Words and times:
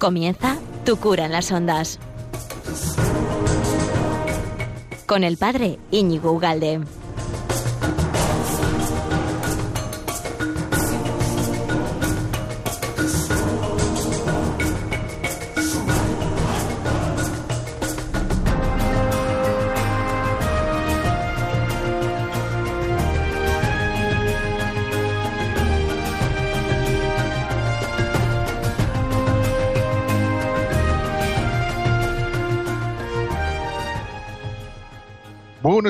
Comienza 0.00 0.56
Tu 0.86 0.96
cura 0.96 1.26
en 1.26 1.32
las 1.32 1.52
ondas. 1.52 1.98
Con 5.04 5.24
el 5.24 5.36
padre 5.36 5.78
Íñigo 5.90 6.32
Ugalde. 6.32 6.80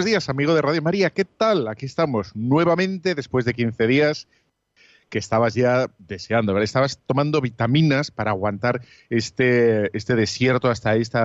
Buenos 0.01 0.13
días, 0.13 0.31
amigo 0.31 0.55
de 0.55 0.63
Radio 0.63 0.81
María. 0.81 1.11
¿Qué 1.11 1.27
tal? 1.27 1.69
Aquí 1.69 1.85
estamos 1.85 2.35
nuevamente 2.35 3.15
después 3.15 3.45
de 3.45 3.53
15 3.53 3.87
días 3.87 4.29
que 5.11 5.19
estabas 5.19 5.53
ya 5.53 5.91
deseando, 5.99 6.55
¿verdad? 6.55 6.65
Estabas 6.65 7.01
tomando 7.05 7.43
vitaminas 7.43 8.11
para 8.11 8.31
aguantar 8.31 8.81
este, 9.11 9.95
este 9.95 10.17
desierto 10.17 10.71
hasta 10.71 10.97
este 10.97 11.19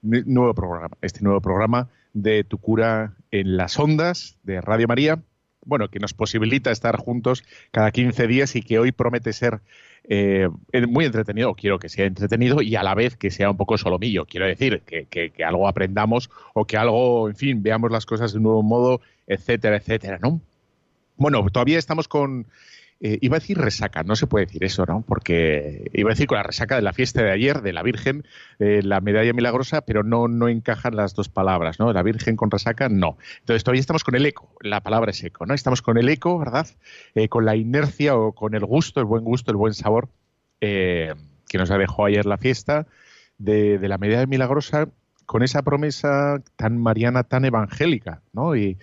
nuevo 0.00 0.54
programa, 0.54 0.96
este 1.02 1.20
nuevo 1.20 1.42
programa 1.42 1.90
de 2.14 2.42
Tu 2.42 2.56
cura 2.56 3.12
en 3.32 3.58
las 3.58 3.78
ondas 3.78 4.38
de 4.44 4.62
Radio 4.62 4.88
María, 4.88 5.22
bueno, 5.64 5.88
que 5.88 5.98
nos 5.98 6.14
posibilita 6.14 6.70
estar 6.70 6.96
juntos 6.96 7.44
cada 7.70 7.90
15 7.90 8.26
días 8.26 8.56
y 8.56 8.62
que 8.62 8.78
hoy 8.78 8.92
promete 8.92 9.32
ser 9.32 9.60
eh, 10.04 10.48
muy 10.88 11.04
entretenido, 11.04 11.54
quiero 11.54 11.78
que 11.78 11.88
sea 11.88 12.06
entretenido 12.06 12.60
y 12.60 12.74
a 12.74 12.82
la 12.82 12.94
vez 12.94 13.16
que 13.16 13.30
sea 13.30 13.50
un 13.50 13.56
poco 13.56 13.78
solomillo. 13.78 14.26
Quiero 14.26 14.46
decir, 14.46 14.82
que, 14.82 15.06
que, 15.06 15.44
algo 15.44 15.68
aprendamos 15.68 16.30
o 16.54 16.66
que 16.66 16.76
algo, 16.76 17.28
en 17.28 17.36
fin, 17.36 17.62
veamos 17.62 17.90
las 17.90 18.06
cosas 18.06 18.32
de 18.32 18.38
un 18.38 18.44
nuevo 18.44 18.62
modo, 18.62 19.00
etcétera, 19.26 19.76
etcétera, 19.76 20.18
¿no? 20.20 20.40
Bueno, 21.16 21.44
todavía 21.50 21.78
estamos 21.78 22.08
con 22.08 22.46
eh, 23.04 23.18
iba 23.20 23.36
a 23.36 23.40
decir 23.40 23.58
resaca, 23.58 24.04
no 24.04 24.14
se 24.14 24.28
puede 24.28 24.46
decir 24.46 24.62
eso, 24.62 24.86
¿no? 24.86 25.02
Porque 25.02 25.90
iba 25.92 26.10
a 26.10 26.14
decir 26.14 26.28
con 26.28 26.36
la 26.36 26.44
resaca 26.44 26.76
de 26.76 26.82
la 26.82 26.92
fiesta 26.92 27.20
de 27.20 27.32
ayer, 27.32 27.60
de 27.60 27.72
la 27.72 27.82
Virgen, 27.82 28.24
eh, 28.60 28.80
la 28.84 29.00
medalla 29.00 29.32
milagrosa, 29.32 29.80
pero 29.80 30.04
no, 30.04 30.28
no 30.28 30.48
encajan 30.48 30.94
las 30.94 31.12
dos 31.16 31.28
palabras, 31.28 31.80
¿no? 31.80 31.92
La 31.92 32.04
Virgen 32.04 32.36
con 32.36 32.52
resaca, 32.52 32.88
no. 32.88 33.18
Entonces 33.40 33.64
todavía 33.64 33.80
estamos 33.80 34.04
con 34.04 34.14
el 34.14 34.24
eco, 34.24 34.54
la 34.60 34.82
palabra 34.82 35.10
es 35.10 35.24
eco, 35.24 35.46
¿no? 35.46 35.54
Estamos 35.54 35.82
con 35.82 35.98
el 35.98 36.08
eco, 36.08 36.38
¿verdad? 36.38 36.68
Eh, 37.16 37.28
con 37.28 37.44
la 37.44 37.56
inercia 37.56 38.16
o 38.16 38.36
con 38.36 38.54
el 38.54 38.64
gusto, 38.64 39.00
el 39.00 39.06
buen 39.06 39.24
gusto, 39.24 39.50
el 39.50 39.56
buen 39.56 39.74
sabor 39.74 40.08
que 40.60 41.58
nos 41.58 41.68
dejó 41.68 42.04
ayer 42.04 42.24
la 42.24 42.38
fiesta 42.38 42.86
de, 43.36 43.80
de 43.80 43.88
la 43.88 43.98
medalla 43.98 44.26
milagrosa 44.26 44.90
con 45.26 45.42
esa 45.42 45.62
promesa 45.62 46.40
tan 46.54 46.78
mariana, 46.78 47.24
tan 47.24 47.44
evangélica, 47.44 48.22
¿no? 48.32 48.54
Y, 48.54 48.78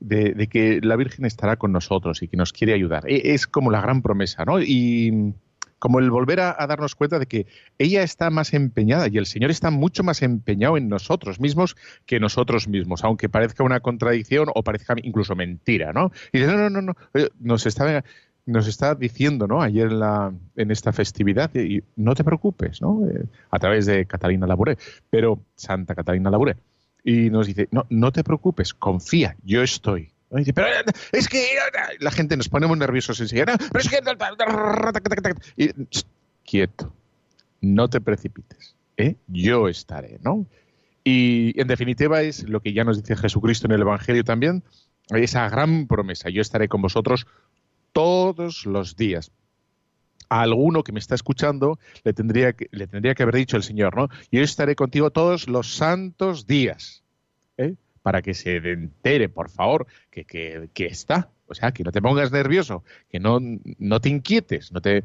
de, 0.00 0.48
que 0.48 0.80
la 0.82 0.96
Virgen 0.96 1.24
estará 1.24 1.56
con 1.56 1.72
nosotros 1.72 2.22
y 2.22 2.28
que 2.28 2.36
nos 2.36 2.52
quiere 2.52 2.74
ayudar. 2.74 3.04
E, 3.08 3.34
es 3.34 3.46
como 3.46 3.70
la 3.70 3.80
gran 3.80 4.02
promesa, 4.02 4.44
¿no? 4.44 4.60
Y 4.60 5.34
como 5.78 6.00
el 6.00 6.10
volver 6.10 6.40
a, 6.40 6.66
darnos 6.66 6.94
cuenta 6.94 7.18
de 7.18 7.26
que 7.26 7.46
ella 7.78 8.02
está 8.02 8.30
más 8.30 8.52
empeñada 8.52 9.08
y 9.08 9.18
el 9.18 9.26
Señor 9.26 9.50
está 9.50 9.70
mucho 9.70 10.02
más 10.02 10.22
empeñado 10.22 10.76
en 10.76 10.88
nosotros 10.88 11.40
mismos 11.40 11.76
que 12.04 12.18
nosotros 12.20 12.68
mismos, 12.68 13.04
aunque 13.04 13.28
parezca 13.28 13.62
una 13.62 13.80
contradicción 13.80 14.48
o 14.54 14.62
parezca 14.64 14.94
incluso 15.02 15.36
mentira, 15.36 15.92
¿no? 15.92 16.10
Y 16.32 16.40
dice, 16.40 16.52
no, 16.52 16.70
no, 16.70 16.82
no, 16.82 16.82
no, 16.82 16.96
nos 17.38 17.66
está, 17.66 18.04
nos 18.46 18.66
está 18.66 18.94
diciendo, 18.94 19.46
¿no? 19.46 19.62
Ayer 19.62 19.86
en, 19.86 20.00
la, 20.00 20.32
en 20.56 20.70
esta 20.70 20.92
festividad, 20.92 21.54
y 21.54 21.82
no 21.96 22.14
te 22.14 22.24
preocupes, 22.24 22.82
¿no? 22.82 23.06
Eh, 23.08 23.26
a 23.50 23.58
través 23.58 23.86
de 23.86 24.04
Catalina 24.06 24.46
Labouré, 24.46 24.78
pero 25.10 25.40
Santa 25.54 25.94
Catalina 25.94 26.30
Labouré 26.30 26.56
y 27.04 27.30
nos 27.30 27.46
dice, 27.46 27.68
no, 27.70 27.86
no 27.90 28.12
te 28.12 28.24
preocupes, 28.24 28.74
confía, 28.74 29.36
yo 29.44 29.62
estoy. 29.62 30.12
pero 30.54 30.68
es 31.12 31.28
que 31.28 31.46
la 32.00 32.10
gente 32.10 32.36
nos 32.36 32.48
ponemos 32.48 32.76
nerviosos 32.76 33.20
enseguida. 33.20 33.56
Pero 33.56 33.80
es 33.80 33.88
que... 33.88 34.00
Y, 35.56 35.70
quieto, 36.44 36.92
no 37.60 37.88
te 37.88 38.00
precipites, 38.00 38.74
¿eh? 38.96 39.16
yo 39.26 39.68
estaré, 39.68 40.18
¿no? 40.22 40.46
Y 41.04 41.58
en 41.60 41.68
definitiva 41.68 42.22
es 42.22 42.48
lo 42.48 42.60
que 42.60 42.72
ya 42.72 42.84
nos 42.84 43.02
dice 43.02 43.16
Jesucristo 43.16 43.66
en 43.66 43.72
el 43.72 43.80
Evangelio 43.80 44.24
también, 44.24 44.62
esa 45.10 45.48
gran 45.48 45.86
promesa, 45.86 46.28
yo 46.28 46.42
estaré 46.42 46.68
con 46.68 46.82
vosotros 46.82 47.26
todos 47.92 48.66
los 48.66 48.96
días, 48.96 49.30
a 50.28 50.42
alguno 50.42 50.82
que 50.84 50.92
me 50.92 50.98
está 50.98 51.14
escuchando 51.14 51.78
le 52.04 52.12
tendría 52.12 52.52
que, 52.52 52.68
le 52.70 52.86
tendría 52.86 53.14
que 53.14 53.22
haber 53.22 53.36
dicho 53.36 53.56
el 53.56 53.62
Señor, 53.62 53.96
¿no? 53.96 54.08
Yo 54.30 54.42
estaré 54.42 54.76
contigo 54.76 55.10
todos 55.10 55.48
los 55.48 55.74
santos 55.74 56.46
días, 56.46 57.02
¿eh? 57.56 57.74
para 58.02 58.22
que 58.22 58.34
se 58.34 58.56
entere, 58.56 59.28
por 59.28 59.50
favor, 59.50 59.86
que, 60.10 60.24
que, 60.24 60.86
está. 60.86 61.30
O 61.46 61.54
sea, 61.54 61.72
que 61.72 61.82
no 61.82 61.92
te 61.92 62.00
pongas 62.00 62.32
nervioso, 62.32 62.84
que 63.10 63.20
no, 63.20 63.38
no 63.78 64.00
te 64.00 64.08
inquietes, 64.08 64.72
no 64.72 64.80
te... 64.80 65.04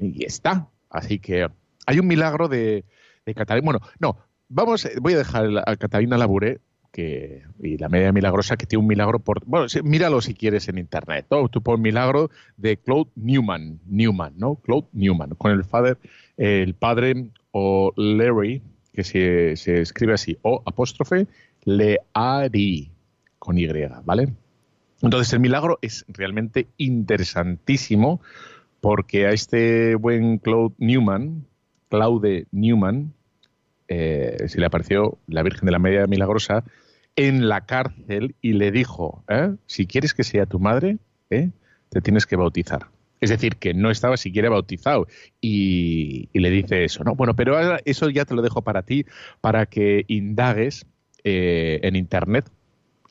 Y 0.00 0.24
está. 0.24 0.68
Así 0.90 1.18
que 1.18 1.48
hay 1.86 1.98
un 1.98 2.06
milagro 2.06 2.48
de, 2.48 2.84
de 3.26 3.34
Catalina. 3.34 3.64
Bueno, 3.64 3.80
no, 3.98 4.16
vamos, 4.48 4.88
voy 5.00 5.14
a 5.14 5.18
dejar 5.18 5.50
a 5.66 5.76
Catalina 5.76 6.18
Labure 6.18 6.60
que, 6.92 7.42
y 7.60 7.78
la 7.78 7.88
media 7.88 8.12
milagrosa 8.12 8.56
que 8.56 8.66
tiene 8.66 8.82
un 8.82 8.86
milagro 8.86 9.18
por... 9.18 9.44
Bueno, 9.46 9.66
míralo 9.82 10.20
si 10.20 10.34
quieres 10.34 10.68
en 10.68 10.78
internet. 10.78 11.26
¿no? 11.30 11.48
Tú 11.48 11.62
pones 11.62 11.80
milagro 11.80 12.30
de 12.56 12.76
Claude 12.76 13.10
Newman, 13.16 13.80
Newman, 13.86 14.34
¿no? 14.36 14.56
Claude 14.56 14.86
Newman, 14.92 15.30
con 15.30 15.52
el, 15.52 15.64
father, 15.64 15.98
el 16.36 16.74
padre 16.74 17.28
o 17.50 17.92
Larry, 17.96 18.62
que 18.92 19.04
se, 19.04 19.56
se 19.56 19.80
escribe 19.80 20.12
así, 20.12 20.36
o 20.42 20.62
apóstrofe, 20.66 21.26
Leari, 21.64 22.90
con 23.38 23.58
Y, 23.58 23.66
¿vale? 24.04 24.28
Entonces 25.00 25.32
el 25.32 25.40
milagro 25.40 25.78
es 25.82 26.04
realmente 26.08 26.68
interesantísimo 26.76 28.20
porque 28.80 29.26
a 29.26 29.30
este 29.30 29.94
buen 29.94 30.38
Claude 30.38 30.74
Newman, 30.78 31.46
Claude 31.88 32.46
Newman, 32.52 33.14
eh, 33.88 34.36
se 34.46 34.60
le 34.60 34.66
apareció 34.66 35.18
la 35.26 35.42
Virgen 35.42 35.66
de 35.66 35.72
la 35.72 35.78
Media 35.78 36.06
Milagrosa 36.06 36.64
en 37.16 37.48
la 37.48 37.66
cárcel 37.66 38.34
y 38.40 38.54
le 38.54 38.70
dijo, 38.70 39.24
¿eh? 39.28 39.54
si 39.66 39.86
quieres 39.86 40.14
que 40.14 40.24
sea 40.24 40.46
tu 40.46 40.58
madre, 40.58 40.98
¿eh? 41.30 41.50
te 41.88 42.00
tienes 42.00 42.26
que 42.26 42.36
bautizar. 42.36 42.86
Es 43.20 43.30
decir, 43.30 43.56
que 43.56 43.72
no 43.72 43.90
estaba 43.90 44.16
siquiera 44.16 44.50
bautizado 44.50 45.06
y, 45.40 46.28
le 46.32 46.50
dice 46.50 46.84
eso, 46.84 47.04
¿no? 47.04 47.14
Bueno, 47.14 47.36
pero 47.36 47.56
eso 47.84 48.10
ya 48.10 48.24
te 48.24 48.34
lo 48.34 48.42
dejo 48.42 48.62
para 48.62 48.82
ti, 48.82 49.06
para 49.40 49.66
que 49.66 50.04
indagues 50.08 50.86
en 51.22 51.94
Internet 51.94 52.50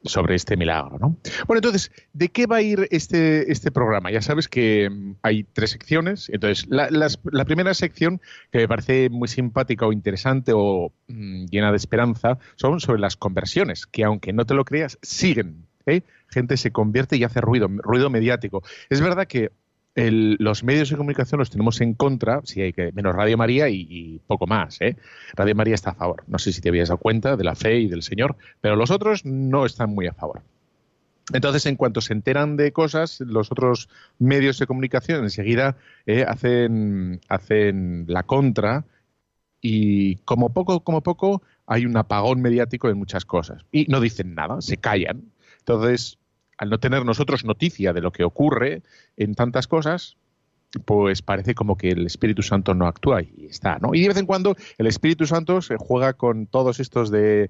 sobre 0.04 0.36
este 0.36 0.58
milagro, 0.58 0.98
¿no? 1.00 1.18
Bueno, 1.48 1.60
entonces, 1.60 1.92
¿de 2.14 2.30
qué 2.30 2.48
va 2.48 2.58
a 2.58 2.62
ir 2.62 2.88
este, 2.92 3.52
este 3.52 3.72
programa? 3.72 4.12
Ya 4.12 4.22
sabes 4.22 4.48
que 4.48 4.90
mm, 4.90 5.16
hay 5.22 5.44
tres 5.44 5.72
secciones. 5.72 6.30
Entonces, 6.30 6.68
la, 6.70 7.46
primera 7.46 7.74
sección, 7.74 8.22
que 8.52 8.60
me 8.60 8.68
parece 8.68 9.10
muy 9.10 9.28
simpática 9.28 9.86
o 9.86 9.94
interesante 9.94 10.54
o 10.56 10.92
mm, 11.08 11.46
llena 11.46 11.72
de 11.72 11.78
esperanza, 11.78 12.40
son 12.56 12.80
sobre 12.80 13.00
las 13.00 13.16
conversiones, 13.16 13.86
que 13.86 14.04
aunque 14.04 14.34
no 14.34 14.46
te 14.46 14.54
lo 14.54 14.66
creas, 14.66 14.98
siguen. 15.02 15.68
¿eh? 15.86 16.02
Gente 16.28 16.58
se 16.58 16.72
convierte 16.72 17.18
y 17.18 17.24
hace 17.24 17.42
ruido, 17.42 17.68
ruido 17.68 18.10
mediático. 18.10 18.64
Es 18.90 19.02
verdad 19.02 19.28
que 19.28 19.52
los 19.96 20.64
medios 20.64 20.90
de 20.90 20.98
comunicación 20.98 21.40
los 21.40 21.50
tenemos 21.50 21.82
en 21.82 21.94
contra, 21.94 22.42
si 22.44 22.62
hay 22.62 22.74
que, 22.74 22.92
menos 22.94 23.16
Radio 23.16 23.38
María 23.38 23.70
y, 23.70 24.22
poco 24.26 24.48
más. 24.48 24.80
¿eh? 24.82 24.96
Radio 25.34 25.56
María 25.56 25.76
está 25.76 25.92
a 25.92 25.96
favor. 25.96 26.24
No 26.28 26.40
sé 26.40 26.54
si 26.54 26.62
te 26.62 26.70
habías 26.70 26.90
dado 26.90 27.00
cuenta 27.00 27.36
de 27.36 27.44
la 27.44 27.56
fe 27.56 27.80
y 27.80 27.88
del 27.88 28.04
Señor, 28.04 28.38
pero 28.62 28.76
los 28.76 28.92
otros 28.92 29.26
no 29.26 29.66
están 29.66 29.90
muy 29.90 30.08
a 30.08 30.14
favor. 30.14 30.42
Entonces, 31.34 31.66
en 31.66 31.76
cuanto 31.76 32.02
se 32.02 32.14
enteran 32.14 32.58
de 32.58 32.72
cosas, 32.74 33.20
los 33.22 33.52
otros 33.52 33.90
medios 34.20 34.60
de 34.60 34.68
comunicación 34.68 35.24
enseguida 35.24 35.78
eh, 36.06 36.26
hacen, 36.28 37.22
hacen 37.30 38.06
la 38.08 38.24
contra 38.24 38.86
y 39.62 40.16
como 40.18 40.52
poco, 40.52 40.84
como 40.84 41.02
poco, 41.02 41.44
hay 41.68 41.86
un 41.86 41.96
apagón 41.96 42.42
mediático 42.42 42.88
de 42.88 42.96
muchas 42.96 43.26
cosas. 43.26 43.66
Y 43.72 43.86
no 43.86 44.02
dicen 44.02 44.36
nada, 44.36 44.62
se 44.62 44.78
callan. 44.78 45.32
Entonces, 45.60 46.18
al 46.62 46.70
no 46.70 46.80
tener 46.80 47.04
nosotros 47.04 47.44
noticia 47.44 47.92
de 47.92 48.02
lo 48.02 48.12
que 48.12 48.24
ocurre 48.24 48.84
en 49.18 49.34
tantas 49.34 49.68
cosas, 49.68 50.16
pues 50.86 51.24
parece 51.24 51.56
como 51.56 51.76
que 51.76 51.90
el 51.90 52.06
Espíritu 52.06 52.44
Santo 52.44 52.76
no 52.76 52.86
actúa 52.86 53.24
y 53.24 53.48
está, 53.50 53.80
¿no? 53.80 53.96
Y 53.96 54.02
de 54.02 54.10
vez 54.10 54.18
en 54.18 54.28
cuando 54.28 54.56
el 54.78 54.86
Espíritu 54.86 55.26
Santo 55.26 55.64
se 55.64 55.78
juega 55.78 56.14
con 56.14 56.46
todos 56.46 56.80
estos 56.80 57.10
de, 57.10 57.50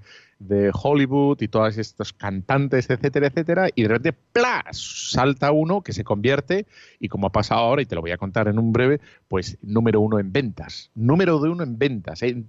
Hollywood 0.74 1.42
y 1.42 1.50
todos 1.50 1.78
estos 1.78 2.14
cantantes, 2.14 2.90
etcétera, 2.90 3.28
etcétera, 3.28 3.70
y 3.76 3.82
de 3.84 3.88
repente, 3.90 4.18
¡plas! 4.32 5.12
salta 5.12 5.52
uno 5.52 5.82
que 5.82 5.92
se 5.92 6.06
convierte, 6.06 6.66
y 6.98 7.10
como 7.10 7.28
ha 7.28 7.32
pasado 7.34 7.60
ahora, 7.60 7.82
y 7.82 7.86
te 7.86 7.96
lo 7.96 8.02
voy 8.02 8.12
a 8.12 8.18
contar 8.18 8.48
en 8.48 8.58
un 8.58 8.72
breve, 8.72 9.02
pues 9.28 9.58
número 9.62 10.00
uno 10.00 10.20
en 10.20 10.32
ventas. 10.32 10.90
Número 10.96 11.38
de 11.42 11.50
uno 11.50 11.64
en 11.64 11.78
ventas, 11.78 12.24
¿eh? 12.24 12.42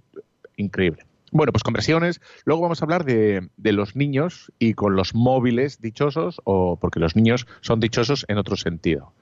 increíble. 0.55 1.05
Bueno, 1.33 1.51
pues 1.51 1.63
conversiones. 1.63 2.21
Luego 2.45 2.61
vamos 2.61 2.81
a 2.81 2.85
hablar 2.85 3.05
de, 3.05 3.49
los 3.57 3.95
niños 3.95 4.51
y 4.59 4.75
con 4.75 4.95
los 4.95 5.15
móviles 5.15 5.81
dichosos, 5.81 6.39
o 6.43 6.77
porque 6.79 6.99
los 6.99 7.15
niños 7.15 7.47
son 7.61 7.79
dichosos 7.79 8.23
en 8.27 8.37
otro 8.37 8.55
sentido. 8.55 9.13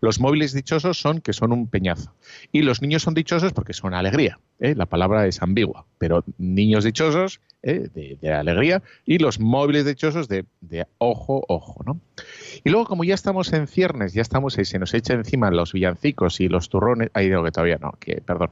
Los 0.00 0.18
móviles 0.18 0.52
dichosos 0.54 0.98
son 0.98 1.20
que 1.20 1.32
son 1.32 1.52
un 1.52 1.68
peñazo. 1.68 2.12
Y 2.50 2.62
los 2.62 2.82
niños 2.82 3.02
son 3.02 3.14
dichosos 3.14 3.52
porque 3.52 3.74
son 3.74 3.94
alegría. 3.94 4.40
¿eh? 4.58 4.74
La 4.74 4.86
palabra 4.86 5.24
es 5.28 5.40
ambigua. 5.40 5.86
Pero 5.98 6.24
niños 6.36 6.82
dichosos 6.82 7.40
¿eh? 7.62 7.88
de, 7.94 8.32
alegría 8.32 8.82
y 9.06 9.18
los 9.18 9.38
móviles 9.38 9.86
dichosos 9.86 10.26
de, 10.26 10.44
de, 10.62 10.88
ojo, 10.98 11.44
ojo. 11.46 11.84
¿no? 11.86 12.00
Y 12.64 12.70
luego, 12.70 12.86
como 12.86 13.04
ya 13.04 13.14
estamos 13.14 13.52
en 13.52 13.68
ciernes, 13.68 14.14
ya 14.14 14.22
estamos 14.22 14.58
y 14.58 14.64
se 14.64 14.80
nos 14.80 14.94
echa 14.94 15.14
encima 15.14 15.48
los 15.52 15.72
villancicos 15.72 16.40
y 16.40 16.48
los 16.48 16.68
turrones. 16.68 17.10
Ahí 17.14 17.28
digo 17.28 17.44
que 17.44 17.52
todavía 17.52 17.78
no, 17.80 17.92
que, 18.00 18.20
perdón, 18.20 18.50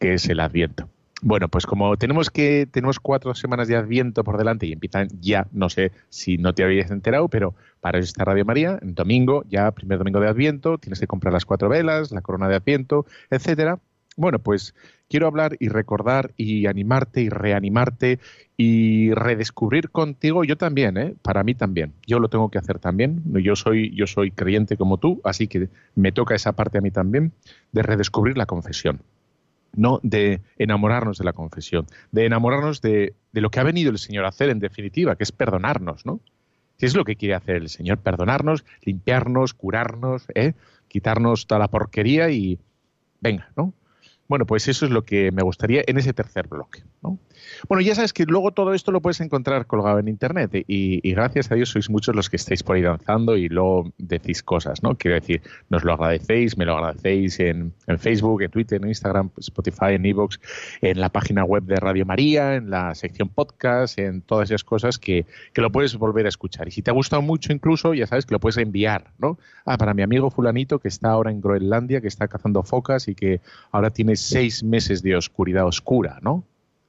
que 0.00 0.14
es 0.14 0.28
el 0.28 0.40
adviento. 0.40 0.88
Bueno, 1.20 1.48
pues 1.48 1.66
como 1.66 1.96
tenemos 1.96 2.30
que 2.30 2.66
tenemos 2.70 3.00
cuatro 3.00 3.34
semanas 3.34 3.66
de 3.66 3.74
Adviento 3.74 4.22
por 4.22 4.38
delante 4.38 4.66
y 4.66 4.72
empiezan 4.72 5.08
ya, 5.20 5.48
no 5.50 5.68
sé 5.68 5.90
si 6.08 6.38
no 6.38 6.54
te 6.54 6.62
habías 6.62 6.92
enterado, 6.92 7.28
pero 7.28 7.56
para 7.80 7.98
eso 7.98 8.06
está 8.06 8.24
Radio 8.24 8.44
María, 8.44 8.78
en 8.80 8.94
domingo, 8.94 9.44
ya 9.48 9.72
primer 9.72 9.98
domingo 9.98 10.20
de 10.20 10.28
Adviento, 10.28 10.78
tienes 10.78 11.00
que 11.00 11.08
comprar 11.08 11.32
las 11.32 11.44
cuatro 11.44 11.68
velas, 11.68 12.12
la 12.12 12.20
corona 12.20 12.48
de 12.48 12.54
Adviento, 12.54 13.04
etcétera. 13.30 13.80
Bueno, 14.16 14.38
pues 14.38 14.76
quiero 15.08 15.26
hablar 15.26 15.56
y 15.58 15.68
recordar 15.68 16.34
y 16.36 16.66
animarte 16.66 17.20
y 17.20 17.30
reanimarte 17.30 18.20
y 18.56 19.12
redescubrir 19.12 19.90
contigo 19.90 20.44
yo 20.44 20.56
también, 20.56 20.96
¿eh? 20.98 21.14
Para 21.22 21.42
mí 21.42 21.54
también. 21.54 21.94
Yo 22.06 22.20
lo 22.20 22.28
tengo 22.28 22.48
que 22.48 22.58
hacer 22.58 22.78
también. 22.78 23.22
Yo 23.42 23.56
soy 23.56 23.94
yo 23.94 24.06
soy 24.06 24.30
creyente 24.30 24.76
como 24.76 24.98
tú, 24.98 25.20
así 25.24 25.48
que 25.48 25.68
me 25.96 26.12
toca 26.12 26.36
esa 26.36 26.52
parte 26.52 26.78
a 26.78 26.80
mí 26.80 26.92
también 26.92 27.32
de 27.72 27.82
redescubrir 27.82 28.38
la 28.38 28.46
confesión 28.46 29.00
no 29.74 30.00
de 30.02 30.40
enamorarnos 30.58 31.18
de 31.18 31.24
la 31.24 31.32
confesión, 31.32 31.86
de 32.12 32.26
enamorarnos 32.26 32.80
de, 32.80 33.14
lo 33.32 33.50
que 33.50 33.60
ha 33.60 33.64
venido 33.64 33.90
el 33.90 33.98
Señor 33.98 34.24
a 34.24 34.28
hacer 34.28 34.50
en 34.50 34.58
definitiva, 34.58 35.16
que 35.16 35.24
es 35.24 35.32
perdonarnos, 35.32 36.06
¿no? 36.06 36.20
Si 36.76 36.86
es 36.86 36.94
lo 36.94 37.04
que 37.04 37.16
quiere 37.16 37.34
hacer 37.34 37.56
el 37.56 37.68
Señor, 37.68 37.98
perdonarnos, 37.98 38.64
limpiarnos, 38.82 39.54
curarnos, 39.54 40.26
¿eh? 40.34 40.54
quitarnos 40.86 41.46
toda 41.46 41.58
la 41.58 41.68
porquería 41.68 42.30
y 42.30 42.58
venga, 43.20 43.50
¿no? 43.56 43.72
Bueno, 44.28 44.44
pues 44.44 44.68
eso 44.68 44.84
es 44.84 44.90
lo 44.90 45.04
que 45.04 45.32
me 45.32 45.42
gustaría 45.42 45.82
en 45.86 45.96
ese 45.96 46.12
tercer 46.12 46.48
bloque. 46.48 46.82
¿no? 47.02 47.18
Bueno, 47.66 47.80
ya 47.80 47.94
sabes 47.94 48.12
que 48.12 48.24
luego 48.24 48.52
todo 48.52 48.74
esto 48.74 48.92
lo 48.92 49.00
puedes 49.00 49.20
encontrar 49.20 49.66
colgado 49.66 49.98
en 49.98 50.08
Internet 50.08 50.50
y, 50.66 51.12
gracias 51.12 51.50
a 51.50 51.54
Dios 51.54 51.70
sois 51.70 51.88
muchos 51.88 52.14
los 52.14 52.28
que 52.28 52.36
estáis 52.36 52.62
por 52.62 52.76
ahí 52.76 52.82
danzando 52.82 53.36
y 53.36 53.48
luego 53.48 53.90
decís 53.96 54.42
cosas, 54.42 54.82
¿no? 54.82 54.96
Quiero 54.96 55.14
decir, 55.14 55.40
nos 55.70 55.82
lo 55.82 55.94
agradecéis, 55.94 56.58
me 56.58 56.66
lo 56.66 56.76
agradecéis 56.76 57.40
en, 57.40 57.72
Facebook, 57.98 58.42
en 58.42 58.50
Twitter, 58.50 58.80
en 58.82 58.88
Instagram, 58.88 59.30
Spotify, 59.38 59.94
en 59.94 60.04
Evox, 60.04 60.38
en 60.82 61.00
la 61.00 61.08
página 61.08 61.44
web 61.44 61.64
de 61.64 61.76
Radio 61.76 62.04
María, 62.04 62.56
en 62.56 62.68
la 62.68 62.94
sección 62.94 63.30
podcast, 63.30 63.98
en 63.98 64.20
todas 64.20 64.50
esas 64.50 64.62
cosas 64.62 64.98
que, 64.98 65.24
que 65.54 65.62
lo 65.62 65.72
puedes 65.72 65.96
volver 65.96 66.26
a 66.26 66.28
escuchar. 66.28 66.68
Y 66.68 66.72
si 66.72 66.82
te 66.82 66.90
ha 66.90 66.94
gustado 66.94 67.22
mucho 67.22 67.52
incluso, 67.52 67.94
ya 67.94 68.06
sabes 68.06 68.26
que 68.26 68.34
lo 68.34 68.40
puedes 68.40 68.58
enviar, 68.58 69.12
¿no? 69.18 69.38
Ah, 69.64 69.78
para 69.78 69.94
mi 69.94 70.02
amigo 70.02 70.30
fulanito 70.30 70.78
que 70.78 70.88
está 70.88 71.10
ahora 71.10 71.30
en 71.30 71.40
Groenlandia, 71.40 72.02
que 72.02 72.08
está 72.08 72.28
cazando 72.28 72.62
focas 72.62 73.08
y 73.08 73.14
que 73.14 73.40
ahora 73.72 73.90
tiene 73.90 74.16
seis 74.18 74.62
meses 74.62 75.02
de 75.02 75.16
oscuridad 75.16 75.66
oscura, 75.66 76.18
¿no? 76.22 76.44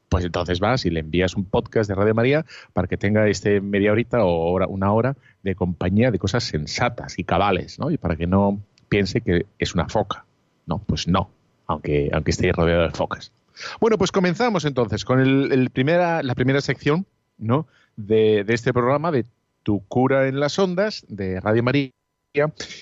pues 0.09 0.25
entonces 0.25 0.59
vas 0.59 0.85
y 0.85 0.89
le 0.89 0.99
envías 0.99 1.35
un 1.35 1.45
podcast 1.45 1.87
de 1.87 1.95
Radio 1.95 2.15
María 2.15 2.45
para 2.73 2.87
que 2.87 2.97
tenga 2.97 3.27
este 3.27 3.61
media 3.61 3.91
horita 3.91 4.25
o 4.25 4.51
hora, 4.51 4.67
una 4.67 4.91
hora 4.91 5.15
de 5.43 5.55
compañía 5.55 6.11
de 6.11 6.19
cosas 6.19 6.43
sensatas 6.43 7.17
y 7.17 7.23
cabales, 7.23 7.79
¿no? 7.79 7.91
Y 7.91 7.97
para 7.97 8.15
que 8.15 8.27
no 8.27 8.59
piense 8.89 9.21
que 9.21 9.45
es 9.59 9.75
una 9.75 9.87
foca. 9.87 10.25
No, 10.65 10.79
pues 10.79 11.07
no, 11.07 11.29
aunque, 11.67 12.09
aunque 12.11 12.31
esté 12.31 12.51
rodeado 12.51 12.83
de 12.83 12.91
focas. 12.91 13.31
Bueno, 13.79 13.97
pues 13.97 14.11
comenzamos 14.11 14.65
entonces 14.65 15.05
con 15.05 15.19
el, 15.19 15.69
primera, 15.69 16.23
la 16.23 16.35
primera 16.35 16.61
sección 16.61 17.05
¿no? 17.37 17.67
de, 17.95 18.43
de 18.43 18.53
este 18.53 18.73
programa 18.73 19.11
de 19.11 19.25
Tu 19.63 19.81
cura 19.87 20.27
en 20.27 20.39
las 20.39 20.57
ondas 20.57 21.05
de 21.07 21.39
Radio 21.39 21.63
María 21.63 21.91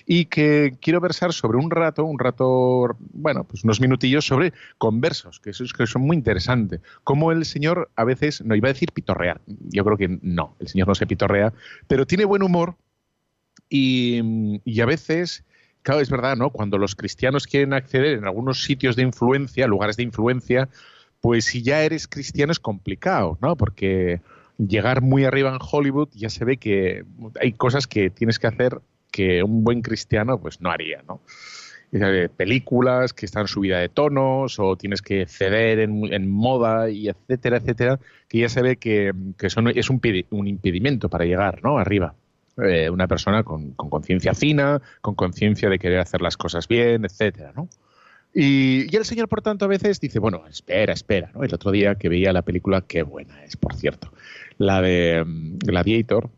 y 0.05 0.25
que 0.25 0.77
quiero 0.81 0.99
versar 0.99 1.31
sobre 1.31 1.57
un 1.57 1.71
rato, 1.71 2.03
un 2.03 2.19
rato, 2.19 2.97
bueno, 2.99 3.45
pues 3.45 3.63
unos 3.63 3.79
minutillos 3.79 4.25
sobre 4.25 4.53
conversos, 4.77 5.39
que, 5.39 5.51
eso, 5.51 5.63
que 5.75 5.87
son 5.87 6.01
muy 6.01 6.17
interesantes. 6.17 6.81
Cómo 7.03 7.31
el 7.31 7.45
Señor 7.45 7.89
a 7.95 8.03
veces, 8.03 8.43
no 8.43 8.55
iba 8.55 8.67
a 8.67 8.73
decir 8.73 8.91
pitorrear, 8.91 9.41
yo 9.45 9.85
creo 9.85 9.97
que 9.97 10.19
no, 10.21 10.55
el 10.59 10.67
Señor 10.67 10.87
no 10.89 10.95
se 10.95 11.07
pitorrea, 11.07 11.53
pero 11.87 12.05
tiene 12.05 12.25
buen 12.25 12.43
humor 12.43 12.75
y, 13.69 14.61
y 14.65 14.81
a 14.81 14.85
veces... 14.85 15.43
Claro, 15.83 16.01
es 16.01 16.09
verdad, 16.09 16.35
¿no? 16.35 16.49
Cuando 16.49 16.77
los 16.77 16.95
cristianos 16.95 17.47
quieren 17.47 17.71
acceder 17.71 18.17
en 18.17 18.25
algunos 18.25 18.65
sitios 18.65 18.97
de 18.97 19.03
influencia, 19.03 19.67
lugares 19.67 19.95
de 19.95 20.03
influencia, 20.03 20.67
pues 21.21 21.45
si 21.45 21.61
ya 21.61 21.81
eres 21.81 22.09
cristiano 22.09 22.51
es 22.51 22.59
complicado, 22.59 23.37
¿no? 23.41 23.55
Porque 23.55 24.19
llegar 24.57 25.01
muy 25.01 25.23
arriba 25.23 25.49
en 25.49 25.59
Hollywood 25.61 26.09
ya 26.13 26.29
se 26.29 26.43
ve 26.43 26.57
que 26.57 27.05
hay 27.39 27.53
cosas 27.53 27.87
que 27.87 28.09
tienes 28.09 28.37
que 28.37 28.47
hacer 28.47 28.81
que 29.11 29.43
un 29.43 29.63
buen 29.63 29.81
cristiano 29.81 30.39
pues 30.39 30.61
no 30.61 30.69
haría, 30.69 31.03
¿no? 31.07 31.21
películas 32.35 33.13
que 33.13 33.25
están 33.25 33.47
subida 33.47 33.79
de 33.79 33.87
tonos 33.87 34.59
o 34.59 34.75
tienes 34.75 35.01
que 35.01 35.25
ceder 35.25 35.79
en, 35.79 36.29
moda 36.29 36.89
y 36.89 37.07
etcétera, 37.07 37.57
etcétera, 37.57 37.99
que 38.27 38.39
ya 38.39 38.49
se 38.49 38.61
ve 38.61 38.75
que, 38.75 39.13
son, 39.47 39.69
es 39.69 39.89
un, 39.89 40.01
un, 40.31 40.47
impedimento 40.47 41.09
para 41.09 41.23
llegar 41.23 41.63
¿no? 41.63 41.77
arriba. 41.77 42.13
Eh, 42.61 42.89
una 42.89 43.07
persona 43.07 43.43
con 43.43 43.73
conciencia 43.73 44.33
fina, 44.33 44.81
con 44.99 45.15
conciencia 45.15 45.69
de 45.69 45.79
querer 45.79 45.99
hacer 45.99 46.21
las 46.21 46.35
cosas 46.35 46.67
bien, 46.67 47.05
etcétera, 47.05 47.53
¿no? 47.55 47.69
Y, 48.33 48.93
y, 48.93 48.95
el 48.95 49.05
señor, 49.05 49.29
por 49.29 49.41
tanto, 49.41 49.65
a 49.65 49.67
veces 49.67 49.99
dice, 49.99 50.19
bueno, 50.19 50.45
espera, 50.47 50.93
espera, 50.93 51.31
¿no? 51.33 51.43
El 51.43 51.53
otro 51.53 51.71
día 51.71 51.95
que 51.95 52.09
veía 52.09 52.33
la 52.33 52.41
película, 52.41 52.81
qué 52.81 53.03
buena 53.03 53.43
es, 53.43 53.57
por 53.57 53.73
cierto, 53.73 54.11
la 54.57 54.81
de 54.81 55.23
mm, 55.25 55.57
Gladiator, 55.59 56.29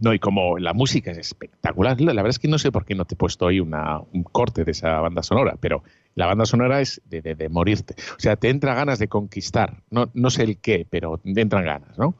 no, 0.00 0.12
y 0.12 0.18
como 0.18 0.58
la 0.58 0.72
música 0.72 1.12
es 1.12 1.18
espectacular, 1.18 2.00
la, 2.00 2.12
verdad 2.14 2.30
es 2.30 2.38
que 2.38 2.48
no 2.48 2.58
sé 2.58 2.72
por 2.72 2.84
qué 2.84 2.94
no 2.94 3.04
te 3.04 3.14
he 3.14 3.16
puesto 3.16 3.46
hoy 3.46 3.60
una, 3.60 4.00
un 4.12 4.24
corte 4.24 4.64
de 4.64 4.72
esa 4.72 4.98
banda 5.00 5.22
sonora, 5.22 5.56
pero 5.60 5.84
la 6.14 6.26
banda 6.26 6.46
sonora 6.46 6.80
es 6.80 7.00
de, 7.04 7.22
de, 7.22 7.48
morirte. 7.48 7.94
O 8.16 8.20
sea, 8.20 8.36
te 8.36 8.48
entra 8.48 8.74
ganas 8.74 8.98
de 8.98 9.08
conquistar. 9.08 9.82
No, 9.90 10.10
no 10.14 10.30
sé 10.30 10.42
el 10.42 10.58
qué, 10.58 10.86
pero 10.88 11.18
te 11.18 11.40
entran 11.40 11.64
ganas, 11.64 11.96
¿no? 11.98 12.16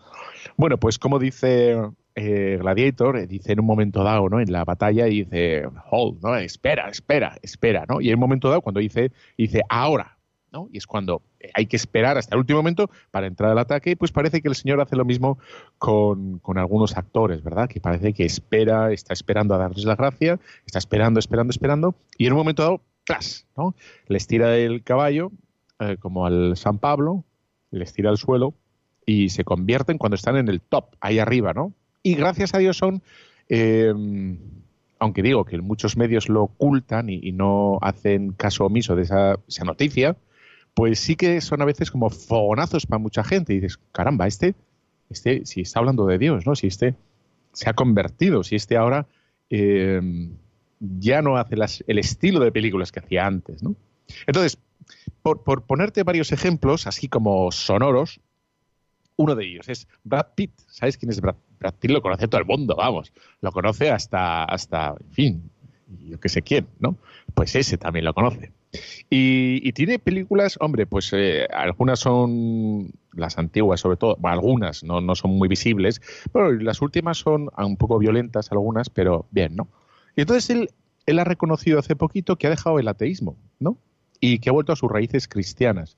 Bueno, 0.57 0.79
pues 0.79 0.99
como 0.99 1.19
dice 1.19 1.77
eh, 2.15 2.59
Gladiator, 2.61 3.19
eh, 3.19 3.27
dice 3.27 3.53
en 3.53 3.61
un 3.61 3.67
momento 3.67 4.05
dado, 4.05 4.29
¿no? 4.29 4.41
En 4.41 4.53
la 4.53 4.65
batalla, 4.65 5.07
dice, 5.07 5.65
hold, 5.91 6.23
¿no? 6.23 6.37
Espera, 6.37 6.89
espera, 6.89 7.37
espera, 7.43 7.87
¿no? 7.89 8.01
Y 8.01 8.09
en 8.09 8.15
un 8.15 8.21
momento 8.21 8.49
dado, 8.49 8.61
cuando 8.61 8.81
dice, 8.81 9.11
dice, 9.37 9.63
ahora, 9.69 10.14
y 10.71 10.79
es 10.79 10.87
cuando 10.87 11.23
hay 11.55 11.67
que 11.67 11.77
esperar 11.77 12.17
hasta 12.19 12.35
el 12.35 12.41
último 12.41 12.59
momento 12.59 12.91
para 13.11 13.27
entrar 13.27 13.51
al 13.51 13.59
ataque, 13.59 13.97
pues 13.97 14.13
parece 14.13 14.41
que 14.41 14.49
el 14.49 14.55
señor 14.55 14.81
hace 14.81 14.97
lo 14.97 15.05
mismo 15.05 15.39
con, 15.79 16.41
algunos 16.57 16.97
actores, 16.97 17.43
¿verdad? 17.43 17.69
Que 17.69 17.81
parece 17.81 18.13
que 18.13 18.25
espera, 18.25 18.93
está 18.93 19.13
esperando 19.13 19.55
a 19.55 19.59
darles 19.59 19.85
la 19.85 19.97
gracia, 19.97 20.39
está 20.67 20.79
esperando, 20.79 21.19
esperando, 21.21 21.51
esperando, 21.51 21.95
y 22.17 22.27
en 22.27 22.33
un 22.33 22.39
momento 22.39 22.63
dado, 22.63 22.81
¡plas! 23.07 23.47
¿no? 23.57 23.75
Les 24.07 24.27
tira 24.27 24.57
el 24.57 24.83
caballo, 24.83 25.33
eh, 25.81 25.97
como 25.99 26.27
al 26.27 26.57
San 26.57 26.79
Pablo, 26.79 27.25
les 27.71 27.93
tira 27.93 28.11
al 28.11 28.19
suelo 28.19 28.55
y 29.07 29.31
se 29.31 29.45
convierten 29.45 29.99
cuando 29.99 30.15
están 30.15 30.37
en 30.37 30.49
el 30.49 30.61
top, 30.61 30.95
ahí 31.01 31.19
arriba, 31.19 31.53
¿no? 31.53 31.73
Y 32.03 32.15
gracias 32.15 32.55
a 32.55 32.59
Dios 32.59 32.77
son... 32.77 33.03
Em, 33.49 34.39
aunque 35.01 35.23
digo 35.23 35.45
que 35.45 35.61
muchos 35.61 35.99
medios 35.99 36.31
lo 36.31 36.45
ocultan 36.45 37.11
y, 37.11 37.33
no 37.33 37.79
hacen 37.83 38.33
caso 38.33 38.65
omiso 38.65 38.97
de 38.97 39.03
esa, 39.03 39.39
esa 39.47 39.65
noticia, 39.65 40.17
pues 40.75 40.99
sí 40.99 41.17
que 41.17 41.41
son 41.41 41.63
a 41.63 41.65
veces 41.65 41.91
como 41.91 42.11
fogonazos 42.11 42.87
para 42.87 42.99
mucha 42.99 43.25
gente. 43.25 43.55
Y 43.55 43.61
dices, 43.61 43.79
caramba, 43.93 44.27
este, 44.27 44.55
este, 45.09 45.47
si 45.47 45.63
está 45.63 45.79
hablando 45.79 46.07
de 46.07 46.19
Dios, 46.19 46.47
¿no? 46.47 46.55
Si 46.55 46.67
este 46.67 46.97
se 47.53 47.71
ha 47.71 47.75
convertido, 47.75 48.43
si 48.43 48.57
este 48.57 48.77
ahora 48.77 49.07
em, 49.49 50.37
ya 50.81 51.23
no 51.23 51.37
hace 51.37 51.55
el 51.87 51.99
estilo 51.99 52.41
de 52.41 52.51
películas 52.51 52.91
que 52.91 53.01
hacía 53.01 53.27
antes, 53.27 53.63
¿no? 53.63 53.77
Entonces, 54.27 54.59
por, 55.23 55.43
ponerte 55.63 56.03
varios 56.03 56.33
ejemplos, 56.33 56.87
así 56.87 57.09
como 57.09 57.51
sonoros, 57.53 58.21
uno 59.17 59.37
de 59.37 59.45
ellos 59.47 59.69
es 59.69 59.87
Brad 60.03 60.27
Pitt. 60.35 60.51
¿Sabes 60.67 60.99
quién 60.99 61.11
es 61.11 61.21
Brad, 61.21 61.37
Brad 61.61 61.75
Pitt? 61.75 61.93
Lo 61.93 62.03
conoce 62.03 62.27
todo 62.27 62.41
el 62.41 62.47
mundo, 62.47 62.75
vamos. 62.77 63.13
Lo 63.41 63.53
conoce 63.53 63.91
hasta, 63.91 64.45
hasta, 64.45 64.97
en 65.01 65.13
fin, 65.13 65.51
yo 66.09 66.19
que 66.19 66.29
sé 66.29 66.43
quién, 66.43 66.67
¿no? 66.81 66.99
Pues 67.33 67.55
ese 67.55 67.79
también 67.79 68.05
lo 68.05 68.13
conoce. 68.13 68.53
Y, 69.11 69.73
tiene 69.73 69.99
películas, 69.99 70.57
hombre, 70.61 70.87
pues 70.87 71.13
eh, 71.13 71.47
algunas 71.53 72.01
son 72.01 72.91
las 73.13 73.39
antiguas, 73.39 73.81
sobre 73.81 73.97
todo, 73.97 74.17
bueno, 74.19 74.35
algunas 74.35 74.83
no, 74.83 75.01
no 75.01 75.15
son 75.15 75.33
muy 75.33 75.49
visibles, 75.49 76.01
pero 76.33 76.53
las 76.53 76.83
últimas 76.83 77.19
son 77.19 77.51
un 77.57 77.77
poco 77.77 77.99
violentas 77.99 78.51
algunas, 78.53 78.91
pero 78.91 79.27
bien, 79.31 79.57
¿no? 79.57 79.69
Y 80.17 80.23
entonces 80.23 80.51
él, 80.51 80.71
él 81.07 81.19
ha 81.19 81.25
reconocido 81.25 81.79
hace 81.79 81.97
poquito 81.97 82.37
que 82.37 82.47
ha 82.47 82.51
dejado 82.51 82.79
el 82.79 82.89
ateísmo, 82.89 83.37
¿no? 83.59 83.79
Y 84.21 84.39
que 84.39 84.49
ha 84.49 84.53
vuelto 84.53 84.73
a 84.73 84.77
sus 84.77 84.91
raíces 84.91 85.29
cristianas. 85.29 85.97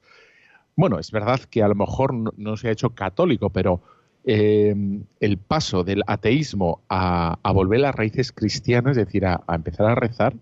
Bueno, 0.74 0.98
es 0.98 1.10
verdad 1.10 1.40
que 1.40 1.62
a 1.62 1.68
lo 1.68 1.74
mejor 1.74 2.12
no, 2.36 2.56
se 2.56 2.68
ha 2.68 2.72
hecho 2.72 2.90
católico, 2.90 3.50
pero 3.50 3.82
eh, 4.24 4.74
el 5.20 5.38
paso 5.38 5.84
del 5.84 6.02
ateísmo 6.06 6.82
a, 6.88 7.38
volver 7.54 7.78
a 7.80 7.82
las 7.82 7.94
raíces 7.94 8.32
cristianas, 8.32 8.96
es 8.96 9.06
decir, 9.06 9.24
a 9.24 9.42
empezar 9.48 9.86
a 9.86 9.94
rezar, 9.94 10.34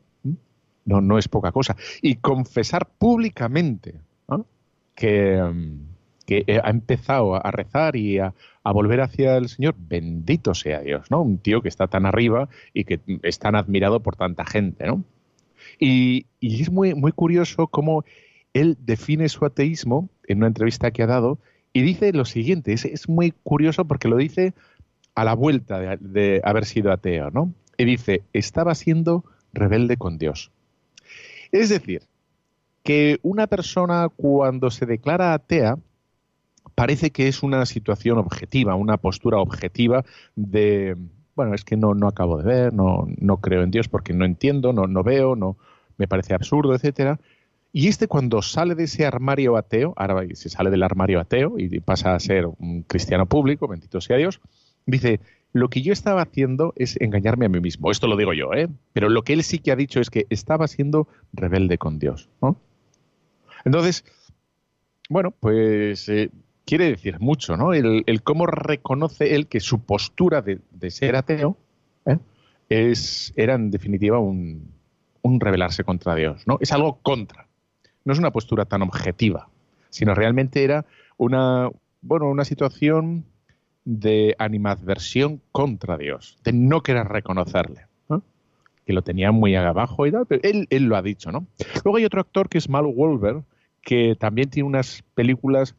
no, 0.85 1.01
no 1.01 1.19
es 1.19 1.29
poca 1.29 1.53
cosa. 1.53 1.77
Y 2.03 2.17
confesar 2.17 2.87
públicamente 2.99 3.95
que, 4.95 5.43
que, 6.27 6.61
ha 6.63 6.71
empezado 6.71 7.35
a 7.35 7.51
rezar 7.51 7.97
y 7.97 8.19
a, 8.19 8.35
volver 8.65 9.01
hacia 9.01 9.37
el 9.37 9.49
Señor, 9.49 9.75
bendito 9.77 10.55
sea 10.55 10.81
Dios, 10.81 11.11
¿no? 11.11 11.21
Un 11.21 11.39
tío 11.39 11.61
que 11.61 11.69
está 11.69 11.87
tan 11.87 12.07
arriba 12.07 12.49
y 12.73 12.85
que 12.85 13.01
es 13.23 13.39
tan 13.39 13.57
admirado 13.57 14.01
por 14.01 14.17
tanta 14.17 14.45
gente, 14.45 14.87
¿no? 14.87 15.05
Y, 15.79 16.27
es 16.41 16.71
muy, 16.71 16.95
muy 16.95 17.13
curioso 17.13 17.67
cómo 17.67 18.05
él 18.53 18.77
define 18.81 19.29
su 19.29 19.45
ateísmo 19.45 20.09
en 20.29 20.39
una 20.39 20.47
entrevista 20.47 20.93
que 20.93 21.03
ha 21.03 21.07
dado 21.07 21.39
y 21.73 21.83
dice 21.83 22.13
lo 22.13 22.25
siguiente, 22.25 22.73
es, 22.73 23.09
muy 23.09 23.33
curioso 23.43 23.85
porque 23.85 24.09
lo 24.09 24.17
dice 24.17 24.55
a 25.17 25.25
la 25.25 25.35
vuelta 25.35 25.81
de, 25.81 25.97
de, 26.01 26.41
haber 26.45 26.65
sido 26.65 26.93
ateo, 26.93 27.31
¿no? 27.31 27.53
Y 27.77 27.85
dice, 27.85 28.23
estaba 28.33 28.75
siendo 28.77 29.25
rebelde 29.53 29.97
con 29.97 30.19
Dios. 30.19 30.53
Es 31.55 31.69
decir, 31.69 32.03
que 32.83 33.21
una 33.23 33.47
persona 33.47 34.09
cuando 34.09 34.73
se 34.73 34.87
declara 34.87 35.35
atea, 35.35 35.79
parece 36.75 37.13
que 37.13 37.29
es 37.29 37.45
una 37.45 37.65
situación 37.65 38.19
objetiva, 38.19 38.75
una 38.75 38.97
postura 38.97 39.39
objetiva 39.39 40.05
de, 40.35 40.97
bueno, 41.37 41.55
es 41.55 41.65
que 41.65 41.77
no, 41.77 41.95
no 41.95 42.09
acabo 42.09 42.39
de 42.39 42.45
ver, 42.45 42.73
no, 42.73 43.07
no 43.19 43.37
creo 43.37 43.63
en 43.63 43.71
Dios 43.71 43.87
porque 43.87 44.13
no 44.13 44.25
entiendo, 44.25 44.73
no, 44.73 44.89
no 44.89 45.05
veo, 45.05 45.37
no 45.37 45.57
me 45.97 46.09
parece 46.09 46.35
absurdo, 46.35 46.75
etcétera. 46.75 47.21
Y 47.73 47.87
este 47.87 48.09
cuando 48.09 48.43
sale 48.43 48.75
de 48.75 48.85
ese 48.85 49.07
armario 49.07 49.57
ateo, 49.57 49.95
ahora 49.97 50.27
se 50.35 50.49
sale 50.49 50.71
del 50.71 50.83
armario 50.83 51.21
ateo 51.21 51.55
y 51.57 51.79
pasa 51.79 52.17
a 52.17 52.19
ser 52.19 52.47
un 52.47 52.83
cristiano 52.83 53.27
público, 53.27 53.69
bendito 53.69 54.01
sea 54.01 54.17
Dios, 54.17 54.41
dice, 54.87 55.21
lo 55.55 55.71
que 55.71 55.83
yo 55.83 55.93
estaba 55.93 56.23
haciendo 56.23 56.75
es 56.77 57.01
engañarme 57.01 57.47
a 57.47 57.49
mí 57.49 57.61
mismo. 57.61 57.91
Esto 57.93 58.09
lo 58.09 58.17
digo 58.17 58.33
yo, 58.35 58.53
¿eh? 58.53 58.69
Pero 58.93 59.09
lo 59.09 59.23
que 59.23 59.33
él 59.33 59.45
sí 59.45 59.61
que 59.61 59.71
ha 59.71 59.77
dicho 59.77 60.01
es 60.01 60.11
que 60.11 60.27
estaba 60.29 60.67
siendo 60.67 61.07
rebelde 61.33 61.79
con 61.79 62.01
Dios, 62.01 62.29
¿no? 62.43 62.61
Entonces, 63.65 64.05
bueno, 65.09 65.31
pues 65.31 66.09
eh, 66.09 66.31
quiere 66.67 66.87
decir 66.87 67.21
mucho, 67.21 67.57
¿no? 67.57 67.73
El, 67.73 68.05
cómo 68.25 68.47
reconoce 68.47 69.37
él 69.37 69.47
que 69.47 69.61
su 69.61 69.85
postura 69.85 70.43
de, 70.43 70.61
ser 70.91 71.15
ateo 71.15 71.57
¿eh? 72.05 72.19
es, 72.69 73.33
era 73.37 73.55
en 73.55 73.71
definitiva 73.71 74.19
un, 74.19 74.73
un 75.23 75.39
rebelarse 75.39 75.85
contra 75.85 76.17
Dios, 76.17 76.49
¿no? 76.49 76.59
Es 76.61 76.73
algo 76.73 76.99
contra. 77.01 77.47
No 78.05 78.13
es 78.13 78.19
una 78.19 78.33
postura 78.33 78.65
tan 78.65 78.83
objetiva, 78.83 79.49
sino 79.89 80.17
realmente 80.17 80.65
era 80.65 80.85
una, 81.17 81.71
bueno, 82.03 82.29
una 82.29 82.45
situación 82.45 83.25
de 83.85 84.35
animadversión 84.39 85.41
contra 85.53 85.97
Dios, 85.97 86.39
de 86.45 86.53
no 86.53 86.83
querer 86.83 87.07
reconocerle, 87.07 87.87
que 88.87 88.93
lo 88.93 89.03
tenía 89.03 89.33
muy 89.33 89.55
abajo 89.55 90.07
y 90.07 90.13
tal, 90.13 90.27
pero 90.27 90.43
él, 90.45 90.67
él, 90.71 90.85
lo 90.85 90.97
ha 90.97 91.03
dicho, 91.03 91.33
¿no? 91.33 91.47
Luego 91.85 91.97
hay 91.97 92.05
otro 92.05 92.21
actor 92.21 92.49
que 92.49 92.59
es 92.59 92.69
Mal 92.69 92.85
Wolver, 92.85 93.43
que 93.81 94.15
también 94.19 94.51
tiene 94.51 94.67
unas 94.67 95.03
películas 95.15 95.75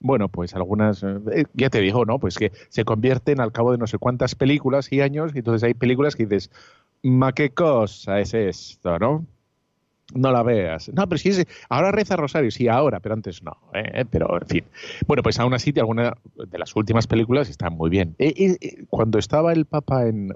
bueno, 0.00 0.28
pues 0.28 0.54
algunas, 0.54 1.02
eh, 1.02 1.46
ya 1.54 1.70
te 1.70 1.80
digo, 1.80 2.04
¿no? 2.04 2.18
Pues 2.18 2.36
que 2.36 2.52
se 2.68 2.84
convierten 2.84 3.40
al 3.40 3.52
cabo 3.52 3.72
de 3.72 3.78
no 3.78 3.86
sé 3.86 3.96
cuántas 3.96 4.34
películas 4.34 4.92
y 4.92 5.00
años, 5.00 5.32
y 5.34 5.38
entonces 5.38 5.62
hay 5.62 5.72
películas 5.72 6.14
que 6.14 6.26
dices, 6.26 6.50
ma 7.02 7.32
qué 7.32 7.50
cosa 7.50 8.20
es 8.20 8.34
esto, 8.34 8.98
¿no? 8.98 9.26
No 10.12 10.30
la 10.30 10.42
veas. 10.42 10.90
No, 10.92 11.08
pero 11.08 11.18
si 11.18 11.30
es, 11.30 11.46
ahora 11.68 11.90
reza 11.90 12.16
Rosario, 12.16 12.50
sí, 12.50 12.68
ahora, 12.68 13.00
pero 13.00 13.14
antes 13.14 13.42
no. 13.42 13.56
¿eh? 13.72 14.04
Pero, 14.10 14.40
en 14.40 14.46
fin. 14.46 14.64
Bueno, 15.06 15.22
pues 15.22 15.38
aún 15.38 15.54
así, 15.54 15.72
alguna 15.78 16.14
de 16.34 16.58
las 16.58 16.76
últimas 16.76 17.06
películas 17.06 17.48
están 17.48 17.74
muy 17.74 17.88
bien. 17.88 18.14
Eh, 18.18 18.58
eh, 18.60 18.84
cuando 18.90 19.18
estaba 19.18 19.52
el 19.52 19.64
Papa 19.64 20.06
en. 20.06 20.34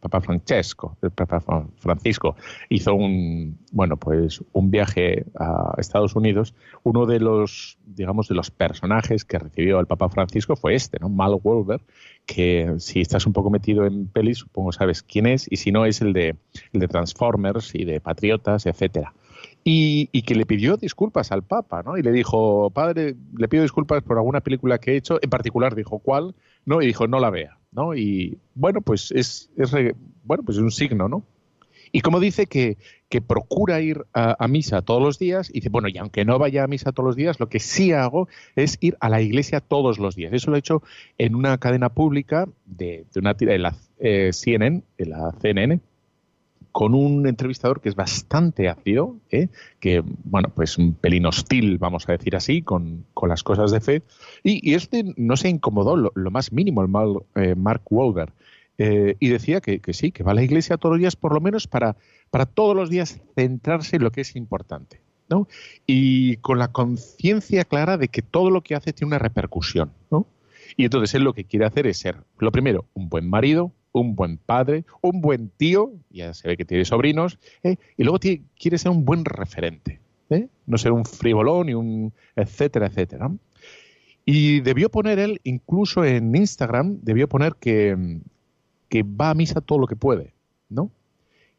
Papa 0.00 0.20
Francesco, 0.20 0.96
el 1.02 1.10
Papa 1.10 1.42
Francisco, 1.78 2.36
hizo 2.68 2.94
un. 2.94 3.58
Bueno, 3.72 3.96
pues 3.96 4.44
un 4.52 4.70
viaje 4.70 5.24
a 5.38 5.74
Estados 5.78 6.14
Unidos. 6.14 6.54
Uno 6.82 7.06
de 7.06 7.18
los, 7.18 7.78
digamos, 7.86 8.28
de 8.28 8.34
los 8.34 8.50
personajes 8.50 9.24
que 9.24 9.38
recibió 9.38 9.80
el 9.80 9.86
Papa 9.86 10.08
Francisco 10.08 10.56
fue 10.56 10.74
este, 10.74 10.98
¿no? 11.00 11.08
Mal 11.08 11.34
Wolver, 11.42 11.80
que 12.26 12.74
si 12.78 13.00
estás 13.00 13.26
un 13.26 13.32
poco 13.32 13.50
metido 13.50 13.86
en 13.86 14.08
pelis, 14.08 14.38
supongo 14.38 14.72
sabes 14.72 15.02
quién 15.02 15.26
es, 15.26 15.46
y 15.50 15.56
si 15.56 15.72
no 15.72 15.86
es 15.86 16.00
el 16.00 16.12
de, 16.12 16.36
el 16.72 16.80
de 16.80 16.88
Transformers 16.88 17.74
y 17.74 17.84
de 17.84 18.00
Patriotas, 18.00 18.66
etcétera. 18.66 19.14
Y, 19.62 20.08
y, 20.12 20.22
que 20.22 20.34
le 20.34 20.46
pidió 20.46 20.76
disculpas 20.76 21.32
al 21.32 21.42
Papa, 21.42 21.82
¿no? 21.82 21.96
Y 21.98 22.02
le 22.02 22.12
dijo, 22.12 22.70
padre, 22.70 23.16
le 23.36 23.48
pido 23.48 23.62
disculpas 23.62 24.02
por 24.02 24.16
alguna 24.16 24.40
película 24.40 24.78
que 24.78 24.92
he 24.92 24.96
hecho, 24.96 25.18
en 25.20 25.30
particular 25.30 25.74
dijo 25.74 25.98
cuál, 25.98 26.34
¿no? 26.64 26.82
Y 26.82 26.86
dijo, 26.86 27.08
no 27.08 27.18
la 27.18 27.30
vea, 27.30 27.58
¿no? 27.72 27.94
Y 27.94 28.38
bueno, 28.54 28.80
pues 28.80 29.10
es, 29.10 29.50
es 29.56 29.72
bueno, 30.22 30.44
pues 30.44 30.58
es 30.58 30.62
un 30.62 30.70
signo, 30.70 31.08
¿no? 31.08 31.24
Y 31.92 32.00
como 32.00 32.20
dice 32.20 32.46
que, 32.46 32.78
que 33.08 33.20
procura 33.20 33.80
ir 33.80 34.04
a, 34.12 34.48
misa 34.48 34.82
todos 34.82 35.02
los 35.02 35.18
días, 35.18 35.50
y 35.50 35.54
dice, 35.54 35.68
bueno, 35.68 35.88
y 35.88 35.98
aunque 35.98 36.24
no 36.24 36.38
vaya 36.38 36.64
a 36.64 36.66
misa 36.66 36.92
todos 36.92 37.06
los 37.06 37.16
días, 37.16 37.40
lo 37.40 37.48
que 37.48 37.60
sí 37.60 37.92
hago 37.92 38.28
es 38.54 38.78
ir 38.80 38.96
a 39.00 39.08
la 39.08 39.22
iglesia 39.22 39.60
todos 39.60 39.98
los 39.98 40.16
días. 40.16 40.32
Eso 40.32 40.50
lo 40.50 40.56
he 40.56 40.60
hecho 40.60 40.82
en 41.18 41.34
una 41.34 41.58
cadena 41.58 41.88
pública 41.90 42.48
de, 42.64 43.04
de 43.12 43.20
una 43.20 43.34
de 43.34 43.58
la 43.58 43.74
eh, 43.98 44.30
CNN, 44.32 44.82
de 44.98 45.06
la 45.06 45.32
CNN, 45.40 45.80
con 46.76 46.94
un 46.94 47.26
entrevistador 47.26 47.80
que 47.80 47.88
es 47.88 47.94
bastante 47.94 48.68
ácido, 48.68 49.16
¿eh? 49.30 49.48
que, 49.80 50.02
bueno, 50.24 50.50
pues 50.54 50.76
un 50.76 50.92
pelín 50.92 51.24
hostil, 51.24 51.78
vamos 51.78 52.06
a 52.06 52.12
decir 52.12 52.36
así, 52.36 52.60
con, 52.60 53.06
con 53.14 53.30
las 53.30 53.42
cosas 53.42 53.70
de 53.70 53.80
fe. 53.80 54.02
Y, 54.42 54.74
este 54.74 55.14
no 55.16 55.38
se 55.38 55.48
incomodó 55.48 55.96
lo, 55.96 56.30
más 56.30 56.52
mínimo, 56.52 56.82
el 56.82 56.88
mal, 56.88 57.20
eh, 57.34 57.54
Mark 57.54 57.80
Wahlberg. 57.88 58.30
Eh, 58.78 59.16
y 59.20 59.28
decía 59.28 59.60
que, 59.60 59.80
sí, 59.92 60.12
que 60.12 60.22
va 60.22 60.32
a 60.32 60.34
la 60.34 60.42
iglesia 60.42 60.76
todos 60.76 60.94
los 60.94 61.00
días, 61.00 61.16
por 61.16 61.32
lo 61.32 61.40
menos 61.40 61.66
para, 61.66 61.96
para 62.30 62.46
todos 62.46 62.76
los 62.76 62.90
días 62.90 63.20
centrarse 63.34 63.96
en 63.96 64.02
lo 64.02 64.12
que 64.12 64.20
es 64.20 64.36
importante. 64.36 65.00
¿no? 65.28 65.48
Y 65.86 66.36
con 66.36 66.58
la 66.58 66.68
conciencia 66.68 67.64
clara 67.64 67.96
de 67.96 68.08
que 68.08 68.22
todo 68.22 68.50
lo 68.50 68.62
que 68.62 68.74
hace 68.74 68.92
tiene 68.92 69.08
una 69.08 69.18
repercusión. 69.18 69.92
¿no? 70.10 70.26
Y 70.76 70.84
entonces 70.84 71.14
él 71.14 71.24
lo 71.24 71.32
que 71.32 71.44
quiere 71.44 71.64
hacer 71.64 71.86
es 71.86 71.98
ser, 71.98 72.22
lo 72.38 72.52
primero, 72.52 72.86
un 72.94 73.08
buen 73.08 73.28
marido, 73.28 73.72
un 73.92 74.14
buen 74.14 74.36
padre, 74.36 74.84
un 75.00 75.20
buen 75.20 75.48
tío, 75.48 75.92
ya 76.10 76.34
se 76.34 76.48
ve 76.48 76.56
que 76.56 76.64
tiene 76.64 76.84
sobrinos, 76.84 77.38
¿eh? 77.62 77.76
y 77.96 78.04
luego 78.04 78.18
quiere 78.58 78.78
ser 78.78 78.90
un 78.90 79.04
buen 79.04 79.24
referente. 79.24 80.00
¿eh? 80.30 80.48
No 80.66 80.76
ser 80.76 80.92
un 80.92 81.04
frivolón 81.04 81.68
y 81.70 81.74
un 81.74 82.12
etcétera, 82.34 82.86
etcétera. 82.86 83.30
Y 84.24 84.60
debió 84.60 84.90
poner 84.90 85.18
él, 85.18 85.40
incluso 85.44 86.04
en 86.04 86.34
Instagram, 86.34 86.98
debió 87.02 87.28
poner 87.28 87.54
que, 87.54 88.18
que 88.88 89.02
va 89.02 89.30
a 89.30 89.34
misa 89.34 89.60
todo 89.60 89.78
lo 89.78 89.86
que 89.86 89.96
puede, 89.96 90.32
¿no? 90.68 90.90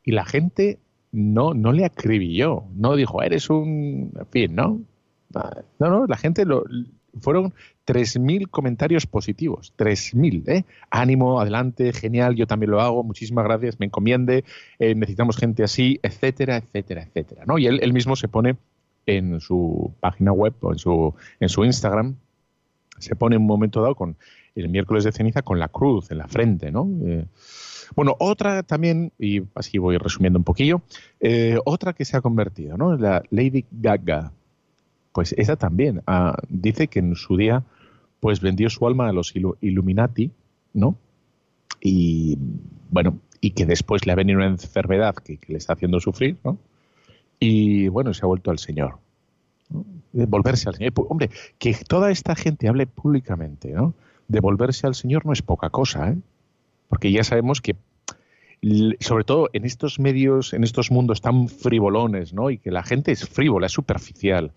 Y 0.03 0.11
la 0.11 0.25
gente 0.25 0.79
no, 1.11 1.53
no 1.53 1.71
le 1.71 1.85
acribilló, 1.85 2.63
no 2.75 2.95
dijo, 2.95 3.21
eres 3.21 3.49
un, 3.49 4.11
en 4.17 4.27
fin, 4.27 4.55
¿no? 4.55 4.81
No, 5.79 5.89
no, 5.89 6.05
la 6.07 6.17
gente 6.17 6.45
lo, 6.45 6.63
fueron 7.21 7.53
3.000 7.85 8.49
comentarios 8.49 9.05
positivos, 9.05 9.73
3.000, 9.77 10.47
¿eh? 10.47 10.65
Ánimo, 10.89 11.39
adelante, 11.39 11.93
genial, 11.93 12.35
yo 12.35 12.47
también 12.47 12.71
lo 12.71 12.81
hago, 12.81 13.03
muchísimas 13.03 13.45
gracias, 13.45 13.79
me 13.79 13.85
encomiende, 13.85 14.43
eh, 14.79 14.95
necesitamos 14.95 15.37
gente 15.37 15.63
así, 15.63 15.99
etcétera, 16.03 16.57
etcétera, 16.57 17.03
etcétera, 17.03 17.43
¿no? 17.45 17.57
Y 17.57 17.67
él, 17.67 17.79
él, 17.81 17.93
mismo 17.93 18.15
se 18.15 18.27
pone 18.27 18.57
en 19.05 19.39
su 19.39 19.93
página 19.99 20.31
web 20.31 20.53
o 20.61 20.71
en 20.71 20.77
su, 20.77 21.13
en 21.39 21.49
su 21.49 21.65
Instagram, 21.65 22.15
se 22.99 23.15
pone 23.15 23.35
en 23.35 23.41
un 23.41 23.47
momento 23.47 23.81
dado 23.81 23.95
con 23.95 24.17
el 24.59 24.69
miércoles 24.69 25.03
de 25.03 25.11
ceniza 25.11 25.41
con 25.41 25.59
la 25.59 25.67
cruz 25.67 26.11
en 26.11 26.17
la 26.17 26.27
frente, 26.27 26.71
¿no? 26.71 26.89
Eh, 27.05 27.25
bueno, 27.95 28.15
otra 28.19 28.63
también, 28.63 29.11
y 29.17 29.43
así 29.55 29.77
voy 29.77 29.97
resumiendo 29.97 30.39
un 30.39 30.43
poquillo, 30.43 30.81
eh, 31.19 31.57
otra 31.65 31.93
que 31.93 32.05
se 32.05 32.17
ha 32.17 32.21
convertido, 32.21 32.77
¿no? 32.77 32.97
La 32.97 33.23
Lady 33.29 33.65
Gaga. 33.71 34.31
Pues 35.13 35.33
esa 35.37 35.55
también 35.55 36.01
ah, 36.05 36.37
dice 36.49 36.87
que 36.87 36.99
en 36.99 37.15
su 37.15 37.37
día 37.37 37.63
pues 38.19 38.41
vendió 38.41 38.69
su 38.69 38.85
alma 38.87 39.07
a 39.07 39.13
los 39.13 39.33
Illuminati, 39.61 40.31
¿no? 40.73 40.95
Y 41.81 42.37
bueno, 42.89 43.19
y 43.41 43.51
que 43.51 43.65
después 43.65 44.05
le 44.05 44.11
ha 44.11 44.15
venido 44.15 44.39
una 44.39 44.47
enfermedad 44.47 45.15
que, 45.15 45.39
le 45.47 45.57
está 45.57 45.73
haciendo 45.73 45.99
sufrir, 45.99 46.37
¿no? 46.43 46.57
Y 47.39 47.87
bueno, 47.87 48.13
se 48.13 48.25
ha 48.25 48.27
vuelto 48.27 48.49
al 48.49 48.57
Señor. 48.57 48.97
Volverse 50.13 50.69
al 50.69 50.75
Señor. 50.75 50.93
Pues, 50.93 51.07
hombre, 51.09 51.29
que 51.59 51.75
toda 51.87 52.09
esta 52.09 52.35
gente 52.35 52.67
hable 52.67 52.87
públicamente, 52.87 53.71
¿no? 53.71 53.93
Devolverse 54.27 54.87
al 54.87 54.95
Señor 54.95 55.25
no 55.25 55.33
es 55.33 55.41
poca 55.41 55.69
cosa, 55.69 56.09
¿eh? 56.09 56.17
porque 56.89 57.11
ya 57.11 57.23
sabemos 57.23 57.61
que 57.61 57.75
sobre 58.99 59.23
todo 59.23 59.49
en 59.53 59.65
estos 59.65 59.99
medios, 59.99 60.53
en 60.53 60.63
estos 60.63 60.91
mundos 60.91 61.21
tan 61.21 61.47
frivolones, 61.47 62.33
¿no? 62.33 62.49
Y 62.49 62.57
que 62.57 62.71
la 62.71 62.83
gente 62.83 63.11
es 63.11 63.27
frívola, 63.27 63.67
es 63.67 63.73
superficial. 63.73 64.51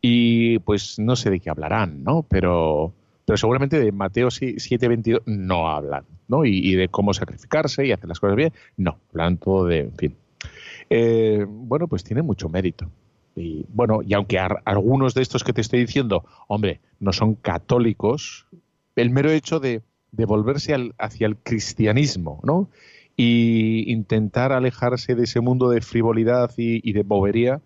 Y 0.00 0.58
pues 0.60 0.98
no 0.98 1.16
sé 1.16 1.30
de 1.30 1.40
qué 1.40 1.50
hablarán, 1.50 2.04
¿no? 2.04 2.24
Pero, 2.28 2.92
pero 3.24 3.36
seguramente 3.36 3.80
de 3.80 3.90
Mateo 3.90 4.28
7:22 4.28 5.22
no 5.26 5.68
hablan, 5.68 6.04
¿no? 6.28 6.44
Y, 6.44 6.74
de 6.74 6.88
cómo 6.88 7.14
sacrificarse 7.14 7.86
y 7.86 7.92
hacer 7.92 8.08
las 8.08 8.20
cosas 8.20 8.36
bien, 8.36 8.52
no, 8.76 8.98
hablan 9.10 9.38
todo 9.38 9.64
de, 9.64 9.80
en 9.80 9.96
fin. 9.96 10.16
Eh, 10.90 11.44
bueno, 11.48 11.88
pues 11.88 12.04
tiene 12.04 12.22
mucho 12.22 12.48
mérito. 12.48 12.90
Y 13.34 13.64
bueno, 13.68 14.00
y 14.04 14.14
aunque 14.14 14.38
algunos 14.38 15.14
de 15.14 15.22
estos 15.22 15.44
que 15.44 15.52
te 15.52 15.60
estoy 15.60 15.80
diciendo, 15.80 16.24
hombre, 16.48 16.80
no 17.00 17.12
son 17.12 17.34
católicos, 17.34 18.46
el 19.00 19.10
mero 19.10 19.30
hecho 19.30 19.60
de, 19.60 19.82
volverse 20.12 20.74
hacia 20.98 21.26
el 21.26 21.36
cristianismo, 21.36 22.40
¿no? 22.42 22.68
Y 23.16 23.90
intentar 23.92 24.52
alejarse 24.52 25.14
de 25.14 25.24
ese 25.24 25.40
mundo 25.40 25.70
de 25.70 25.80
frivolidad 25.80 26.50
y, 26.56 26.92
de 26.92 27.02
bobería, 27.02 27.60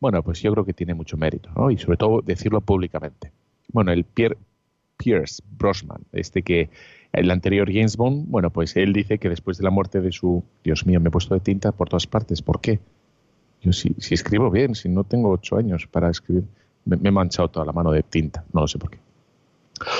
bueno, 0.00 0.22
pues 0.22 0.40
yo 0.42 0.52
creo 0.52 0.64
que 0.64 0.72
tiene 0.72 0.94
mucho 0.94 1.16
mérito, 1.16 1.50
¿no? 1.56 1.70
Y 1.70 1.78
sobre 1.78 1.96
todo 1.96 2.22
decirlo 2.22 2.60
públicamente. 2.60 3.32
Bueno, 3.72 3.92
el 3.92 4.04
Pierce 4.04 5.42
Brosnan, 5.58 6.02
este 6.12 6.42
que 6.42 6.70
el 7.12 7.30
anterior 7.30 7.72
James 7.72 7.96
Bond, 7.96 8.26
bueno, 8.28 8.50
pues 8.50 8.76
él 8.76 8.92
dice 8.92 9.18
que 9.18 9.28
después 9.28 9.58
de 9.58 9.64
la 9.64 9.70
muerte 9.70 10.00
de 10.00 10.12
su, 10.12 10.44
Dios 10.62 10.86
mío, 10.86 11.00
me 11.00 11.08
he 11.08 11.12
puesto 11.12 11.34
de 11.34 11.40
tinta 11.40 11.72
por 11.72 11.88
todas 11.88 12.06
partes, 12.06 12.42
¿por 12.42 12.60
qué? 12.60 12.80
Yo 13.62 13.72
si, 13.72 13.94
si 13.98 14.14
escribo 14.14 14.50
bien, 14.50 14.74
si 14.74 14.88
no 14.88 15.04
tengo 15.04 15.30
ocho 15.30 15.56
años 15.56 15.86
para 15.86 16.10
escribir, 16.10 16.44
me 16.84 17.08
he 17.08 17.12
manchado 17.12 17.48
toda 17.48 17.64
la 17.64 17.72
mano 17.72 17.90
de 17.92 18.02
tinta, 18.02 18.44
no 18.52 18.62
lo 18.62 18.68
sé 18.68 18.78
por 18.78 18.90
qué. 18.90 18.98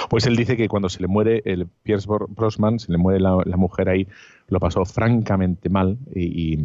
Pues 0.09 0.26
él 0.26 0.37
dice 0.37 0.57
que 0.57 0.69
cuando 0.69 0.88
se 0.88 1.00
le 1.00 1.09
muere 1.09 1.43
el 1.45 1.66
Pierce 1.66 2.09
Brosnan, 2.09 2.78
se 2.78 2.93
le 2.93 2.99
muere 2.99 3.21
la, 3.21 3.57
mujer 3.57 3.88
ahí, 3.88 4.07
lo 4.49 4.61
pasó 4.61 4.85
francamente 4.85 5.69
mal 5.69 5.99
y, 6.14 6.59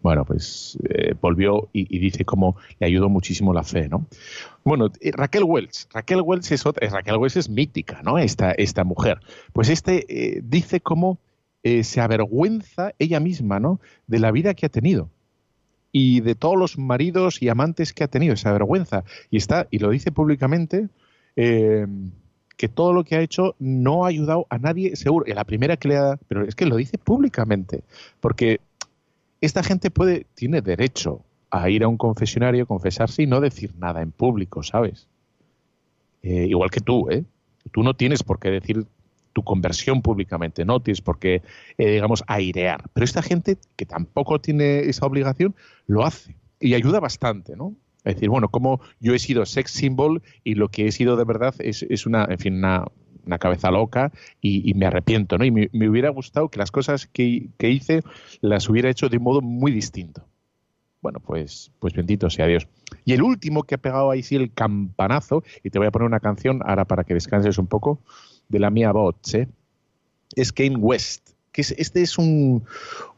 bueno, 0.00 0.24
pues 0.24 0.78
eh, 0.88 1.14
volvió 1.20 1.68
y, 1.72 1.98
dice 1.98 2.24
cómo 2.24 2.56
le 2.78 2.86
ayudó 2.86 3.08
muchísimo 3.08 3.52
la 3.52 3.62
fe, 3.62 3.88
¿no? 3.88 4.06
Bueno, 4.64 4.90
Raquel 5.12 5.44
Welch, 5.44 5.86
Raquel 5.92 6.22
Welch 6.22 6.52
es 6.52 6.64
otra, 6.64 6.88
Raquel 6.88 7.16
Welch 7.16 7.36
es 7.36 7.48
mítica, 7.48 8.00
¿no? 8.02 8.18
Esta, 8.18 8.52
esta 8.52 8.84
mujer. 8.84 9.20
Pues 9.52 9.68
este 9.68 10.06
eh, 10.08 10.40
dice 10.42 10.80
cómo 10.80 11.18
eh, 11.62 11.84
se 11.84 12.00
avergüenza 12.00 12.94
ella 12.98 13.20
misma, 13.20 13.60
¿no? 13.60 13.80
De 14.06 14.18
la 14.18 14.30
vida 14.30 14.54
que 14.54 14.66
ha 14.66 14.70
tenido 14.70 15.10
y 15.92 16.20
de 16.20 16.34
todos 16.34 16.56
los 16.56 16.78
maridos 16.78 17.42
y 17.42 17.50
amantes 17.50 17.92
que 17.92 18.02
ha 18.02 18.08
tenido, 18.08 18.32
esa 18.32 18.50
vergüenza. 18.50 19.04
Y 19.30 19.36
está, 19.36 19.68
y 19.70 19.78
lo 19.78 19.90
dice 19.90 20.10
públicamente, 20.10 20.88
que 22.56 22.68
todo 22.68 22.92
lo 22.92 23.04
que 23.04 23.16
ha 23.16 23.20
hecho 23.20 23.54
no 23.58 24.04
ha 24.04 24.08
ayudado 24.08 24.46
a 24.50 24.58
nadie, 24.58 24.96
seguro. 24.96 25.24
Y 25.26 25.32
la 25.32 25.44
primera 25.44 25.76
que 25.76 25.88
le 25.88 25.96
ha. 25.96 26.18
Pero 26.28 26.44
es 26.44 26.54
que 26.54 26.66
lo 26.66 26.76
dice 26.76 26.98
públicamente. 26.98 27.82
Porque 28.20 28.60
esta 29.40 29.62
gente 29.62 29.90
puede, 29.90 30.26
tiene 30.34 30.60
derecho 30.60 31.22
a 31.50 31.68
ir 31.68 31.84
a 31.84 31.88
un 31.88 31.98
confesionario, 31.98 32.66
confesarse 32.66 33.22
y 33.22 33.26
no 33.26 33.40
decir 33.40 33.74
nada 33.76 34.00
en 34.00 34.10
público, 34.10 34.62
¿sabes? 34.62 35.06
Eh, 36.22 36.46
igual 36.48 36.70
que 36.70 36.80
tú, 36.80 37.10
¿eh? 37.10 37.24
Tú 37.72 37.82
no 37.82 37.94
tienes 37.94 38.22
por 38.22 38.38
qué 38.38 38.50
decir 38.50 38.86
tu 39.32 39.42
conversión 39.42 40.02
públicamente, 40.02 40.64
no 40.64 40.80
tienes 40.80 41.00
por 41.00 41.18
qué, 41.18 41.42
eh, 41.78 41.90
digamos, 41.92 42.22
airear. 42.26 42.88
Pero 42.92 43.04
esta 43.04 43.22
gente 43.22 43.58
que 43.76 43.86
tampoco 43.86 44.40
tiene 44.40 44.80
esa 44.80 45.06
obligación, 45.06 45.54
lo 45.86 46.04
hace. 46.04 46.36
Y 46.60 46.74
ayuda 46.74 47.00
bastante, 47.00 47.56
¿no? 47.56 47.74
Es 48.04 48.16
decir, 48.16 48.28
bueno, 48.28 48.48
como 48.48 48.80
yo 49.00 49.14
he 49.14 49.18
sido 49.18 49.46
sex 49.46 49.70
symbol 49.70 50.22
y 50.44 50.54
lo 50.54 50.68
que 50.68 50.86
he 50.86 50.92
sido 50.92 51.16
de 51.16 51.24
verdad 51.24 51.54
es, 51.58 51.84
es 51.88 52.06
una, 52.06 52.26
en 52.28 52.38
fin, 52.38 52.54
una, 52.56 52.84
una 53.26 53.38
cabeza 53.38 53.70
loca 53.70 54.12
y, 54.40 54.74
me 54.74 54.86
arrepiento, 54.86 55.38
¿no? 55.38 55.44
Y 55.44 55.50
me, 55.50 55.88
hubiera 55.88 56.10
gustado 56.10 56.48
que 56.48 56.58
las 56.58 56.70
cosas 56.70 57.06
que, 57.06 57.48
que, 57.58 57.70
hice 57.70 58.02
las 58.40 58.68
hubiera 58.68 58.90
hecho 58.90 59.08
de 59.08 59.18
un 59.18 59.22
modo 59.22 59.40
muy 59.40 59.72
distinto. 59.72 60.26
Bueno, 61.00 61.20
pues, 61.20 61.72
pues 61.80 61.94
bendito 61.94 62.30
sea 62.30 62.46
Dios. 62.46 62.68
Y 63.04 63.12
el 63.12 63.22
último 63.22 63.64
que 63.64 63.74
ha 63.74 63.78
pegado 63.78 64.10
ahí 64.10 64.22
sí 64.22 64.36
el 64.36 64.52
campanazo, 64.52 65.42
y 65.62 65.70
te 65.70 65.78
voy 65.78 65.88
a 65.88 65.90
poner 65.90 66.06
una 66.06 66.20
canción 66.20 66.60
ahora 66.64 66.84
para 66.84 67.04
que 67.04 67.14
descanses 67.14 67.58
un 67.58 67.66
poco, 67.66 68.00
de 68.48 68.58
la 68.58 68.70
mía 68.70 68.92
voz, 68.92 69.34
¿eh? 69.34 69.48
es 70.36 70.52
Kane 70.52 70.76
West. 70.76 71.30
Que 71.50 71.60
es, 71.60 71.72
este 71.72 72.00
es 72.00 72.16
un, 72.16 72.64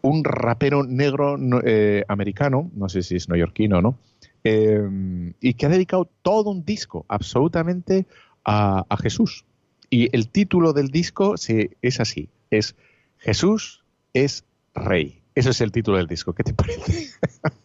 un 0.03 0.25
rapero 0.25 0.83
negro 0.83 1.37
eh, 1.64 2.05
americano, 2.09 2.69
no 2.75 2.88
sé 2.88 3.03
si 3.03 3.14
es 3.14 3.29
neoyorquino 3.29 3.79
o 3.79 3.83
no, 3.83 3.99
Em, 4.44 5.32
y 5.40 5.54
que 5.54 5.64
ha 5.64 5.70
dedicado 5.70 6.10
todo 6.20 6.50
un 6.50 6.66
disco 6.66 7.06
absolutamente 7.08 8.06
a, 8.44 8.84
Jesús. 9.00 9.46
Y 9.88 10.14
el 10.14 10.28
título 10.28 10.74
del 10.74 10.88
disco 10.88 11.34
es 11.34 12.00
así, 12.00 12.28
es 12.50 12.76
Jesús 13.18 13.84
es 14.12 14.44
Rey. 14.74 15.22
Ese 15.34 15.50
es 15.50 15.60
el 15.62 15.72
título 15.72 15.96
del 15.96 16.06
disco. 16.06 16.34
¿Qué 16.34 16.44
te 16.44 16.52
parece? 16.52 17.10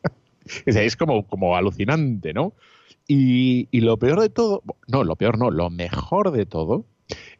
es 0.66 0.96
como, 0.96 1.28
como 1.28 1.56
alucinante, 1.56 2.34
¿no? 2.34 2.54
Y, 3.08 3.68
lo 3.80 3.98
peor 3.98 4.22
de 4.22 4.30
todo, 4.30 4.64
no, 4.88 5.04
lo 5.04 5.16
peor 5.16 5.38
no, 5.38 5.50
lo 5.50 5.70
mejor 5.70 6.32
de 6.32 6.46
todo 6.46 6.86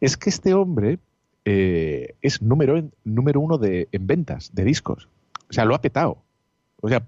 es 0.00 0.16
que 0.16 0.28
este 0.28 0.52
hombre 0.52 0.98
eh, 1.44 2.16
es 2.22 2.42
número, 2.42 2.90
número 3.04 3.40
uno 3.40 3.56
de, 3.56 3.88
en 3.92 4.06
ventas 4.06 4.50
de 4.52 4.64
discos. 4.64 5.08
O 5.48 5.52
sea, 5.52 5.64
lo 5.64 5.74
ha 5.74 5.80
petado. 5.80 6.18
O 6.80 6.88
sea, 6.88 7.06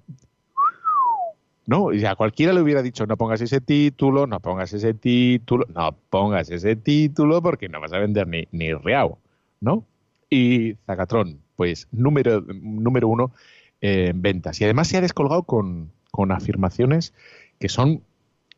¿no? 1.66 1.92
Y 1.92 2.04
a 2.04 2.16
cualquiera 2.16 2.52
le 2.52 2.60
hubiera 2.60 2.82
dicho, 2.82 3.06
no 3.06 3.16
pongas 3.16 3.40
ese 3.40 3.60
título, 3.60 4.26
no 4.26 4.40
pongas 4.40 4.72
ese 4.72 4.94
título, 4.94 5.66
no 5.74 5.96
pongas 6.10 6.50
ese 6.50 6.76
título 6.76 7.42
porque 7.42 7.68
no 7.68 7.80
vas 7.80 7.92
a 7.92 7.98
vender 7.98 8.26
ni, 8.26 8.48
ni 8.52 8.72
reao, 8.72 9.18
¿no? 9.60 9.84
Y 10.28 10.76
Zagatron, 10.86 11.40
pues 11.56 11.88
número, 11.92 12.40
número 12.40 13.08
uno 13.08 13.32
en 13.80 14.22
ventas. 14.22 14.60
Y 14.60 14.64
además 14.64 14.88
se 14.88 14.96
ha 14.96 15.00
descolgado 15.00 15.42
con, 15.42 15.92
afirmaciones 16.30 17.14
que 17.58 17.68
son 17.68 18.02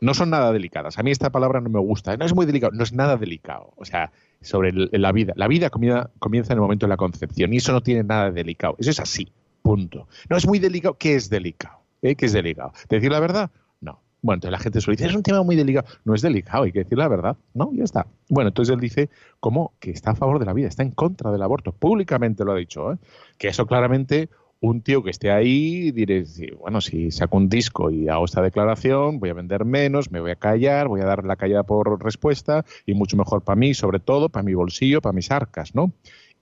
no 0.00 0.12
son 0.12 0.30
nada 0.30 0.52
delicadas. 0.52 0.98
A 0.98 1.02
mí 1.02 1.10
esta 1.10 1.30
palabra 1.30 1.60
no 1.60 1.70
me 1.70 1.78
gusta. 1.78 2.16
No 2.16 2.26
es 2.26 2.34
muy 2.34 2.46
delicado, 2.46 2.72
no 2.72 2.82
es 2.82 2.92
nada 2.92 3.16
delicado. 3.16 3.72
O 3.76 3.84
sea, 3.84 4.12
sobre 4.42 4.72
la 4.72 5.12
vida. 5.12 5.32
La 5.36 5.48
vida 5.48 5.70
comienza 5.70 6.52
en 6.52 6.58
el 6.58 6.60
momento 6.60 6.86
de 6.86 6.90
la 6.90 6.96
concepción 6.96 7.52
y 7.54 7.58
eso 7.58 7.72
no 7.72 7.82
tiene 7.82 8.04
nada 8.04 8.26
de 8.26 8.32
delicado. 8.32 8.76
Eso 8.78 8.90
es 8.90 9.00
así, 9.00 9.32
punto. 9.62 10.08
No 10.28 10.36
es 10.36 10.46
muy 10.46 10.58
delicado. 10.58 10.96
¿Qué 10.98 11.14
es 11.14 11.30
delicado? 11.30 11.83
Que 12.14 12.26
es 12.26 12.32
delicado. 12.32 12.72
¿Decir 12.88 13.10
la 13.10 13.20
verdad? 13.20 13.50
No. 13.80 14.00
Bueno, 14.20 14.36
entonces 14.36 14.52
la 14.52 14.58
gente 14.58 14.80
suele 14.80 14.96
decir, 14.96 15.10
es 15.10 15.16
un 15.16 15.22
tema 15.22 15.42
muy 15.42 15.56
delicado. 15.56 15.86
No 16.04 16.14
es 16.14 16.20
delicado, 16.20 16.64
hay 16.64 16.72
que 16.72 16.80
decir 16.80 16.98
la 16.98 17.08
verdad. 17.08 17.36
No, 17.54 17.70
ya 17.72 17.84
está. 17.84 18.06
Bueno, 18.28 18.48
entonces 18.48 18.74
él 18.74 18.80
dice 18.80 19.08
como 19.40 19.72
que 19.80 19.90
está 19.90 20.10
a 20.10 20.14
favor 20.14 20.38
de 20.38 20.44
la 20.44 20.52
vida, 20.52 20.68
está 20.68 20.82
en 20.82 20.90
contra 20.90 21.32
del 21.32 21.42
aborto. 21.42 21.72
Públicamente 21.72 22.44
lo 22.44 22.52
ha 22.52 22.56
dicho. 22.56 22.92
¿eh? 22.92 22.96
Que 23.38 23.48
eso 23.48 23.66
claramente 23.66 24.28
un 24.60 24.80
tío 24.80 25.02
que 25.02 25.10
esté 25.10 25.30
ahí 25.30 25.90
diré, 25.90 26.24
bueno, 26.58 26.80
si 26.80 27.10
saco 27.10 27.36
un 27.36 27.48
disco 27.48 27.90
y 27.90 28.08
hago 28.08 28.24
esta 28.24 28.40
declaración, 28.40 29.18
voy 29.18 29.28
a 29.28 29.34
vender 29.34 29.64
menos, 29.64 30.10
me 30.10 30.20
voy 30.20 30.30
a 30.30 30.36
callar, 30.36 30.88
voy 30.88 31.02
a 31.02 31.04
dar 31.04 31.24
la 31.24 31.36
callada 31.36 31.64
por 31.64 32.02
respuesta 32.02 32.64
y 32.86 32.94
mucho 32.94 33.16
mejor 33.16 33.42
para 33.42 33.56
mí, 33.56 33.74
sobre 33.74 34.00
todo 34.00 34.30
para 34.30 34.42
mi 34.42 34.54
bolsillo, 34.54 35.02
para 35.02 35.12
mis 35.12 35.30
arcas, 35.30 35.74
¿no? 35.74 35.92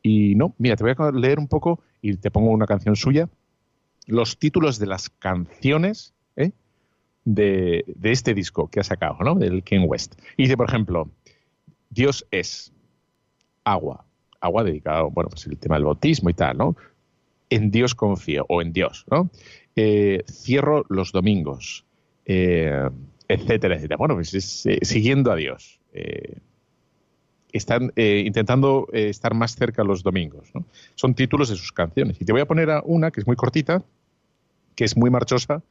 Y 0.03 0.35
no, 0.37 0.55
mira, 0.59 0.77
te 0.77 0.85
voy 0.85 0.95
a 0.97 1.11
leer 1.11 1.39
un 1.39 1.49
poco 1.49 1.81
y 2.01 2.17
te 2.17 2.31
pongo 2.31 2.51
una 2.51 2.67
canción 2.67 2.97
suya 2.97 3.29
los 4.07 4.39
títulos 4.39 4.79
de 4.79 4.87
las 4.87 5.11
canciones 5.11 6.15
¿eh? 6.37 6.53
de, 7.25 7.85
este 8.03 8.35
disco 8.35 8.69
que 8.69 8.81
ha 8.81 8.85
sacado, 8.85 9.19
¿no? 9.21 9.35
Del 9.35 9.63
King 9.63 9.87
West. 9.87 10.15
Y 10.37 10.45
dice, 10.45 10.57
por 10.57 10.69
ejemplo, 10.69 11.11
Dios 11.91 12.27
es 12.31 12.73
agua. 13.65 14.05
Agua 14.41 14.65
dedicado, 14.65 15.11
bueno, 15.11 15.31
pues 15.31 15.47
el 15.47 15.59
tema 15.59 15.77
del 15.77 15.85
bautismo 15.85 16.31
y 16.31 16.35
tal, 16.35 16.59
¿no? 16.59 16.77
En 17.49 17.71
Dios 17.71 17.95
confío, 17.95 18.45
o 18.49 18.63
en 18.63 18.73
Dios, 18.73 19.05
¿no? 19.11 19.31
Eh, 19.77 20.25
cierro 20.29 20.85
los 20.89 21.13
domingos, 21.13 21.85
eh, 22.25 22.89
etcétera, 23.29 23.77
etcétera. 23.77 23.97
Bueno, 23.99 24.15
pues 24.15 24.35
es 24.35 24.67
siguiendo 24.83 25.31
a 25.31 25.37
Dios 25.37 25.81
están 27.53 27.93
eh, 27.97 28.23
intentando 28.27 28.89
eh, 28.93 29.09
estar 29.09 29.35
más 29.35 29.55
cerca 29.55 29.85
los 29.85 30.03
domingos. 30.03 30.51
¿no? 30.55 30.65
Son 30.95 31.15
títulos 31.15 31.49
de 31.49 31.57
sus 31.57 31.73
canciones. 31.73 32.21
Y 32.21 32.25
te 32.25 32.33
voy 32.33 32.41
a 32.41 32.47
poner 32.47 32.71
a 32.71 32.83
una 32.85 33.11
que 33.11 33.21
es 33.21 33.27
muy 33.27 33.37
cortita, 33.37 33.83
que 34.75 34.85
es 34.85 34.97
muy 34.97 35.11
marchosa 35.11 35.63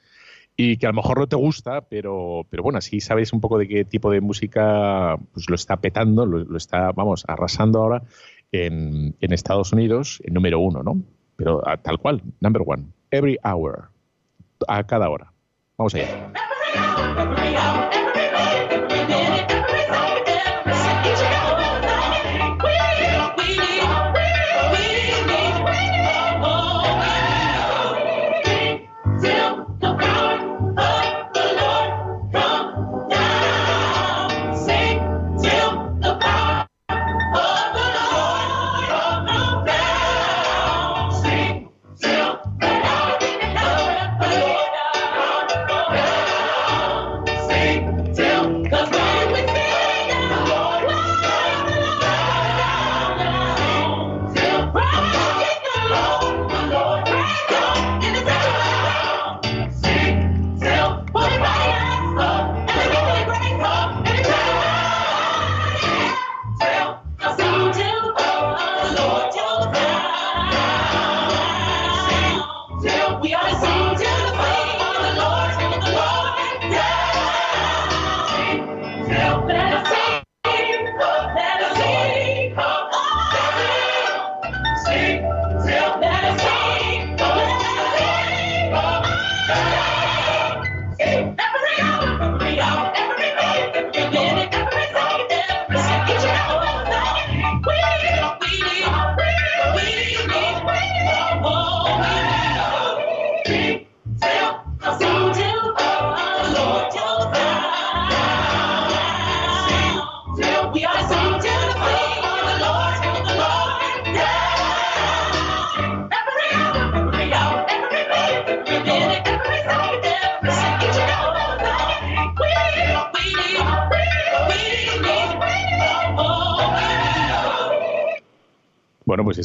y 0.56 0.78
que 0.78 0.86
a 0.86 0.90
lo 0.90 0.96
mejor 0.96 1.20
no 1.20 1.28
te 1.28 1.36
gusta, 1.36 1.82
pero, 1.82 2.46
pero 2.50 2.62
bueno, 2.62 2.78
así 2.78 3.00
sabes 3.00 3.34
un 3.34 3.42
poco 3.42 3.58
de 3.58 3.68
qué 3.68 3.86
tipo 3.86 4.12
de 4.12 4.22
música 4.22 5.18
pues 5.34 5.50
lo 5.50 5.56
está 5.56 5.78
petando, 5.78 6.26
lo, 6.26 6.58
está, 6.58 6.92
vamos, 6.92 7.24
arrasando 7.28 7.80
ahora 7.80 8.04
en, 8.52 9.16
en, 9.22 9.34
Estados 9.34 9.72
Unidos, 9.72 10.22
en 10.26 10.34
número 10.34 10.60
uno, 10.60 10.84
¿no? 10.84 11.02
Pero 11.38 11.64
tal 11.82 11.98
cual, 12.00 12.22
number 12.42 12.62
one, 12.66 12.84
every 13.10 13.40
hour, 13.44 13.90
a 14.68 14.84
cada 14.84 15.10
hora. 15.10 15.32
Vamos 15.78 15.96
allá. 15.96 16.32
Bueno, 17.16 17.34
pues 17.36 17.81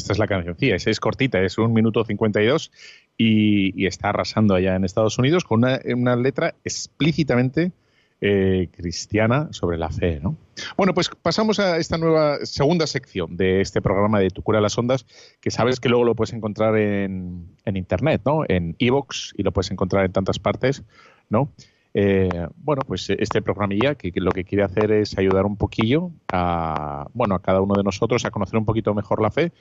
esta 0.07 0.13
es 0.13 0.19
la 0.19 0.27
cancioncilla, 0.27 0.77
es, 0.77 0.99
cortita, 1.01 1.41
es 1.41 1.57
un 1.57 1.73
minuto 1.73 2.05
52 2.05 2.71
y, 3.17 3.83
y 3.83 3.87
está 3.87 4.07
arrasando 4.09 4.55
allá 4.55 4.77
en 4.77 4.85
Estados 4.85 5.17
Unidos 5.17 5.43
con 5.43 5.59
una, 5.59 5.81
una 5.93 6.15
letra 6.15 6.55
explícitamente 6.63 7.73
eh, 8.21 8.69
cristiana 8.71 9.49
sobre 9.51 9.77
la 9.77 9.89
fe. 9.89 10.21
¿no? 10.21 10.37
Bueno, 10.77 10.93
pues 10.93 11.09
pasamos 11.21 11.59
a 11.59 11.75
esta 11.75 11.97
nueva 11.97 12.37
segunda 12.45 12.87
sección 12.87 13.35
de 13.35 13.59
este 13.59 13.81
programa 13.81 14.21
de 14.21 14.29
Tu 14.29 14.41
cura 14.43 14.61
las 14.61 14.77
ondas, 14.77 15.05
que 15.41 15.51
sabes 15.51 15.81
que 15.81 15.89
luego 15.89 16.05
lo 16.05 16.15
puedes 16.15 16.31
encontrar 16.31 16.77
en, 16.77 17.57
en 17.65 17.75
internet, 17.75 18.21
¿no? 18.25 18.43
En 18.47 18.77
Evox 18.79 19.33
y 19.35 19.43
lo 19.43 19.51
puedes 19.51 19.71
encontrar 19.71 20.05
en 20.05 20.13
tantas 20.13 20.39
partes, 20.39 20.83
¿no? 21.29 21.51
Eh, 21.93 22.47
bueno, 22.55 22.83
pues 22.87 23.09
este 23.09 23.41
programilla 23.41 23.95
que, 23.95 24.13
que, 24.13 24.21
lo 24.21 24.31
que 24.31 24.45
quiere 24.45 24.63
hacer 24.63 24.91
es 24.93 25.17
ayudar 25.17 25.45
un 25.45 25.57
poquillo 25.57 26.11
a, 26.31 27.07
bueno, 27.13 27.35
a 27.35 27.41
cada 27.41 27.59
uno 27.59 27.75
de 27.75 27.83
nosotros 27.83 28.23
a 28.23 28.31
conocer 28.31 28.57
un 28.57 28.65
poquito 28.65 28.93
mejor 28.93 29.21
la 29.21 29.31
fe 29.31 29.51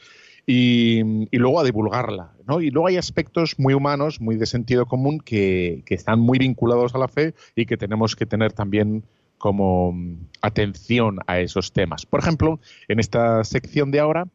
y, 0.46 1.26
y, 1.30 1.38
luego 1.38 1.60
a 1.60 1.64
divulgarla. 1.64 2.32
¿no? 2.46 2.60
Y 2.60 2.70
luego 2.70 2.86
hay 2.86 2.96
aspectos 2.96 3.58
muy 3.58 3.74
humanos, 3.74 4.20
muy 4.20 4.36
de 4.36 4.46
sentido 4.46 4.86
común, 4.86 5.18
que, 5.18 5.82
que, 5.84 5.94
están 5.94 6.20
muy 6.20 6.38
vinculados 6.38 6.94
a 6.94 6.98
la 6.98 7.08
fe 7.08 7.34
y 7.56 7.66
que 7.66 7.76
tenemos 7.76 8.14
que 8.14 8.26
tener 8.26 8.52
también 8.52 9.04
como 9.38 9.94
atención 10.40 11.18
a 11.26 11.40
esos 11.40 11.72
temas. 11.72 12.06
Por 12.06 12.20
ejemplo, 12.20 12.60
en 12.88 13.00
esta 13.00 13.44
sección 13.44 13.90
de 13.90 14.00
ahora, 14.00 14.28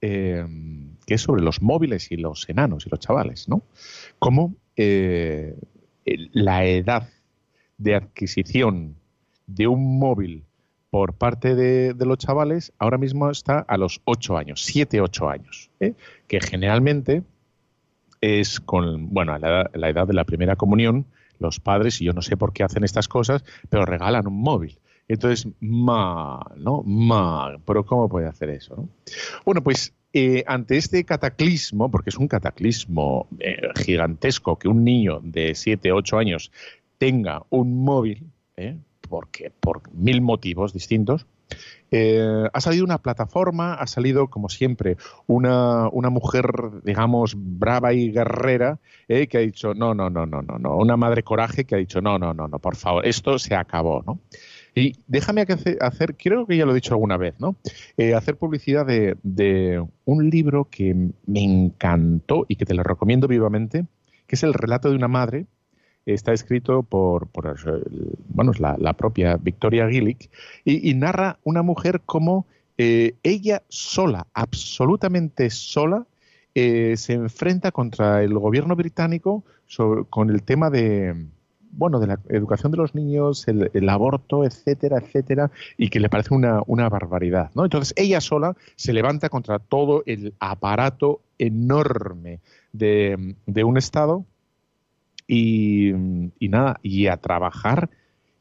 eh, 0.00 0.46
que 1.06 1.14
es 1.14 1.20
sobre 1.20 1.42
los 1.42 1.62
móviles 1.62 2.10
y 2.10 2.16
los 2.16 2.48
enanos 2.48 2.86
y 2.86 2.90
los 2.90 3.00
chavales, 3.00 3.48
¿no? 3.48 3.62
Cómo 4.18 4.56
eh, 4.76 5.56
la 6.04 6.64
edad 6.64 7.08
de 7.78 7.94
adquisición 7.94 8.96
de 9.46 9.66
un 9.66 9.98
móvil 9.98 10.44
por 10.92 11.14
parte 11.14 11.54
de, 11.54 11.94
los 12.04 12.18
chavales 12.18 12.74
ahora 12.78 12.98
mismo 12.98 13.30
está 13.30 13.60
a 13.60 13.78
los 13.78 14.02
8 14.04 14.36
años, 14.36 14.62
7, 14.62 15.00
8 15.00 15.30
años, 15.30 15.70
¿eh? 15.80 15.94
que 16.28 16.38
generalmente 16.38 17.22
es 18.20 18.60
con, 18.60 19.08
bueno, 19.08 19.38
la, 19.38 19.70
la, 19.72 19.88
edad 19.88 20.06
de 20.06 20.12
la 20.12 20.24
primera 20.24 20.54
comunión, 20.54 21.06
los 21.38 21.60
padres, 21.60 22.02
y 22.02 22.04
yo 22.04 22.12
no 22.12 22.20
sé 22.20 22.36
por 22.36 22.52
qué 22.52 22.62
hacen 22.62 22.84
estas 22.84 23.08
cosas, 23.08 23.42
pero 23.70 23.86
regalan 23.86 24.26
un 24.26 24.42
móvil. 24.42 24.78
Entonces, 25.08 25.50
ma, 25.60 26.40
¿no? 26.56 26.82
Ma, 26.82 27.56
pero 27.64 27.86
¿cómo 27.86 28.10
puede 28.10 28.26
hacer 28.26 28.50
eso? 28.50 28.76
¿no? 28.76 28.88
Bueno, 29.46 29.62
pues 29.62 29.94
eh, 30.12 30.44
ante 30.46 30.76
este 30.76 31.04
cataclismo, 31.04 31.90
porque 31.90 32.10
es 32.10 32.18
un 32.18 32.28
cataclismo 32.28 33.28
eh, 33.38 33.62
gigantesco 33.76 34.58
que 34.58 34.68
un 34.68 34.84
niño 34.84 35.20
de 35.22 35.54
7, 35.54 35.90
8 35.90 36.18
años 36.18 36.52
tenga 36.98 37.44
un 37.48 37.82
móvil, 37.82 38.26
¿eh? 38.58 38.76
Porque 39.12 39.52
por 39.60 39.82
mil 39.92 40.22
motivos 40.22 40.72
distintos, 40.72 41.26
eh, 41.90 42.48
ha 42.50 42.60
salido 42.62 42.82
una 42.82 42.96
plataforma, 42.96 43.74
ha 43.74 43.86
salido, 43.86 44.28
como 44.28 44.48
siempre, 44.48 44.96
una, 45.26 45.90
una 45.90 46.08
mujer, 46.08 46.46
digamos, 46.82 47.34
brava 47.36 47.92
y 47.92 48.10
guerrera, 48.10 48.78
eh, 49.08 49.26
que 49.26 49.36
ha 49.36 49.42
dicho, 49.42 49.74
no, 49.74 49.92
no, 49.92 50.08
no, 50.08 50.24
no, 50.24 50.40
no, 50.40 50.58
no, 50.58 50.78
una 50.78 50.96
madre 50.96 51.22
coraje 51.22 51.66
que 51.66 51.74
ha 51.74 51.78
dicho, 51.78 52.00
no, 52.00 52.18
no, 52.18 52.32
no, 52.32 52.48
no, 52.48 52.58
por 52.58 52.74
favor, 52.74 53.06
esto 53.06 53.38
se 53.38 53.54
acabó, 53.54 54.02
¿no? 54.06 54.18
Y 54.74 54.94
déjame 55.06 55.44
hacer, 55.80 56.16
creo 56.16 56.46
que 56.46 56.56
ya 56.56 56.64
lo 56.64 56.72
he 56.72 56.76
dicho 56.76 56.94
alguna 56.94 57.18
vez, 57.18 57.34
¿no? 57.38 57.56
Eh, 57.98 58.14
hacer 58.14 58.38
publicidad 58.38 58.86
de, 58.86 59.18
de 59.22 59.86
un 60.06 60.30
libro 60.30 60.68
que 60.70 60.94
me 61.26 61.44
encantó 61.44 62.46
y 62.48 62.56
que 62.56 62.64
te 62.64 62.72
lo 62.72 62.82
recomiendo 62.82 63.28
vivamente, 63.28 63.84
que 64.26 64.36
es 64.36 64.42
el 64.42 64.54
relato 64.54 64.88
de 64.88 64.96
una 64.96 65.08
madre 65.08 65.44
está 66.06 66.32
escrito 66.32 66.82
por, 66.82 67.28
por 67.28 67.56
bueno, 68.28 68.52
la, 68.58 68.76
la, 68.78 68.92
propia 68.94 69.36
Victoria 69.36 69.88
Gillick 69.88 70.30
y, 70.64 70.94
narra 70.94 71.38
una 71.44 71.62
mujer 71.62 72.00
como 72.04 72.46
eh, 72.78 73.14
ella 73.22 73.62
sola, 73.68 74.26
absolutamente 74.34 75.50
sola, 75.50 76.06
eh, 76.54 76.96
se 76.96 77.14
enfrenta 77.14 77.72
contra 77.72 78.22
el 78.22 78.38
gobierno 78.38 78.76
británico 78.76 79.44
con 80.10 80.28
el 80.28 80.42
tema 80.42 80.68
de, 80.68 81.26
bueno, 81.70 81.98
de 81.98 82.06
la 82.06 82.20
educación 82.28 82.72
de 82.72 82.78
los 82.78 82.94
niños, 82.94 83.48
el, 83.48 83.70
el, 83.72 83.88
aborto, 83.88 84.44
etcétera, 84.44 84.98
etcétera, 84.98 85.50
y 85.78 85.88
que 85.88 85.98
le 85.98 86.10
parece 86.10 86.34
una, 86.34 86.60
una 86.66 86.88
barbaridad, 86.90 87.50
¿no? 87.54 87.64
Entonces 87.64 87.94
ella 87.96 88.20
sola 88.20 88.54
se 88.76 88.92
levanta 88.92 89.30
contra 89.30 89.58
todo 89.58 90.02
el 90.04 90.34
aparato 90.40 91.22
enorme 91.38 92.40
de, 92.72 93.34
de 93.46 93.64
un 93.64 93.78
Estado 93.78 94.26
y, 95.34 95.94
y, 96.38 96.48
nada, 96.50 96.78
y 96.82 97.06
a 97.06 97.16
trabajar 97.16 97.88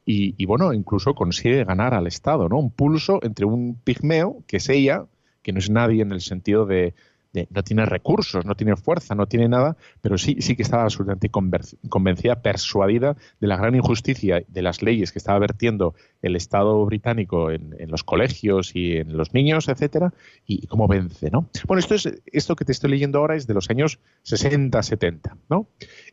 y, 0.05 0.35
y, 0.37 0.45
bueno, 0.45 0.73
incluso 0.73 1.15
consigue 1.15 1.63
ganar 1.63 1.93
al 1.93 2.05
Estado, 2.05 2.49
¿no? 2.49 2.59
Un 2.59 2.69
pulso 2.69 3.19
entre 3.23 3.45
un 3.45 3.75
pigmeo, 3.75 4.43
que 4.45 4.57
es 4.57 4.67
ella, 4.67 5.05
que 5.41 5.53
no 5.53 5.59
es 5.59 5.69
nadie 5.69 6.01
en 6.01 6.11
el 6.11 6.19
sentido 6.19 6.65
de, 6.65 6.93
de 7.33 7.47
no 7.49 7.63
tiene 7.63 7.85
recursos, 7.85 8.45
no 8.45 8.55
tiene 8.55 8.75
fuerza, 8.75 9.15
no 9.15 9.27
tiene 9.27 9.47
nada, 9.47 9.77
pero 10.01 10.17
sí, 10.17 10.37
sí 10.39 10.55
que 10.55 10.63
estaba 10.63 10.83
absolutamente 10.83 11.29
convencida, 11.29 12.41
persuadida 12.41 13.15
de 13.39 13.47
la 13.47 13.57
gran 13.57 13.75
injusticia 13.75 14.43
de 14.47 14.61
las 14.61 14.81
leyes 14.81 15.11
que 15.11 15.19
estaba 15.19 15.39
vertiendo 15.39 15.95
el 16.21 16.35
Estado 16.35 16.85
británico 16.85 17.51
en, 17.51 17.75
en 17.79 17.89
los 17.89 18.03
colegios 18.03 18.75
y 18.75 18.97
en 18.97 19.15
los 19.17 19.33
niños, 19.33 19.67
etcétera, 19.69 20.13
y, 20.45 20.63
y, 20.63 20.67
cómo 20.67 20.87
vence, 20.87 21.31
¿no? 21.31 21.47
Bueno, 21.67 21.79
esto 21.79 21.95
es 21.95 22.21
esto 22.25 22.55
que 22.55 22.65
te 22.65 22.71
estoy 22.71 22.91
leyendo 22.91 23.19
ahora 23.19 23.35
es 23.35 23.47
de 23.47 23.53
los 23.53 23.69
años 23.69 23.99
60, 24.23 24.81
70, 24.81 25.37
¿no? 25.49 25.67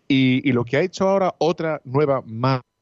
Y, 0.07 0.49
y 0.49 0.53
lo 0.53 0.65
que 0.65 0.77
ha 0.77 0.81
hecho 0.83 1.09
ahora 1.09 1.35
otra 1.39 1.81
nueva 1.85 2.23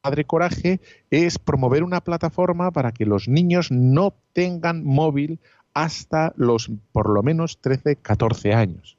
Madre 0.07 0.25
Coraje 0.25 0.81
es 1.11 1.39
promover 1.39 1.83
una 1.83 2.01
plataforma 2.01 2.71
para 2.71 2.93
que 2.93 3.07
los 3.07 3.29
niños 3.29 3.71
no 3.71 4.15
tengan 4.33 4.85
móvil 4.85 5.41
hasta 5.77 6.33
los 6.39 6.71
por 6.91 7.11
lo 7.11 7.23
menos 7.23 7.59
13, 7.59 7.97
14 7.97 8.55
años. 8.55 8.97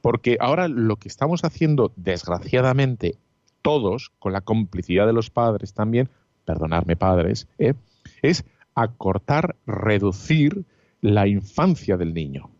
Porque 0.00 0.36
ahora 0.38 0.68
lo 0.68 0.94
que 0.94 1.08
estamos 1.08 1.42
haciendo, 1.42 1.92
desgraciadamente, 1.96 3.16
todos, 3.60 4.12
con 4.20 4.32
la 4.32 4.40
complicidad 4.40 5.04
de 5.04 5.12
los 5.12 5.30
padres 5.30 5.74
también, 5.74 6.08
perdonadme 6.44 6.94
padres, 6.94 7.48
¿eh? 7.58 7.74
es 8.22 8.44
acortar, 8.76 9.56
reducir 9.66 10.64
la 11.00 11.26
infancia 11.26 11.96
del 11.96 12.14
niño. 12.14 12.50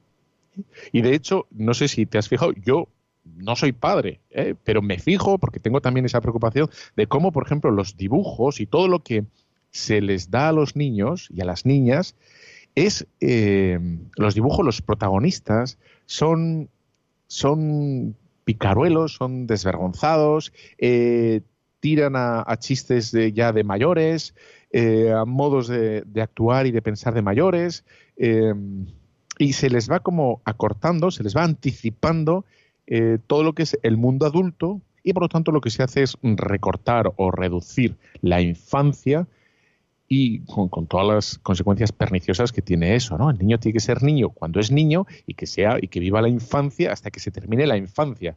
Y 0.90 1.02
de 1.02 1.14
hecho, 1.14 1.46
no 1.52 1.72
sé 1.72 1.86
si 1.86 2.06
te 2.06 2.18
has 2.18 2.28
fijado, 2.28 2.50
yo 2.52 2.88
no 3.22 3.54
soy 3.54 3.70
padre, 3.70 4.18
¿eh? 4.30 4.56
pero 4.64 4.82
me 4.82 4.98
fijo, 4.98 5.38
porque 5.38 5.60
tengo 5.60 5.80
también 5.80 6.04
esa 6.04 6.20
preocupación, 6.20 6.68
de 6.96 7.06
cómo, 7.06 7.30
por 7.30 7.46
ejemplo, 7.46 7.70
los 7.70 7.96
dibujos 7.96 8.60
y 8.60 8.66
todo 8.66 8.88
lo 8.88 9.04
que 9.04 9.24
se 9.70 10.00
les 10.00 10.32
da 10.32 10.48
a 10.48 10.52
los 10.52 10.74
niños 10.74 11.28
y 11.32 11.42
a 11.42 11.44
las 11.44 11.64
niñas 11.64 12.16
es 12.86 13.06
eh, 13.20 13.78
los 14.16 14.34
dibujos, 14.34 14.64
los 14.64 14.82
protagonistas 14.82 15.78
son, 16.06 16.68
son 17.26 18.16
picaruelos, 18.44 19.14
son 19.14 19.46
desvergonzados, 19.46 20.52
eh, 20.78 21.42
tiran 21.80 22.14
a, 22.16 22.44
chistes 22.58 23.10
de, 23.12 23.32
ya 23.32 23.52
de 23.52 23.64
mayores, 23.64 24.34
eh, 24.70 25.12
a 25.12 25.24
modos 25.24 25.68
de, 25.68 26.02
de, 26.02 26.22
actuar 26.22 26.66
y 26.66 26.70
de 26.70 26.82
pensar 26.82 27.14
de 27.14 27.22
mayores, 27.22 27.84
y 29.38 29.52
se 29.54 29.70
les 29.70 29.90
va 29.90 30.00
como 30.00 30.42
acortando, 30.44 31.10
se 31.10 31.22
les 31.22 31.34
va 31.34 31.42
anticipando 31.42 32.44
todo 33.26 33.44
lo 33.44 33.54
que 33.54 33.62
es 33.62 33.78
el 33.82 33.96
mundo 33.96 34.26
adulto 34.26 34.82
y 35.02 35.12
por 35.12 35.22
lo 35.22 35.28
tanto 35.28 35.52
lo 35.52 35.60
que 35.60 35.70
se 35.70 35.82
hace 35.82 36.02
es 36.02 36.18
recortar 36.22 37.12
o 37.16 37.30
reducir 37.30 37.96
la 38.20 38.42
infancia 38.42 39.26
y 40.12 40.40
con, 40.40 40.88
todas 40.88 41.06
las 41.06 41.38
consecuencias 41.38 41.92
perniciosas 41.92 42.50
que 42.50 42.62
tiene 42.62 42.96
eso, 42.96 43.16
¿no? 43.16 43.30
El 43.30 43.38
niño 43.38 43.60
tiene 43.60 43.74
que 43.74 43.80
ser 43.80 44.02
niño 44.02 44.30
cuando 44.30 44.58
es 44.58 44.72
niño 44.72 45.06
y 45.24 45.34
que 45.34 45.46
sea 45.46 45.78
y 45.80 45.86
que 45.86 46.00
viva 46.00 46.20
la 46.20 46.28
infancia 46.28 46.92
hasta 46.92 47.12
que 47.12 47.20
se 47.20 47.30
termine 47.30 47.64
la 47.64 47.76
infancia. 47.76 48.36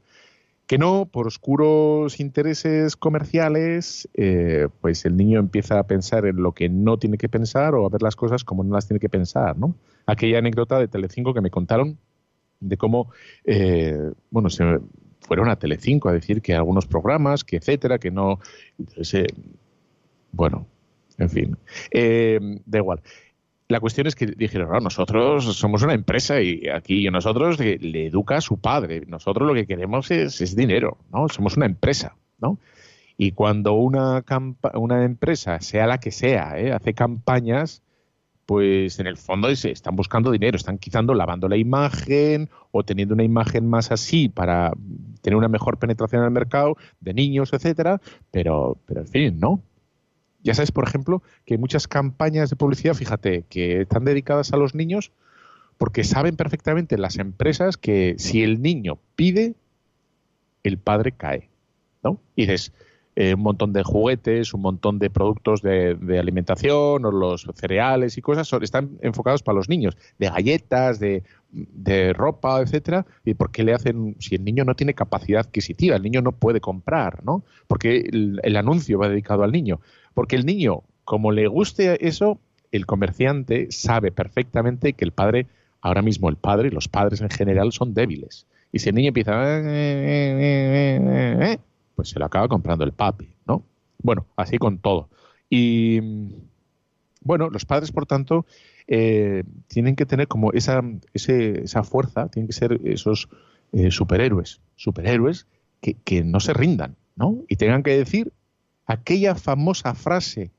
Que 0.68 0.78
no, 0.78 1.10
por 1.12 1.26
oscuros 1.26 2.20
intereses 2.20 2.96
comerciales, 2.96 4.08
eh, 4.14 4.68
pues 4.82 5.04
el 5.06 5.18
niño 5.18 5.40
empieza 5.40 5.80
a 5.80 5.88
pensar 5.88 6.28
en 6.28 6.44
lo 6.44 6.52
que 6.52 6.70
no 6.70 7.00
tiene 7.00 7.18
que 7.18 7.28
pensar 7.28 7.74
o 7.74 7.88
a 7.88 7.90
ver 7.90 8.04
las 8.04 8.16
cosas 8.16 8.44
como 8.44 8.64
no 8.64 8.76
las 8.76 8.88
tiene 8.88 9.00
que 9.00 9.10
pensar, 9.10 9.58
¿no? 9.58 9.76
Aquella 10.06 10.38
anécdota 10.38 10.78
de 10.78 10.88
Telecinco 10.88 11.34
que 11.34 11.42
me 11.42 11.50
contaron 11.50 11.98
de 12.60 12.78
cómo, 12.78 13.10
eh, 13.46 14.12
bueno, 14.30 14.52
se 14.52 14.80
fueron 15.22 15.50
a 15.50 15.56
Telecinco 15.56 16.08
a 16.08 16.14
decir 16.14 16.44
que 16.44 16.54
algunos 16.54 16.86
programas, 16.86 17.44
que 17.44 17.56
etcétera, 17.56 17.98
que 17.98 18.12
no... 18.12 18.40
Entonces, 18.78 19.26
bueno, 20.32 20.68
en 21.24 21.30
fin, 21.30 21.58
eh, 21.92 22.40
da 22.66 22.78
igual. 22.78 23.02
La 23.68 23.80
cuestión 23.80 24.08
es 24.08 24.16
que 24.16 24.28
dijeron, 24.28 24.70
no, 24.70 24.80
nosotros 24.80 25.46
somos 25.56 25.82
una 25.82 25.94
empresa 25.94 26.42
y 26.42 26.68
aquí 26.70 27.10
nosotros 27.10 27.58
le, 27.60 28.06
educa 28.06 28.38
a 28.38 28.42
su 28.42 28.58
padre. 28.58 29.04
Nosotros 29.08 29.48
lo 29.48 29.54
que 29.54 29.66
queremos 29.66 30.12
es, 30.12 30.42
es 30.42 30.56
dinero, 30.56 30.98
¿no? 31.12 31.28
Somos 31.30 31.58
una 31.58 31.66
empresa, 31.66 32.16
¿no? 32.40 32.60
Y 33.18 33.32
cuando 33.32 33.74
una, 33.74 34.24
una 34.74 35.06
empresa, 35.06 35.60
sea 35.62 35.88
la 35.88 36.00
que 36.00 36.12
sea, 36.12 36.60
¿eh? 36.60 36.72
hace 36.72 36.94
campañas, 36.94 37.84
pues 38.46 39.00
en 39.00 39.08
el 39.08 39.18
fondo 39.18 39.56
se 39.56 39.72
están 39.72 39.96
buscando 39.96 40.32
dinero, 40.32 40.58
están 40.58 40.78
quizando 40.78 41.14
lavando 41.14 41.48
la 41.48 41.58
imagen 41.58 42.50
o 42.72 42.84
teniendo 42.84 43.14
una 43.14 43.24
imagen 43.24 43.68
más 43.68 43.92
así 43.92 44.30
para 44.30 44.74
tener 45.22 45.38
una 45.38 45.48
mejor 45.48 45.78
penetración 45.78 46.22
en 46.22 46.26
el 46.26 46.32
mercado 46.32 46.76
de 47.00 47.14
niños, 47.14 47.54
etcétera, 47.54 48.02
pero, 48.32 48.78
pero 48.86 49.02
en 49.02 49.08
fin, 49.08 49.40
¿no? 49.40 49.62
Ya 50.44 50.54
sabes, 50.54 50.72
por 50.72 50.88
ejemplo, 50.88 51.24
que 51.46 51.58
muchas 51.58 51.88
campañas 51.88 52.50
de 52.50 52.56
publicidad, 52.56 52.94
fíjate, 52.94 53.46
que 53.50 53.82
están 53.82 54.06
dedicadas 54.06 54.54
a 54.54 54.58
los 54.58 54.76
niños, 54.76 55.12
Porque 55.78 56.04
saben 56.04 56.36
perfectamente 56.36 56.98
las 56.98 57.18
empresas 57.18 57.78
que 57.78 58.16
si 58.18 58.44
el 58.44 58.62
niño 58.62 59.00
pide, 59.16 59.56
el 60.64 60.78
padre 60.78 61.12
cae. 61.14 61.50
¿no? 62.04 62.20
Y 62.36 62.44
dices, 62.44 62.74
eh, 63.15 63.36
un 63.36 63.41
montón 63.41 63.73
de 63.73 63.84
juguetes, 63.84 64.54
un 64.54 64.62
montón 64.62 64.97
de 64.97 65.10
productos 65.12 65.62
de, 65.62 65.95
alimentación 66.19 67.06
o 67.06 67.12
los 67.12 67.47
cereales 67.56 68.17
y 68.17 68.21
cosas 68.21 68.52
están 68.63 68.97
enfocados 69.02 69.43
para 69.43 69.56
los 69.56 69.69
niños, 69.69 69.95
de 70.17 70.30
galletas, 70.30 70.99
de, 70.99 71.23
ropa, 72.13 72.62
etcétera. 72.62 73.06
¿Y 73.23 73.36
por 73.36 73.52
qué 73.52 73.63
le 73.63 73.73
hacen 73.73 74.15
si 74.19 74.36
el 74.36 74.43
niño 74.43 74.63
no 74.63 74.76
tiene 74.76 74.95
capacidad 74.95 75.41
adquisitiva? 75.41 75.95
El 75.95 76.02
niño 76.02 76.21
no 76.21 76.32
puede 76.32 76.60
comprar, 76.60 77.23
¿no? 77.23 77.43
Porque 77.67 77.97
el, 77.97 78.39
el 78.41 78.56
anuncio 78.56 78.97
va 78.97 79.10
dedicado 79.10 79.43
al 79.43 79.52
niño. 79.52 79.80
Porque 80.15 80.36
el 80.36 80.45
niño, 80.45 80.82
como 81.04 81.32
le 81.32 81.45
guste 81.47 82.08
eso, 82.08 82.39
el 82.71 82.88
comerciante 82.88 83.67
sabe 83.69 84.12
perfectamente 84.12 84.93
que 84.93 85.06
el 85.06 85.12
padre, 85.12 85.45
ahora 85.82 86.02
mismo 86.02 86.30
el 86.30 86.38
padre 86.38 86.69
y 86.69 86.71
los 86.71 86.88
padres 86.88 87.21
en 87.21 87.30
general 87.30 87.71
son 87.71 87.93
débiles. 87.93 88.47
Y 88.71 88.80
si 88.80 88.89
el 88.89 88.95
niño 88.95 89.10
empieza, 89.10 89.62
pues 91.96 92.10
se 92.10 92.20
lo 92.20 92.26
acaba 92.26 92.48
comprando 92.48 92.84
el 92.84 92.92
papi, 92.92 93.30
¿no? 93.48 93.64
Bueno, 94.02 94.26
así 94.36 94.58
con 94.58 94.80
todo. 94.80 95.10
Y 95.50 96.00
bueno, 97.22 97.50
los 97.50 97.66
padres, 97.66 97.92
por 97.92 98.06
tanto, 98.06 98.46
eh, 98.88 99.44
tienen 99.68 99.96
que 99.96 100.06
tener 100.06 100.28
como 100.28 100.52
esa, 100.52 100.82
esa 101.14 101.84
fuerza, 101.84 102.28
tienen 102.30 102.48
que 102.48 102.54
ser 102.54 102.80
esos 102.84 103.30
eh, 103.72 103.92
superhéroes, 103.92 104.60
superhéroes 104.76 105.48
que, 105.82 105.94
que 105.94 106.24
no 106.24 106.40
se 106.40 106.54
rindan, 106.54 106.96
¿no? 107.16 107.44
Y 107.48 107.56
tengan 107.56 107.84
que 107.84 107.98
decir 107.98 108.34
aquella 108.86 109.36
famosa 109.36 109.94
frase 109.94 110.52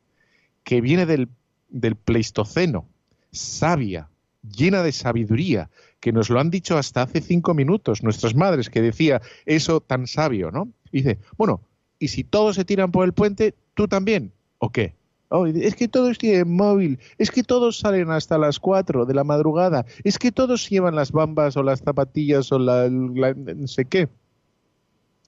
que 0.62 0.80
viene 0.80 1.04
del 1.04 1.28
del 1.74 1.96
Pleistoceno, 1.96 2.86
sabia, 3.32 4.08
llena 4.42 4.82
de 4.82 4.92
sabiduría, 4.92 5.70
que 5.98 6.12
nos 6.12 6.30
lo 6.30 6.38
han 6.38 6.50
dicho 6.50 6.78
hasta 6.78 7.02
hace 7.02 7.20
cinco 7.20 7.52
minutos 7.52 8.02
nuestras 8.02 8.36
madres, 8.36 8.70
que 8.70 8.80
decía 8.80 9.20
eso 9.44 9.80
tan 9.80 10.06
sabio, 10.06 10.52
¿no? 10.52 10.68
Dice, 10.98 11.18
bueno, 11.36 11.60
¿y 11.98 12.08
si 12.08 12.24
todos 12.24 12.56
se 12.56 12.64
tiran 12.64 12.90
por 12.90 13.04
el 13.04 13.12
puente, 13.12 13.54
tú 13.74 13.88
también? 13.88 14.32
¿O 14.58 14.70
qué? 14.70 14.94
Oh, 15.28 15.46
es 15.46 15.74
que 15.74 15.88
todos 15.88 16.18
tienen 16.18 16.54
móvil, 16.54 17.00
es 17.18 17.30
que 17.30 17.42
todos 17.42 17.78
salen 17.78 18.10
hasta 18.10 18.38
las 18.38 18.60
cuatro 18.60 19.04
de 19.04 19.14
la 19.14 19.24
madrugada, 19.24 19.84
es 20.04 20.18
que 20.18 20.30
todos 20.30 20.68
llevan 20.70 20.94
las 20.94 21.10
bambas 21.10 21.56
o 21.56 21.62
las 21.62 21.80
zapatillas 21.80 22.52
o 22.52 22.58
la, 22.58 22.88
no 22.88 23.66
sé 23.66 23.86
qué. 23.86 24.08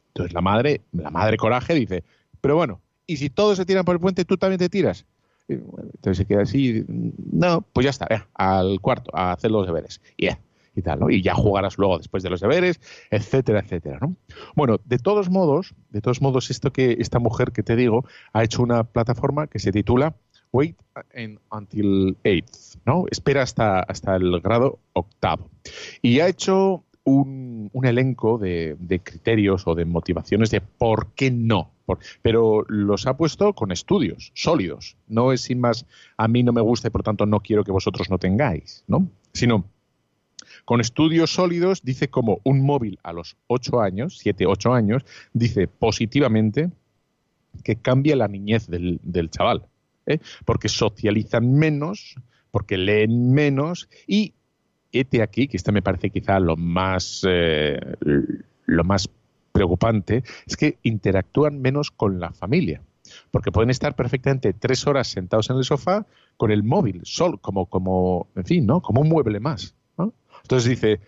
Entonces 0.09 0.33
la 0.33 0.43
madre, 0.43 0.83
la 0.93 1.11
madre 1.11 1.37
coraje 1.37 1.75
dice, 1.75 2.05
pero 2.41 2.55
bueno, 2.57 2.81
¿y 3.07 3.17
si 3.17 3.31
todos 3.31 3.57
se 3.57 3.67
tiran 3.67 3.85
por 3.85 3.97
el 3.97 4.01
puente, 4.01 4.25
tú 4.25 4.37
también 4.37 4.59
te 4.59 4.69
tiras? 4.69 5.07
Entonces 5.49 6.19
se 6.19 6.25
queda 6.27 6.43
así, 6.43 6.85
no, 6.89 7.63
pues 7.73 7.85
ya 7.85 7.91
está, 7.91 8.29
al 8.35 8.81
cuarto, 8.81 9.11
a 9.13 9.33
hacer 9.33 9.51
los 9.51 9.67
deberes. 9.67 10.01
Y 10.17 10.29
y 11.11 11.23
ya 11.23 11.35
jugarás 11.35 11.79
luego 11.79 11.99
después 11.99 12.23
de 12.23 12.31
los 12.31 12.41
deberes, 12.41 12.81
etcétera, 13.11 13.61
etcétera, 13.61 13.99
¿no? 14.01 14.17
Bueno, 14.55 14.79
de 14.85 14.99
todos 14.99 15.31
modos, 15.31 15.75
de 15.91 16.01
todos 16.01 16.21
modos, 16.21 16.51
esto 16.51 16.73
que 16.73 16.97
esta 16.99 17.19
mujer 17.19 17.53
que 17.53 17.63
te 17.63 17.77
digo 17.77 18.05
ha 18.33 18.45
hecho 18.45 18.63
una 18.63 18.85
plataforma 18.85 19.47
que 19.47 19.59
se 19.59 19.73
titula 19.73 20.15
Wait 20.53 20.77
until 21.51 22.17
eighth, 22.25 22.77
¿no? 22.87 23.05
Espera 23.11 23.43
hasta, 23.43 23.81
hasta 23.81 24.17
el 24.17 24.41
grado 24.41 24.79
octavo. 24.93 25.51
Y 26.03 26.21
ha 26.21 26.29
hecho 26.29 26.85
un, 27.07 27.71
elenco 27.85 28.37
de, 28.39 28.77
criterios 29.03 29.67
o 29.67 29.75
de 29.75 29.85
motivaciones 29.85 30.51
de 30.51 30.61
por 30.61 31.13
qué 31.15 31.31
no. 31.31 31.73
pero 32.21 32.65
los 32.69 33.07
ha 33.07 33.17
puesto 33.17 33.55
con 33.55 33.71
estudios 33.71 34.33
sólidos. 34.35 34.97
No 35.07 35.33
es 35.33 35.43
sin 35.43 35.61
más, 35.61 35.87
a 36.17 36.27
mí 36.29 36.43
no 36.43 36.53
me 36.53 36.61
gusta 36.61 36.89
y 36.89 36.91
por 36.91 37.03
tanto 37.03 37.27
no 37.27 37.41
quiero 37.41 37.65
que 37.65 37.73
vosotros 37.73 38.11
no 38.11 38.19
tengáis, 38.19 38.85
¿no? 38.89 39.09
Sino 39.33 39.65
con 40.67 40.81
estudios 40.81 41.33
sólidos 41.33 41.83
dice 41.83 42.09
como 42.09 42.41
un 42.43 42.61
móvil 42.61 42.99
a 43.05 43.13
los 43.13 43.37
8 43.47 43.81
años, 43.81 44.19
7, 44.19 44.47
8 44.47 44.75
años, 44.75 45.05
dice 45.33 45.69
positivamente 45.69 46.71
que 47.63 47.77
cambia 47.77 48.17
la 48.17 48.27
niñez 48.27 48.67
del, 48.67 49.31
chaval. 49.31 49.65
¿eh? 50.07 50.19
Porque 50.45 50.69
socializan 50.69 51.55
menos, 51.55 52.17
porque 52.51 52.77
leen 52.79 53.33
menos 53.33 53.89
y 54.09 54.35
este 54.91 55.23
aquí, 55.23 55.47
que 55.47 55.57
este 55.57 55.71
me 55.71 55.83
parece 55.83 56.11
quizá 56.11 56.41
lo 56.41 56.57
más, 56.57 57.25
eh, 57.29 57.79
lo 58.67 58.83
más 58.83 59.09
preocupante, 59.53 60.25
es 60.49 60.57
que 60.57 60.79
interactúan 60.83 61.61
menos 61.61 61.93
con 61.93 62.19
la 62.19 62.33
familia. 62.33 62.83
Porque 63.31 63.53
pueden 63.53 63.71
estar 63.71 63.95
perfectamente 63.95 64.53
tres 64.53 64.85
horas 64.89 65.07
sentados 65.07 65.49
en 65.49 65.59
el 65.59 65.65
sofá 65.65 66.07
con 66.37 66.51
el 66.51 66.65
móvil, 66.65 67.03
sol, 67.05 67.41
como, 67.41 67.67
como, 67.67 68.27
en 68.35 68.45
fin, 68.45 68.67
¿no? 68.67 68.83
Como 68.83 69.03
un 69.03 69.09
mueble 69.09 69.39
más. 69.39 69.77
Entonces 70.47 70.71
dice, 70.71 71.01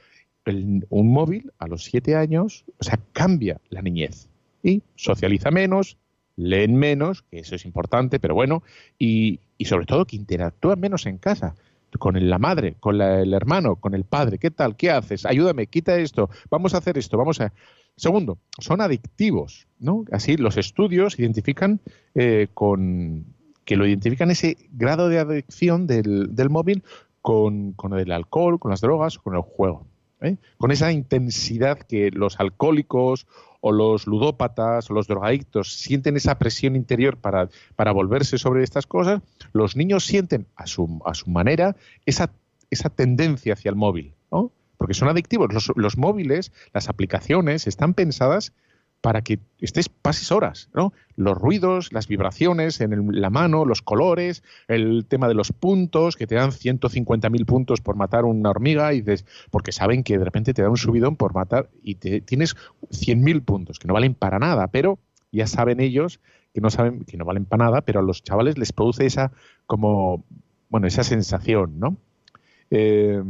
un 0.89 1.13
móvil 1.13 1.53
a 1.59 1.69
los 1.69 1.85
siete 1.85 2.17
años, 2.17 2.65
o 2.79 2.85
sea, 2.85 2.99
cambia 3.13 3.61
la 3.71 3.83
niñez. 3.83 4.29
Y 4.63 4.83
socializa 4.97 5.51
menos, 5.51 5.97
leen 6.37 6.75
menos, 6.75 7.23
que 7.23 7.39
eso 7.39 7.55
es 7.55 7.65
importante, 7.65 8.19
pero 8.19 8.35
bueno, 8.35 8.63
y, 8.99 9.39
y 9.57 9.67
sobre 9.67 9.87
todo 9.87 10.07
que 10.07 10.17
interactúan 10.17 10.81
menos 10.81 11.07
en 11.07 11.19
casa 11.19 11.55
con 11.99 12.29
la 12.29 12.39
madre, 12.39 12.75
con 12.81 13.01
el 13.01 13.33
hermano, 13.33 13.77
con 13.77 13.95
el 13.95 14.05
padre. 14.05 14.39
¿Qué 14.39 14.51
tal? 14.51 14.77
¿Qué 14.77 14.91
haces? 14.91 15.25
Ayúdame, 15.25 15.69
quita 15.69 15.97
esto. 15.97 16.29
Vamos 16.51 16.75
a 16.75 16.79
hacer 16.79 16.99
esto. 16.99 17.17
Vamos 17.17 17.41
a. 17.41 17.53
Segundo, 17.97 18.39
son 18.59 18.81
adictivos, 18.81 19.67
¿no? 19.79 20.05
Así 20.13 20.37
los 20.37 20.57
estudios 20.57 21.19
identifican 21.19 21.81
eh, 22.15 22.49
con 22.53 23.25
que 23.65 23.77
lo 23.77 23.87
identifican 23.87 24.31
ese 24.31 24.57
grado 24.73 25.09
de 25.09 25.19
adicción 25.19 25.87
del, 25.87 26.35
del 26.35 26.49
móvil 26.49 26.83
con, 27.23 27.73
con, 27.73 27.99
el 27.99 28.13
alcohol, 28.13 28.59
con 28.59 28.71
las 28.71 28.81
drogas, 28.81 29.19
con 29.19 29.35
el 29.35 29.43
juego. 29.43 29.87
¿eh? 30.21 30.37
Con 30.57 30.71
esa 30.71 30.93
intensidad 30.93 31.79
que 31.79 32.11
los 32.11 32.41
alcohólicos 32.41 33.27
o 33.61 33.73
los 33.73 34.07
ludópatas 34.07 34.91
o 34.91 34.95
los 34.95 35.09
drogadictos 35.09 35.73
sienten 35.73 36.17
esa 36.17 36.39
presión 36.39 36.77
interior 36.77 37.17
para, 37.17 37.49
para 37.77 37.93
volverse 37.93 38.39
sobre 38.39 38.63
estas 38.63 38.87
cosas, 38.87 39.21
los 39.53 39.77
niños 39.77 40.05
sienten 40.05 40.47
a 40.57 40.67
su, 40.67 41.01
a 41.05 41.15
su 41.15 41.31
manera 41.31 41.77
esa, 42.07 42.31
esa 42.71 42.91
tendencia 42.91 43.55
hacia 43.55 43.71
el 43.71 43.77
móvil, 43.77 44.15
¿no? 44.31 44.53
Porque 44.77 44.95
son 44.95 45.09
adictivos. 45.09 45.53
Los, 45.53 45.73
los 45.75 45.99
móviles, 45.99 46.53
las 46.73 46.89
aplicaciones, 46.89 47.67
están 47.67 47.95
pensadas 47.95 48.53
para 49.01 49.23
que 49.23 49.39
estés 49.61 49.89
pases 49.89 50.33
horas, 50.33 50.69
¿no? 50.75 50.93
Los 51.17 51.39
ruidos, 51.39 51.93
las 51.93 52.09
vibraciones 52.09 52.81
en 52.81 53.21
la 53.21 53.31
mano, 53.31 53.65
los 53.65 53.81
colores, 53.81 54.43
el 54.67 55.07
tema 55.07 55.29
de 55.29 55.35
los 55.35 55.53
puntos, 55.53 56.17
que 56.17 56.27
te 56.27 56.35
dan 56.35 56.51
150.000 56.51 57.45
puntos 57.47 57.81
por 57.81 57.97
matar 57.97 58.25
una 58.25 58.51
hormiga, 58.51 58.93
y 58.93 59.01
dices, 59.01 59.25
porque 59.51 59.73
saben 59.73 60.03
que 60.03 60.19
de 60.19 60.25
repente 60.25 60.53
te 60.53 60.63
da 60.63 60.71
un 60.71 60.77
subidón 60.77 61.17
por 61.17 61.33
matar 61.33 61.71
y 61.83 61.97
te, 61.97 62.21
tienes 62.21 62.57
100.000 62.91 63.45
puntos, 63.45 63.79
que 63.79 63.87
no 63.87 63.95
valen 63.95 64.15
para 64.15 64.39
nada, 64.39 64.67
pero 64.69 64.99
ya 65.31 65.47
saben 65.47 65.81
ellos 65.81 66.21
que 66.53 66.61
no 66.61 66.71
saben 66.71 67.05
que 67.05 67.17
no 67.17 67.25
valen 67.25 67.45
para 67.45 67.67
nada, 67.67 67.83
pero 67.83 68.01
a 68.01 68.03
los 68.03 68.23
chavales 68.23 68.59
les 68.59 68.73
produce 68.73 69.07
esa 69.07 69.33
como 69.67 70.25
bueno 70.71 70.87
esa 70.87 71.05
sensación, 71.05 71.79
¿no? 71.79 71.97
Eh, 72.71 73.23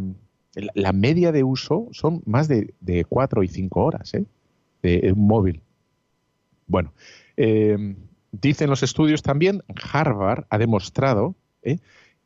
la 0.74 0.92
media 0.92 1.30
de 1.30 1.44
uso 1.44 1.88
son 1.92 2.22
más 2.24 2.48
de, 2.48 2.74
de 2.80 3.04
4 3.04 3.42
y 3.42 3.48
5 3.48 3.84
horas, 3.84 4.14
¿eh? 4.14 4.24
De 4.82 5.12
un 5.14 5.26
móvil. 5.26 5.62
Bueno, 6.66 6.92
eh, 7.36 7.96
dicen 8.30 8.70
los 8.70 8.82
estudios 8.82 9.22
también, 9.22 9.62
Harvard 9.92 10.44
ha 10.50 10.58
demostrado 10.58 11.34
eh, 11.62 11.78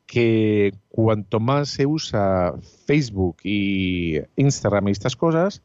que 0.05 0.73
cuanto 0.89 1.39
más 1.39 1.69
se 1.69 1.85
usa 1.85 2.53
Facebook 2.85 3.37
y 3.43 4.19
Instagram 4.35 4.89
y 4.89 4.91
estas 4.91 5.15
cosas, 5.15 5.63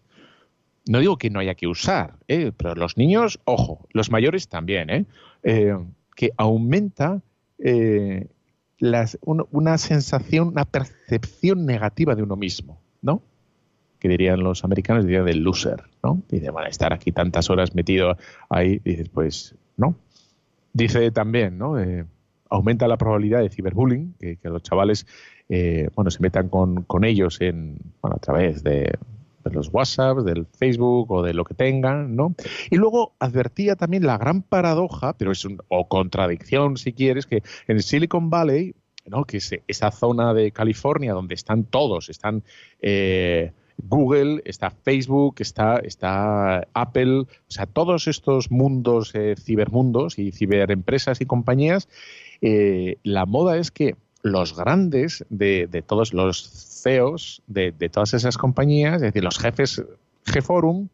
no 0.87 1.01
digo 1.01 1.19
que 1.19 1.29
no 1.29 1.41
haya 1.41 1.55
que 1.55 1.67
usar, 1.67 2.15
eh, 2.29 2.53
pero 2.57 2.75
los 2.75 2.97
niños, 2.97 3.41
ojo, 3.45 3.87
los 3.93 4.11
mayores 4.11 4.49
también, 4.49 5.07
que 5.43 6.31
aumenta 6.37 7.21
una 8.81 9.79
sensación, 9.79 10.49
una 10.49 10.65
percepción 10.65 11.67
negativa 11.67 12.15
de 12.15 12.23
uno 12.23 12.37
mismo, 12.37 12.81
¿no? 13.03 13.23
Que 13.99 14.09
dirían 14.09 14.41
los 14.41 14.65
americanos, 14.65 15.05
diría 15.05 15.23
del 15.23 15.43
loser, 15.43 15.85
¿no? 16.03 16.23
Dice, 16.29 16.51
bueno, 16.51 16.69
estar 16.69 16.93
aquí 16.93 17.13
tantas 17.13 17.51
horas 17.51 17.75
metido 17.75 18.17
ahí, 18.49 18.79
dices, 18.85 19.09
pues 19.09 19.55
no. 19.77 19.97
Dice 20.73 21.11
también, 21.11 21.59
¿no? 21.59 21.79
Eh, 21.79 22.05
aumenta 22.51 22.89
la 22.89 22.97
probabilidad 22.97 23.41
de 23.41 23.51
ciberbullying, 23.51 24.15
que, 24.19 24.39
los 24.45 24.63
chavales, 24.63 25.07
eh, 25.49 25.89
bueno, 25.95 26.11
se 26.11 26.21
metan 26.21 26.49
con, 26.49 26.83
con 26.85 27.05
ellos 27.05 27.41
en, 27.41 27.79
bueno, 28.01 28.17
a 28.17 28.21
través 28.21 28.63
de, 28.63 28.93
los 29.45 29.71
WhatsApp, 29.73 30.19
del 30.19 30.45
Facebook 30.45 31.11
o 31.11 31.23
de 31.23 31.33
lo 31.33 31.43
que 31.43 31.55
tengan, 31.55 32.15
¿no? 32.15 32.35
Y 32.71 32.77
luego 32.77 33.15
advertía 33.19 33.77
también 33.77 34.07
la 34.07 34.19
gran 34.19 34.43
paradoja, 34.43 35.15
pero 35.17 35.33
es 35.33 35.43
un, 35.47 35.63
o 35.69 35.89
contradicción 35.89 36.77
si 36.77 36.93
quieres, 36.93 37.25
que 37.25 37.43
en 37.67 37.83
Silicon 37.83 38.29
Valley, 38.29 38.75
¿no? 39.07 39.25
Que 39.25 39.39
es 39.39 39.55
esa 39.67 39.91
zona 39.91 40.35
de 40.35 40.53
California 40.53 41.15
donde 41.15 41.35
están 41.35 41.65
todos, 41.65 42.11
están 42.11 42.43
eh, 42.81 43.53
Google, 43.83 44.43
está 44.45 44.71
Facebook, 44.71 45.37
está, 45.39 45.79
está 45.79 46.67
Apple, 46.75 47.21
o 47.21 47.27
sea, 47.49 47.67
todos 47.67 48.09
estos 48.09 48.51
mundos, 48.51 49.15
eh, 49.15 49.35
cibermundos 49.37 50.19
y 50.19 50.33
ciberempresas 50.33 51.21
y 51.21 51.27
compañías, 51.27 51.89
eh, 52.41 52.97
la 53.03 53.27
moda 53.27 53.57
es 53.57 53.71
que 53.71 53.97
los 54.23 54.57
grandes 54.57 55.25
de, 55.31 55.85
todos 55.87 56.13
los 56.13 56.83
CEOs 56.83 57.43
de, 57.47 57.73
todas 57.91 58.15
esas 58.15 58.37
compañías, 58.37 58.97
es 58.97 59.03
decir, 59.03 59.25
los 59.25 59.39
jefes 59.39 59.83
G-Forum, 60.27 60.89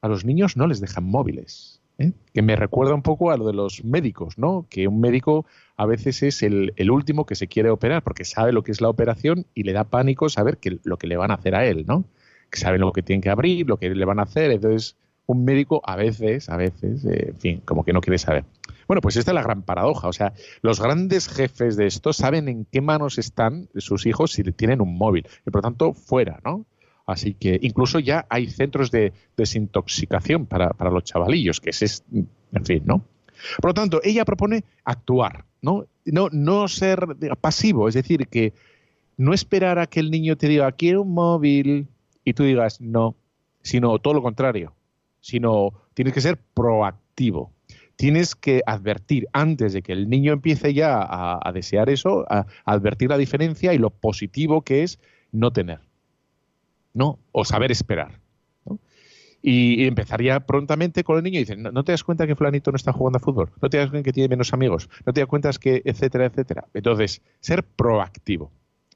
a 0.00 0.08
los 0.08 0.24
niños 0.24 0.56
no 0.56 0.66
les 0.66 0.80
dejan 0.80 1.04
móviles. 1.04 1.80
¿Eh? 1.98 2.12
Que 2.32 2.42
me 2.42 2.56
recuerda 2.56 2.94
un 2.94 3.02
poco 3.02 3.30
a 3.30 3.36
lo 3.36 3.46
de 3.46 3.52
los 3.52 3.84
médicos, 3.84 4.38
¿no? 4.38 4.66
Que 4.68 4.88
un 4.88 5.00
médico 5.00 5.46
a 5.76 5.86
veces 5.86 6.22
es 6.22 6.42
el, 6.42 6.72
último 6.90 7.26
que 7.26 7.34
se 7.34 7.48
quiere 7.48 7.70
operar 7.70 8.02
porque 8.02 8.24
sabe 8.24 8.52
lo 8.52 8.62
que 8.62 8.72
es 8.72 8.80
la 8.80 8.88
operación 8.88 9.46
y 9.54 9.64
le 9.64 9.72
da 9.72 9.84
pánico 9.84 10.28
saber 10.28 10.58
lo 10.84 10.96
que 10.96 11.06
le 11.06 11.16
van 11.16 11.30
a 11.30 11.34
hacer 11.34 11.54
a 11.54 11.66
él, 11.66 11.84
¿no? 11.86 12.04
Que 12.50 12.58
saben 12.58 12.80
lo 12.80 12.92
que 12.92 13.02
tienen 13.02 13.22
que 13.22 13.30
abrir, 13.30 13.68
lo 13.68 13.76
que 13.76 13.90
le 13.90 14.04
van 14.04 14.20
a 14.20 14.24
hacer. 14.24 14.50
Entonces, 14.50 14.96
un 15.26 15.44
médico 15.44 15.80
a 15.84 15.96
veces, 15.96 16.48
a 16.48 16.56
veces, 16.56 17.04
eh, 17.04 17.28
en 17.30 17.36
fin, 17.36 17.62
como 17.64 17.84
que 17.84 17.92
no 17.92 18.00
quiere 18.00 18.18
saber. 18.18 18.44
Bueno, 18.86 19.00
pues 19.00 19.16
esta 19.16 19.30
es 19.30 19.34
la 19.34 19.42
gran 19.42 19.62
paradoja. 19.62 20.08
O 20.08 20.12
sea, 20.12 20.34
los 20.62 20.80
grandes 20.80 21.28
jefes 21.28 21.76
de 21.76 21.86
esto 21.86 22.12
saben 22.12 22.48
en 22.48 22.66
qué 22.66 22.80
manos 22.80 23.18
están 23.18 23.68
sus 23.76 24.06
hijos 24.06 24.32
si 24.32 24.42
tienen 24.52 24.80
un 24.80 24.96
móvil. 24.96 25.26
Y 25.46 25.50
por 25.50 25.56
lo 25.56 25.62
tanto, 25.62 25.94
fuera, 25.94 26.40
¿no? 26.44 26.66
Así 27.06 27.34
que 27.34 27.58
incluso 27.62 27.98
ya 27.98 28.26
hay 28.30 28.48
centros 28.48 28.90
de 28.90 29.12
desintoxicación 29.36 30.46
para, 30.46 30.70
para 30.70 30.90
los 30.90 31.04
chavalillos, 31.04 31.60
que 31.60 31.70
es, 31.70 32.04
en 32.12 32.64
fin, 32.64 32.82
¿no? 32.86 33.04
Por 33.60 33.70
lo 33.70 33.74
tanto, 33.74 34.00
ella 34.02 34.24
propone 34.24 34.64
actuar, 34.84 35.44
¿no? 35.60 35.86
No, 36.06 36.28
no 36.32 36.68
ser 36.68 37.06
pasivo, 37.40 37.88
es 37.88 37.94
decir, 37.94 38.26
que 38.28 38.54
no 39.16 39.34
esperar 39.34 39.78
a 39.78 39.86
que 39.86 40.00
el 40.00 40.10
niño 40.10 40.36
te 40.36 40.48
diga, 40.48 40.72
quiero 40.72 41.02
un 41.02 41.12
móvil, 41.12 41.88
y 42.24 42.32
tú 42.32 42.44
digas 42.44 42.80
no, 42.80 43.16
sino 43.62 43.98
todo 43.98 44.14
lo 44.14 44.22
contrario, 44.22 44.74
sino 45.20 45.72
tienes 45.94 46.14
que 46.14 46.20
ser 46.20 46.38
proactivo 46.54 47.52
tienes 47.96 48.34
que 48.34 48.62
advertir 48.66 49.28
antes 49.32 49.72
de 49.72 49.82
que 49.82 49.92
el 49.92 50.08
niño 50.08 50.32
empiece 50.32 50.74
ya 50.74 50.98
a, 51.00 51.52
desear 51.52 51.88
eso, 51.90 52.26
advertir 52.64 53.10
la 53.10 53.18
diferencia 53.18 53.72
y 53.72 53.78
lo 53.78 53.90
positivo 53.90 54.62
que 54.62 54.82
es 54.82 54.98
no 55.32 55.52
tener, 55.52 55.80
¿no? 56.94 57.18
O 57.32 57.44
saber 57.44 57.70
esperar. 57.70 58.20
Y, 59.42 59.84
empezaría 59.84 60.40
prontamente 60.40 61.04
con 61.04 61.18
el 61.18 61.24
niño 61.24 61.36
y 61.36 61.40
dice, 61.40 61.56
¿No, 61.56 61.84
te 61.84 61.92
das 61.92 62.02
cuenta 62.02 62.26
que 62.26 62.34
fulanito 62.34 62.70
no 62.70 62.76
está 62.76 62.94
jugando 62.94 63.18
a 63.18 63.20
fútbol? 63.20 63.50
¿No 63.60 63.68
te 63.68 63.76
das 63.76 63.90
cuenta 63.90 64.06
que 64.06 64.12
tiene 64.14 64.28
menos 64.28 64.54
amigos? 64.54 64.88
¿No 65.04 65.12
te 65.12 65.20
das 65.20 65.28
cuenta 65.28 65.50
que, 65.60 65.82
etcétera, 65.84 66.24
etcétera? 66.24 66.64
Entonces, 66.72 67.20
ser 67.40 67.62
proactivo. 67.62 68.50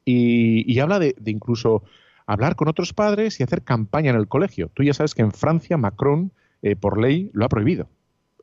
Y, 0.06 0.78
habla 0.80 0.98
de, 0.98 1.14
incluso 1.26 1.82
hablar 2.26 2.56
con 2.56 2.68
otros 2.68 2.94
padres 2.94 3.40
y 3.40 3.42
hacer 3.42 3.62
campaña 3.62 4.08
en 4.08 4.16
el 4.16 4.26
colegio. 4.26 4.70
Tú 4.72 4.82
ya 4.82 4.94
sabes 4.94 5.14
que 5.14 5.20
en 5.20 5.32
Francia 5.32 5.76
Macron, 5.76 6.32
eh, 6.62 6.76
por 6.76 6.98
ley, 6.98 7.30
lo 7.34 7.44
ha 7.44 7.50
prohibido 7.50 7.90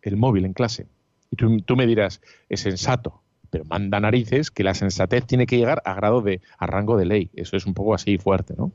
el 0.03 0.15
móvil 0.15 0.45
en 0.45 0.53
clase. 0.53 0.87
Y 1.31 1.35
tú, 1.35 1.75
me 1.75 1.87
dirás, 1.87 2.21
es 2.49 2.61
sensato, 2.61 3.23
pero 3.55 3.63
manda 3.69 4.01
narices 4.01 4.51
que 4.51 4.65
la 4.65 4.73
sensatez 4.73 5.25
tiene 5.25 5.45
que 5.45 5.57
llegar 5.57 5.81
a 5.85 5.93
grado 5.93 6.21
de, 6.21 6.41
a 6.57 6.67
rango 6.67 6.97
de 6.97 7.05
ley. 7.05 7.29
Eso 7.35 7.55
es 7.55 7.65
un 7.65 7.73
poco 7.73 7.93
así 7.93 8.17
fuerte, 8.17 8.53
¿no? 8.57 8.73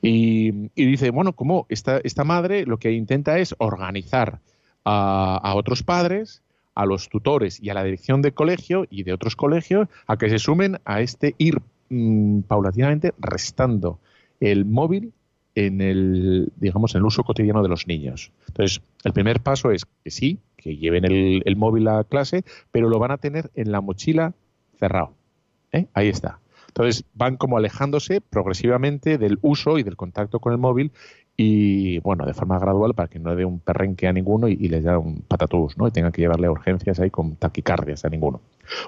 Y, 0.00 0.50
dice, 0.74 1.10
bueno, 1.10 1.34
como 1.34 1.66
esta, 1.68 2.00
esta 2.02 2.24
madre 2.24 2.64
lo 2.64 2.78
que 2.78 2.92
intenta 2.92 3.38
es 3.38 3.54
organizar 3.58 4.40
a, 4.82 5.52
otros 5.56 5.82
padres, 5.82 6.42
a 6.74 6.86
los 6.86 7.10
tutores 7.10 7.62
y 7.62 7.68
a 7.68 7.74
la 7.74 7.84
dirección 7.84 8.22
de 8.22 8.32
colegio 8.32 8.86
y 8.88 9.02
de 9.02 9.12
otros 9.12 9.36
colegios 9.36 9.88
a 10.06 10.16
que 10.16 10.30
se 10.30 10.38
sumen 10.38 10.78
a 10.86 11.02
este 11.02 11.34
ir 11.36 11.60
mm, 11.90 12.40
paulatinamente 12.48 13.12
restando 13.18 14.00
el 14.40 14.64
móvil 14.64 15.12
en 15.54 15.82
el, 15.82 16.50
digamos, 16.56 16.94
en 16.94 17.00
el 17.00 17.04
uso 17.04 17.24
cotidiano 17.24 17.62
de 17.62 17.68
los 17.68 17.86
niños. 17.86 18.32
Entonces, 18.48 18.80
el 19.04 19.12
primer 19.12 19.40
paso 19.40 19.70
es 19.70 19.84
que 19.84 20.10
sí, 20.10 20.38
que 20.64 20.78
lleven 20.78 21.04
el, 21.04 21.56
móvil 21.56 21.86
a 21.88 22.04
clase, 22.04 22.42
pero 22.72 22.88
lo 22.88 22.98
van 22.98 23.10
a 23.10 23.18
tener 23.18 23.50
en 23.54 23.70
la 23.70 23.82
mochila 23.82 24.32
cerrado. 24.78 25.12
¿eh? 25.72 25.88
Ahí 25.92 26.08
está. 26.08 26.40
Entonces, 26.68 27.04
van 27.12 27.36
como 27.36 27.58
alejándose 27.58 28.22
progresivamente 28.22 29.18
del 29.18 29.38
uso 29.42 29.78
y 29.78 29.82
del 29.82 29.96
contacto 29.96 30.40
con 30.40 30.52
el 30.52 30.58
móvil 30.58 30.90
y, 31.36 31.98
bueno, 31.98 32.24
de 32.24 32.32
forma 32.32 32.58
gradual 32.58 32.94
para 32.94 33.08
que 33.08 33.18
no 33.18 33.36
dé 33.36 33.44
un 33.44 33.60
perrenque 33.60 34.08
a 34.08 34.12
ninguno 34.14 34.48
y, 34.48 34.56
les 34.56 34.84
dé 34.84 34.96
un 34.96 35.20
patatús, 35.28 35.76
¿no? 35.76 35.86
Y 35.86 35.90
tengan 35.90 36.12
que 36.12 36.22
llevarle 36.22 36.48
urgencias 36.48 36.98
ahí 36.98 37.10
con 37.10 37.36
taquicardias 37.36 38.06
a 38.06 38.08
ninguno. 38.08 38.40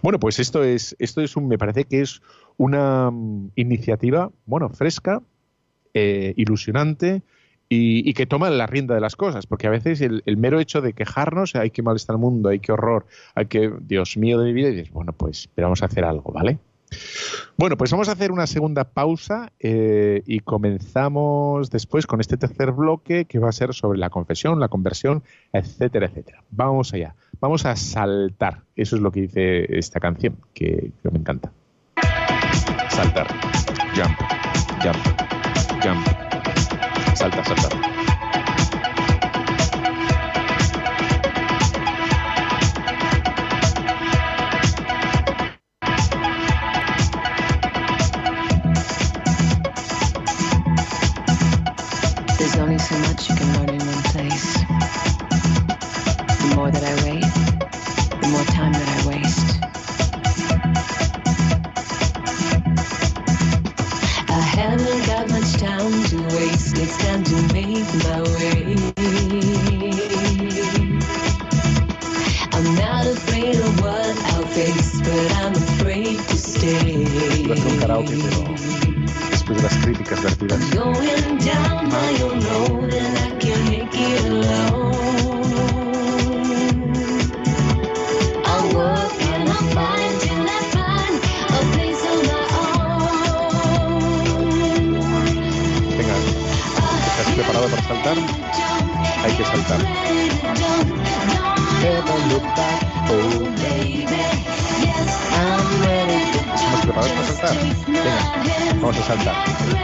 Bueno, 0.03 0.19
pues 0.19 0.39
esto 0.39 0.65
es, 0.65 0.97
esto 0.99 1.21
es 1.21 1.37
un, 1.37 1.47
me 1.47 1.59
parece 1.59 1.85
que 1.85 2.01
es 2.01 2.23
una 2.57 3.11
mm, 3.11 3.51
iniciativa, 3.57 4.31
bueno, 4.47 4.71
fresca, 4.71 5.23
eh, 5.93 6.33
ilusionante 6.37 7.23
y, 7.69 8.13
que 8.15 8.27
toma 8.27 8.51
la 8.51 8.67
rienda 8.67 8.95
de 8.95 9.01
las 9.01 9.17
cosas, 9.17 9.47
porque 9.47 9.67
a 9.67 9.71
veces 9.71 10.01
el, 10.01 10.37
mero 10.37 10.61
hecho 10.61 10.81
de 10.81 10.93
quejarnos, 10.93 11.55
hay 11.57 11.71
que 11.71 11.83
mal 11.83 11.97
está 11.97 12.13
el 12.13 12.19
mundo, 12.19 12.49
hay 12.49 12.61
que 12.61 12.73
horror, 12.73 13.07
hay 13.35 13.47
que, 13.47 13.73
Dios 13.81 14.17
mío 14.17 14.39
de 14.39 14.47
mi 14.47 14.53
vida, 14.53 14.69
y 14.69 14.77
dices, 14.77 14.93
bueno, 14.93 15.13
pues 15.13 15.49
a 15.57 15.85
hacer 15.85 16.05
algo, 16.05 16.33
¿vale? 16.33 16.59
Bueno, 17.57 17.77
pues 17.77 17.91
vamos 17.91 18.09
a 18.09 18.13
hacer 18.13 18.31
una 18.31 18.47
segunda 18.47 18.85
pausa 18.85 19.53
eh, 19.59 20.23
y 20.27 20.41
comenzamos 20.41 21.71
después 21.71 22.07
con 22.07 22.21
este 22.21 22.37
tercer 22.37 22.73
bloque 22.73 23.25
que 23.25 23.39
va 23.39 23.49
a 23.49 23.53
ser 23.53 23.75
sobre 23.75 23.99
la 23.99 24.11
confesión, 24.11 24.61
la 24.61 24.69
conversión, 24.69 25.23
etcétera, 25.53 26.07
etcétera. 26.07 26.45
Vamos 26.51 26.93
allá, 26.95 27.17
vamos 27.41 27.67
a 27.67 27.75
saltar. 27.77 28.63
Eso 28.77 28.97
es 28.97 29.03
lo 29.03 29.11
que 29.11 29.23
dice 29.23 29.79
esta 29.79 30.01
canción, 30.01 30.37
que, 30.55 30.93
me 31.03 31.19
encanta. 31.19 31.51
Saltar. 32.91 33.27
Jump, 33.95 34.17
jump. 35.83 36.26
Salta, 37.17 37.43
salta. 37.45 37.97
There's 52.39 52.57
only 52.57 52.79
so 52.79 52.99
much 52.99 53.31
you 53.31 53.37
can 53.37 53.53
learn 53.67 53.76
but 74.57 75.33
I'm 75.37 75.53
afraid 75.53 76.17
to 76.17 76.37
stay. 76.39 77.05
después 79.31 79.57
de 79.59 79.63
las 79.63 79.77
críticas 79.85 80.23
vertidas. 80.23 80.71
Going 80.71 81.39
down 81.45 81.89
my 81.91 82.23
own 82.23 82.41
road 82.41 82.95
and 82.95 83.19
I 83.19 83.37
can't 83.39 83.69
make 83.69 83.87
que 101.87 102.03
saltar. 102.03 102.81
¿Estamos 106.55 106.81
preparados 106.83 107.13
para 107.13 107.27
saltar? 107.27 107.55
Venga, 107.87 108.23
vamos 108.81 108.97
a 108.97 109.03
saltar. 109.03 109.37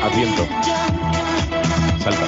Adviento. 0.03 0.42
Salta. 2.03 2.26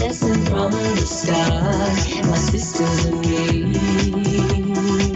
Lesson 0.00 0.34
from 0.46 0.72
the 0.72 1.06
me. 3.22 5.15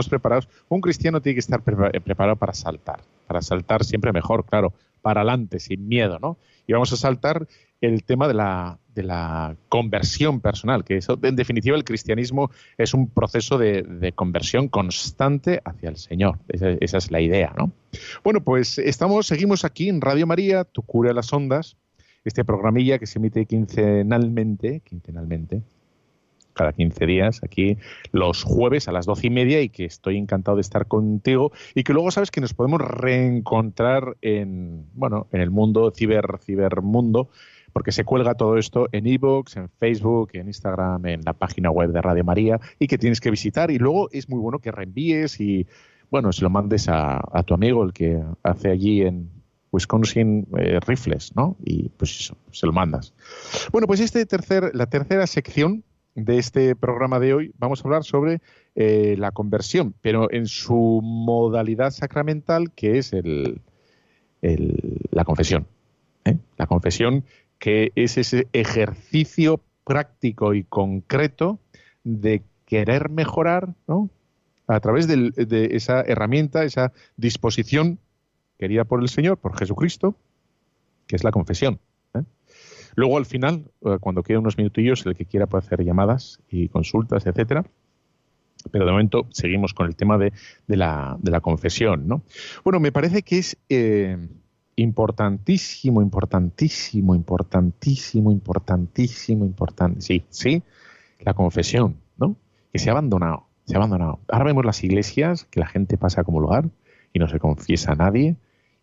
Estamos 0.00 0.08
preparados. 0.08 0.48
Un 0.68 0.80
cristiano 0.80 1.20
tiene 1.20 1.34
que 1.34 1.40
estar 1.40 1.62
pre- 1.62 1.90
eh, 1.92 2.00
preparado 2.00 2.36
para 2.36 2.52
saltar. 2.52 3.00
Para 3.26 3.40
saltar 3.42 3.84
siempre 3.84 4.12
mejor, 4.12 4.44
claro. 4.44 4.72
Para 5.02 5.20
adelante, 5.22 5.58
sin 5.58 5.88
miedo, 5.88 6.18
¿no? 6.18 6.36
Y 6.66 6.72
vamos 6.72 6.92
a 6.92 6.96
saltar 6.96 7.46
el 7.80 8.02
tema 8.04 8.26
de 8.26 8.34
la, 8.34 8.78
de 8.94 9.02
la 9.02 9.54
conversión 9.68 10.40
personal, 10.40 10.82
que 10.82 10.96
eso, 10.96 11.18
en 11.22 11.36
definitiva 11.36 11.76
el 11.76 11.84
cristianismo 11.84 12.50
es 12.78 12.94
un 12.94 13.08
proceso 13.08 13.58
de, 13.58 13.82
de 13.82 14.12
conversión 14.12 14.68
constante 14.68 15.60
hacia 15.64 15.90
el 15.90 15.96
Señor. 15.96 16.38
Esa, 16.48 16.70
esa 16.80 16.98
es 16.98 17.10
la 17.10 17.20
idea, 17.20 17.52
¿no? 17.56 17.70
Bueno, 18.24 18.40
pues 18.42 18.78
estamos, 18.78 19.26
seguimos 19.26 19.64
aquí 19.64 19.88
en 19.88 20.00
Radio 20.00 20.26
María, 20.26 20.64
Tu 20.64 20.82
cura 20.82 21.12
las 21.12 21.32
ondas, 21.32 21.76
este 22.24 22.44
programilla 22.44 22.98
que 22.98 23.06
se 23.06 23.18
emite 23.18 23.46
quincenalmente, 23.46 24.80
quincenalmente, 24.80 25.62
cada 26.56 26.72
15 26.72 27.06
días, 27.06 27.40
aquí 27.44 27.76
los 28.12 28.42
jueves 28.42 28.88
a 28.88 28.92
las 28.92 29.06
doce 29.06 29.26
y 29.26 29.30
media 29.30 29.60
y 29.60 29.68
que 29.68 29.84
estoy 29.84 30.16
encantado 30.16 30.56
de 30.56 30.62
estar 30.62 30.86
contigo 30.88 31.52
y 31.74 31.84
que 31.84 31.92
luego 31.92 32.10
sabes 32.10 32.30
que 32.30 32.40
nos 32.40 32.54
podemos 32.54 32.80
reencontrar 32.80 34.16
en, 34.22 34.86
bueno, 34.94 35.28
en 35.32 35.42
el 35.42 35.50
mundo, 35.50 35.92
ciber, 35.94 36.38
cibermundo, 36.40 37.28
porque 37.72 37.92
se 37.92 38.04
cuelga 38.04 38.34
todo 38.34 38.56
esto 38.56 38.88
en 38.92 39.06
iVoox, 39.06 39.56
en 39.58 39.68
Facebook, 39.68 40.30
en 40.32 40.46
Instagram, 40.46 41.04
en 41.06 41.20
la 41.24 41.34
página 41.34 41.70
web 41.70 41.92
de 41.92 42.00
Radio 42.00 42.24
María 42.24 42.58
y 42.78 42.86
que 42.86 42.96
tienes 42.96 43.20
que 43.20 43.30
visitar 43.30 43.70
y 43.70 43.78
luego 43.78 44.08
es 44.10 44.30
muy 44.30 44.40
bueno 44.40 44.58
que 44.58 44.72
reenvíes 44.72 45.38
y, 45.40 45.66
bueno, 46.10 46.32
se 46.32 46.42
lo 46.42 46.48
mandes 46.48 46.88
a, 46.88 47.20
a 47.32 47.42
tu 47.42 47.52
amigo, 47.52 47.84
el 47.84 47.92
que 47.92 48.22
hace 48.42 48.70
allí 48.70 49.02
en 49.02 49.30
Wisconsin 49.72 50.46
eh, 50.58 50.80
rifles, 50.86 51.36
¿no? 51.36 51.56
Y 51.62 51.90
pues 51.90 52.18
eso, 52.18 52.36
se 52.50 52.66
lo 52.66 52.72
mandas. 52.72 53.12
Bueno, 53.72 53.86
pues 53.86 54.00
este 54.00 54.24
tercer, 54.24 54.70
la 54.74 54.86
tercera 54.86 55.26
sección 55.26 55.84
de 56.16 56.38
este 56.38 56.74
programa 56.74 57.20
de 57.20 57.34
hoy 57.34 57.52
vamos 57.58 57.80
a 57.80 57.84
hablar 57.84 58.02
sobre 58.02 58.40
eh, 58.74 59.14
la 59.18 59.30
conversión, 59.30 59.94
pero 60.00 60.32
en 60.32 60.46
su 60.46 61.00
modalidad 61.02 61.90
sacramental, 61.90 62.72
que 62.72 62.98
es 62.98 63.12
el, 63.12 63.60
la 65.10 65.24
confesión. 65.24 65.66
¿eh? 66.24 66.38
La 66.56 66.66
confesión, 66.66 67.24
que 67.58 67.92
es 67.94 68.16
ese 68.16 68.48
ejercicio 68.52 69.60
práctico 69.84 70.54
y 70.54 70.64
concreto 70.64 71.60
de 72.02 72.42
querer 72.64 73.10
mejorar, 73.10 73.74
¿no? 73.86 74.10
A 74.66 74.80
través 74.80 75.06
de 75.06 75.68
esa 75.76 76.00
herramienta, 76.00 76.64
esa 76.64 76.92
disposición 77.16 78.00
querida 78.58 78.84
por 78.84 79.00
el 79.00 79.08
Señor, 79.08 79.38
por 79.38 79.56
Jesucristo, 79.56 80.16
que 81.06 81.14
es 81.14 81.22
la 81.22 81.30
confesión. 81.30 81.78
Luego, 82.96 83.18
al 83.18 83.26
final, 83.26 83.70
eh, 83.82 83.98
cuando 84.00 84.22
quede 84.22 84.38
unos 84.38 84.58
minutillos, 84.58 85.06
el 85.06 85.14
que 85.14 85.26
quiera 85.26 85.46
puede 85.46 85.64
hacer 85.64 85.84
llamadas 85.84 86.40
y 86.50 86.68
consultas, 86.68 87.26
etcétera. 87.26 87.64
Pero 88.72 88.84
de 88.84 88.90
momento 88.90 89.26
seguimos 89.30 89.74
con 89.74 89.86
el 89.86 89.94
tema 89.94 90.18
de, 90.18 90.32
de 90.66 90.76
la, 90.76 91.16
de 91.20 91.30
la 91.30 91.40
confesión, 91.40 92.08
¿no? 92.08 92.22
Bueno, 92.64 92.80
me 92.80 92.90
parece 92.90 93.22
que 93.22 93.38
es 93.38 93.56
eh, 93.68 94.16
importantísimo, 94.76 96.02
importantísimo, 96.02 97.14
importantísimo, 97.14 98.32
importantísimo, 98.32 99.44
importante. 99.44 100.00
Sí, 100.00 100.24
sí, 100.30 100.62
la 101.20 101.34
confesión, 101.34 101.96
¿no? 102.16 102.34
Que 102.72 102.78
se 102.78 102.88
ha 102.88 102.92
abandonado, 102.92 103.46
se 103.66 103.74
ha 103.74 103.78
abandonado. 103.78 104.20
Ahora 104.28 104.46
vemos 104.46 104.64
las 104.64 104.82
iglesias 104.82 105.44
que 105.50 105.60
la 105.60 105.66
gente 105.66 105.98
pasa 105.98 106.24
como 106.24 106.40
lugar 106.40 106.68
y 107.12 107.18
no 107.18 107.28
se 107.28 107.38
confiesa 107.38 107.92
a 107.92 107.96
nadie 107.96 108.36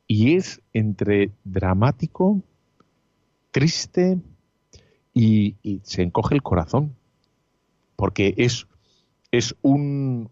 y 0.08 0.36
es 0.36 0.62
entre 0.74 1.32
dramático, 1.44 2.42
triste 3.54 4.20
y, 5.14 5.56
se 5.84 6.02
encoge 6.02 6.36
el 6.36 6.44
corazón 6.44 6.96
porque 7.96 8.34
es 8.36 8.68
es 9.32 9.56
un 9.62 10.30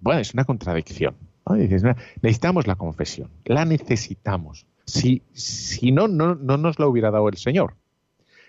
bueno 0.00 0.20
es 0.20 0.34
una 0.34 0.44
contradicción 0.44 1.16
¿no? 1.46 1.56
Dices, 1.56 1.82
"Mira, 1.82 1.96
necesitamos 2.22 2.66
la 2.68 2.76
confesión 2.76 3.30
la 3.44 3.64
necesitamos. 3.64 4.66
Si, 4.84 5.22
si 5.32 5.90
no, 5.90 6.06
no 6.06 6.34
no 6.34 6.56
nos 6.58 6.78
la 6.78 6.86
hubiera 6.86 7.10
dado 7.10 7.28
el 7.28 7.36
Señor. 7.36 7.74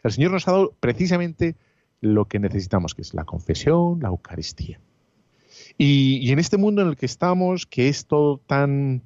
El 0.04 0.12
Señor 0.12 0.32
nos 0.32 0.47
ha 0.47 0.52
dado 0.52 0.74
precisamente 0.80 1.56
lo 2.02 2.26
que 2.26 2.39
necesitamos 2.39 2.95
que 2.95 3.02
es 3.02 3.14
la 3.14 3.26
confesión 3.26 4.00
la 4.02 4.10
Eucaristía. 4.10 4.80
Y, 5.78 6.18
y 6.22 6.32
en 6.32 6.39
este 6.39 6.58
mundo 6.58 6.82
en 6.82 6.89
el 6.89 6.97
que 6.97 7.06
estamos 7.06 7.66
que 7.66 7.88
es 7.88 8.06
todo 8.06 8.39
tan 8.39 9.04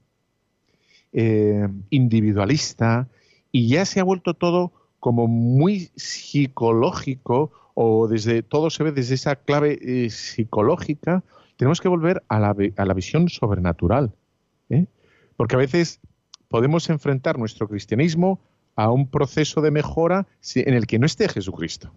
eh, 1.11 1.67
individualista 1.91 3.07
y 3.53 3.69
ya 3.69 3.85
se 3.85 4.01
ha 4.01 4.03
vuelto 4.03 4.33
todo 4.33 4.73
como 4.99 5.27
muy 5.27 5.91
psicológico 5.95 7.51
o 7.75 8.07
desde 8.07 8.41
todo 8.41 8.69
se 8.69 8.83
ve 8.83 8.91
desde 8.91 9.15
esa 9.15 9.35
clave 9.35 9.79
eh, 9.81 10.09
psicológica, 10.09 11.23
tenemos 11.55 11.79
que 11.79 11.87
volver 11.87 12.23
a 12.27 12.39
la, 12.39 12.55
a 12.77 12.85
la 12.85 12.93
visión 12.93 13.29
sobrenatural. 13.29 14.11
¿eh? 14.69 14.87
Porque 15.37 15.55
a 15.55 15.59
veces 15.59 16.01
podemos 16.49 16.89
enfrentar 16.89 17.37
nuestro 17.37 17.67
cristianismo 17.67 18.39
a 18.75 18.89
un 18.89 19.07
proceso 19.07 19.61
de 19.61 19.71
mejora 19.71 20.25
en 20.55 20.73
el 20.73 20.87
que 20.87 20.97
no 20.97 21.05
esté 21.05 21.29
Jesucristo. 21.29 21.91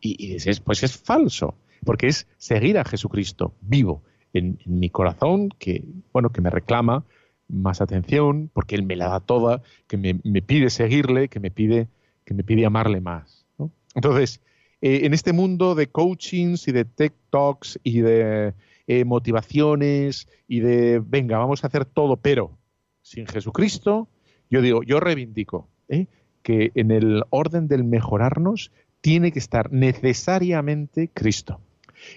Y, 0.00 0.38
pues 0.60 0.82
es 0.82 0.96
falso, 0.96 1.54
porque 1.84 2.06
es 2.06 2.26
seguir 2.38 2.78
a 2.78 2.84
Jesucristo 2.84 3.52
vivo 3.60 4.02
en, 4.32 4.58
en 4.64 4.78
mi 4.78 4.88
corazón, 4.88 5.50
que, 5.58 5.84
bueno, 6.12 6.30
que 6.30 6.40
me 6.40 6.48
reclama 6.48 7.04
más 7.50 7.80
atención, 7.80 8.50
porque 8.52 8.74
Él 8.74 8.84
me 8.84 8.96
la 8.96 9.08
da 9.08 9.20
toda, 9.20 9.62
que 9.86 9.96
me, 9.96 10.42
pide 10.42 10.70
seguirle, 10.70 11.28
que 11.28 11.40
me 11.40 11.50
pide, 11.50 11.88
que 12.24 12.34
me 12.34 12.44
pide 12.44 12.66
amarle 12.66 13.00
más. 13.00 13.46
Entonces, 13.94 14.40
eh, 14.80 15.00
en 15.04 15.14
este 15.14 15.32
mundo 15.32 15.74
de 15.74 15.88
coachings 15.88 16.68
y 16.68 16.72
de 16.72 16.84
tech 16.84 17.12
talks 17.30 17.78
y 17.82 18.00
de 18.00 18.54
eh, 18.86 19.04
motivaciones 19.04 20.28
y 20.48 20.60
de, 20.60 21.02
venga, 21.04 21.38
vamos 21.38 21.64
a 21.64 21.66
hacer 21.66 21.84
todo, 21.84 22.16
pero 22.16 22.56
sin 23.02 23.26
Jesucristo, 23.26 24.08
yo 24.48 24.62
digo, 24.62 24.82
yo 24.82 25.00
reivindico 25.00 25.68
¿eh? 25.88 26.06
que 26.42 26.72
en 26.74 26.90
el 26.90 27.24
orden 27.30 27.68
del 27.68 27.84
mejorarnos 27.84 28.72
tiene 29.00 29.32
que 29.32 29.38
estar 29.38 29.72
necesariamente 29.72 31.10
Cristo. 31.12 31.60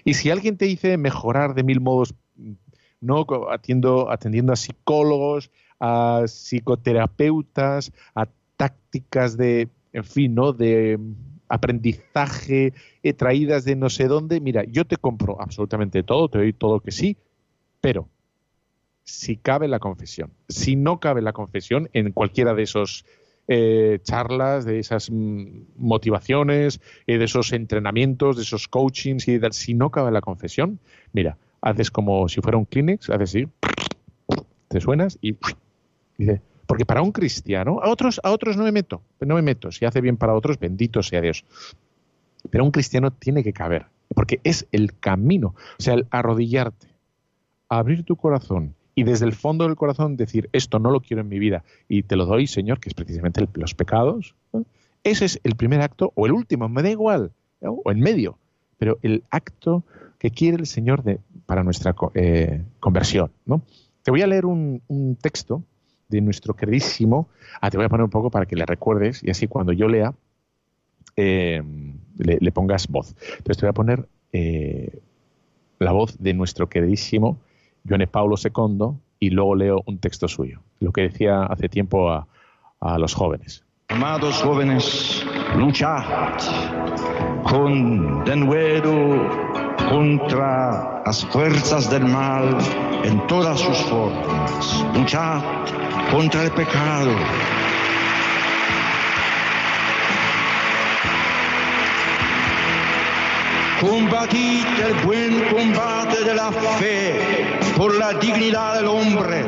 Y 0.04 0.14
si 0.14 0.30
alguien 0.30 0.56
te 0.56 0.64
dice 0.64 0.96
mejorar 0.96 1.54
de 1.54 1.62
mil 1.62 1.80
modos, 1.80 2.14
no 3.04 3.26
atiendo, 3.50 4.10
atendiendo 4.10 4.52
a 4.52 4.56
psicólogos, 4.56 5.50
a 5.80 6.22
psicoterapeutas, 6.26 7.92
a 8.14 8.26
tácticas 8.56 9.36
de, 9.36 9.68
en 9.92 10.04
fin, 10.04 10.34
¿no? 10.34 10.52
de 10.52 10.98
aprendizaje 11.48 12.72
eh, 13.02 13.12
traídas 13.12 13.64
de 13.64 13.76
no 13.76 13.90
sé 13.90 14.08
dónde, 14.08 14.40
mira, 14.40 14.64
yo 14.64 14.84
te 14.84 14.96
compro 14.96 15.40
absolutamente 15.40 16.02
todo, 16.02 16.28
te 16.28 16.38
doy 16.38 16.52
todo 16.52 16.80
que 16.80 16.90
sí, 16.90 17.16
pero 17.80 18.08
si 19.04 19.36
cabe 19.36 19.68
la 19.68 19.78
confesión, 19.78 20.30
si 20.48 20.76
no 20.76 20.98
cabe 20.98 21.20
la 21.22 21.32
confesión 21.32 21.90
en 21.92 22.12
cualquiera 22.12 22.54
de 22.54 22.62
esos 22.62 23.04
eh, 23.46 23.98
charlas, 24.02 24.64
de 24.64 24.78
esas 24.78 25.10
mm, 25.10 25.46
motivaciones, 25.76 26.80
eh, 27.06 27.18
de 27.18 27.24
esos 27.26 27.52
entrenamientos, 27.52 28.36
de 28.36 28.42
esos 28.42 28.68
coachings, 28.68 29.28
y 29.28 29.38
de, 29.38 29.52
si 29.52 29.74
no 29.74 29.90
cabe 29.90 30.10
la 30.10 30.22
confesión, 30.22 30.80
mira, 31.12 31.36
haces 31.64 31.90
como 31.90 32.28
si 32.28 32.42
fuera 32.42 32.58
un 32.58 32.66
Kleenex, 32.66 33.08
haces 33.08 33.30
así, 33.30 33.48
te 34.68 34.80
suenas 34.80 35.18
y 35.22 35.36
porque 36.66 36.84
para 36.84 37.02
un 37.02 37.10
cristiano, 37.10 37.80
a 37.82 37.88
otros, 37.88 38.20
a 38.22 38.30
otros 38.30 38.56
no 38.56 38.64
me 38.64 38.72
meto, 38.72 39.02
no 39.20 39.34
me 39.34 39.42
meto, 39.42 39.72
si 39.72 39.84
hace 39.86 40.00
bien 40.00 40.18
para 40.18 40.34
otros, 40.34 40.58
bendito 40.58 41.02
sea 41.02 41.20
Dios. 41.20 41.44
Pero 42.50 42.64
un 42.64 42.70
cristiano 42.70 43.10
tiene 43.10 43.42
que 43.42 43.54
caber, 43.54 43.86
porque 44.14 44.40
es 44.44 44.66
el 44.72 44.98
camino, 44.98 45.54
o 45.78 45.82
sea, 45.82 45.94
el 45.94 46.06
arrodillarte, 46.10 46.88
abrir 47.70 48.04
tu 48.04 48.16
corazón 48.16 48.74
y 48.94 49.04
desde 49.04 49.24
el 49.24 49.32
fondo 49.32 49.64
del 49.64 49.76
corazón 49.76 50.16
decir, 50.16 50.50
esto 50.52 50.78
no 50.78 50.90
lo 50.90 51.00
quiero 51.00 51.22
en 51.22 51.28
mi 51.28 51.38
vida 51.38 51.64
y 51.88 52.02
te 52.02 52.16
lo 52.16 52.26
doy, 52.26 52.46
Señor, 52.46 52.78
que 52.78 52.90
es 52.90 52.94
precisamente 52.94 53.46
los 53.54 53.74
pecados. 53.74 54.34
Ese 55.02 55.24
es 55.24 55.40
el 55.44 55.56
primer 55.56 55.80
acto, 55.80 56.12
o 56.14 56.26
el 56.26 56.32
último, 56.32 56.68
me 56.68 56.82
da 56.82 56.90
igual, 56.90 57.32
o 57.62 57.90
en 57.90 58.00
medio, 58.00 58.38
pero 58.78 58.98
el 59.02 59.24
acto 59.30 59.82
que 60.18 60.30
quiere 60.30 60.58
el 60.58 60.66
Señor 60.66 61.02
de, 61.02 61.20
para 61.46 61.62
nuestra 61.62 61.94
eh, 62.14 62.62
conversión. 62.80 63.30
¿no? 63.46 63.62
Te 64.02 64.10
voy 64.10 64.22
a 64.22 64.26
leer 64.26 64.46
un, 64.46 64.82
un 64.88 65.16
texto 65.16 65.62
de 66.08 66.20
nuestro 66.20 66.54
queridísimo, 66.54 67.28
ah, 67.60 67.70
te 67.70 67.76
voy 67.76 67.86
a 67.86 67.88
poner 67.88 68.04
un 68.04 68.10
poco 68.10 68.30
para 68.30 68.46
que 68.46 68.56
le 68.56 68.66
recuerdes 68.66 69.22
y 69.22 69.30
así 69.30 69.46
cuando 69.46 69.72
yo 69.72 69.88
lea 69.88 70.14
eh, 71.16 71.62
le, 72.18 72.38
le 72.40 72.52
pongas 72.52 72.88
voz. 72.88 73.14
Entonces 73.38 73.58
te 73.58 73.66
voy 73.66 73.70
a 73.70 73.74
poner 73.74 74.08
eh, 74.32 75.00
la 75.78 75.92
voz 75.92 76.16
de 76.18 76.34
nuestro 76.34 76.68
queridísimo 76.68 77.38
Johannes 77.88 78.08
Paulo 78.08 78.36
II 78.42 78.96
y 79.20 79.30
luego 79.30 79.54
leo 79.54 79.82
un 79.86 79.98
texto 79.98 80.28
suyo, 80.28 80.60
lo 80.80 80.92
que 80.92 81.02
decía 81.02 81.44
hace 81.44 81.68
tiempo 81.68 82.10
a, 82.10 82.26
a 82.80 82.98
los 82.98 83.14
jóvenes. 83.14 83.64
Amados 83.88 84.42
jóvenes, 84.42 85.24
luchad 85.56 86.02
con 87.44 88.24
denuedo 88.24 89.53
contra 89.90 91.02
las 91.04 91.24
fuerzas 91.26 91.90
del 91.90 92.04
mal 92.04 92.58
en 93.04 93.26
todas 93.26 93.60
sus 93.60 93.78
formas. 93.84 94.84
Luchad 94.94 95.40
contra 96.10 96.44
el 96.44 96.50
pecado. 96.52 97.12
combatid 103.84 104.64
el 104.86 104.94
buen 105.04 105.44
combate 105.48 106.24
de 106.24 106.34
la 106.34 106.50
fe 106.52 107.20
por 107.76 107.94
la 107.98 108.14
dignidad 108.14 108.76
del 108.76 108.86
hombre, 108.86 109.44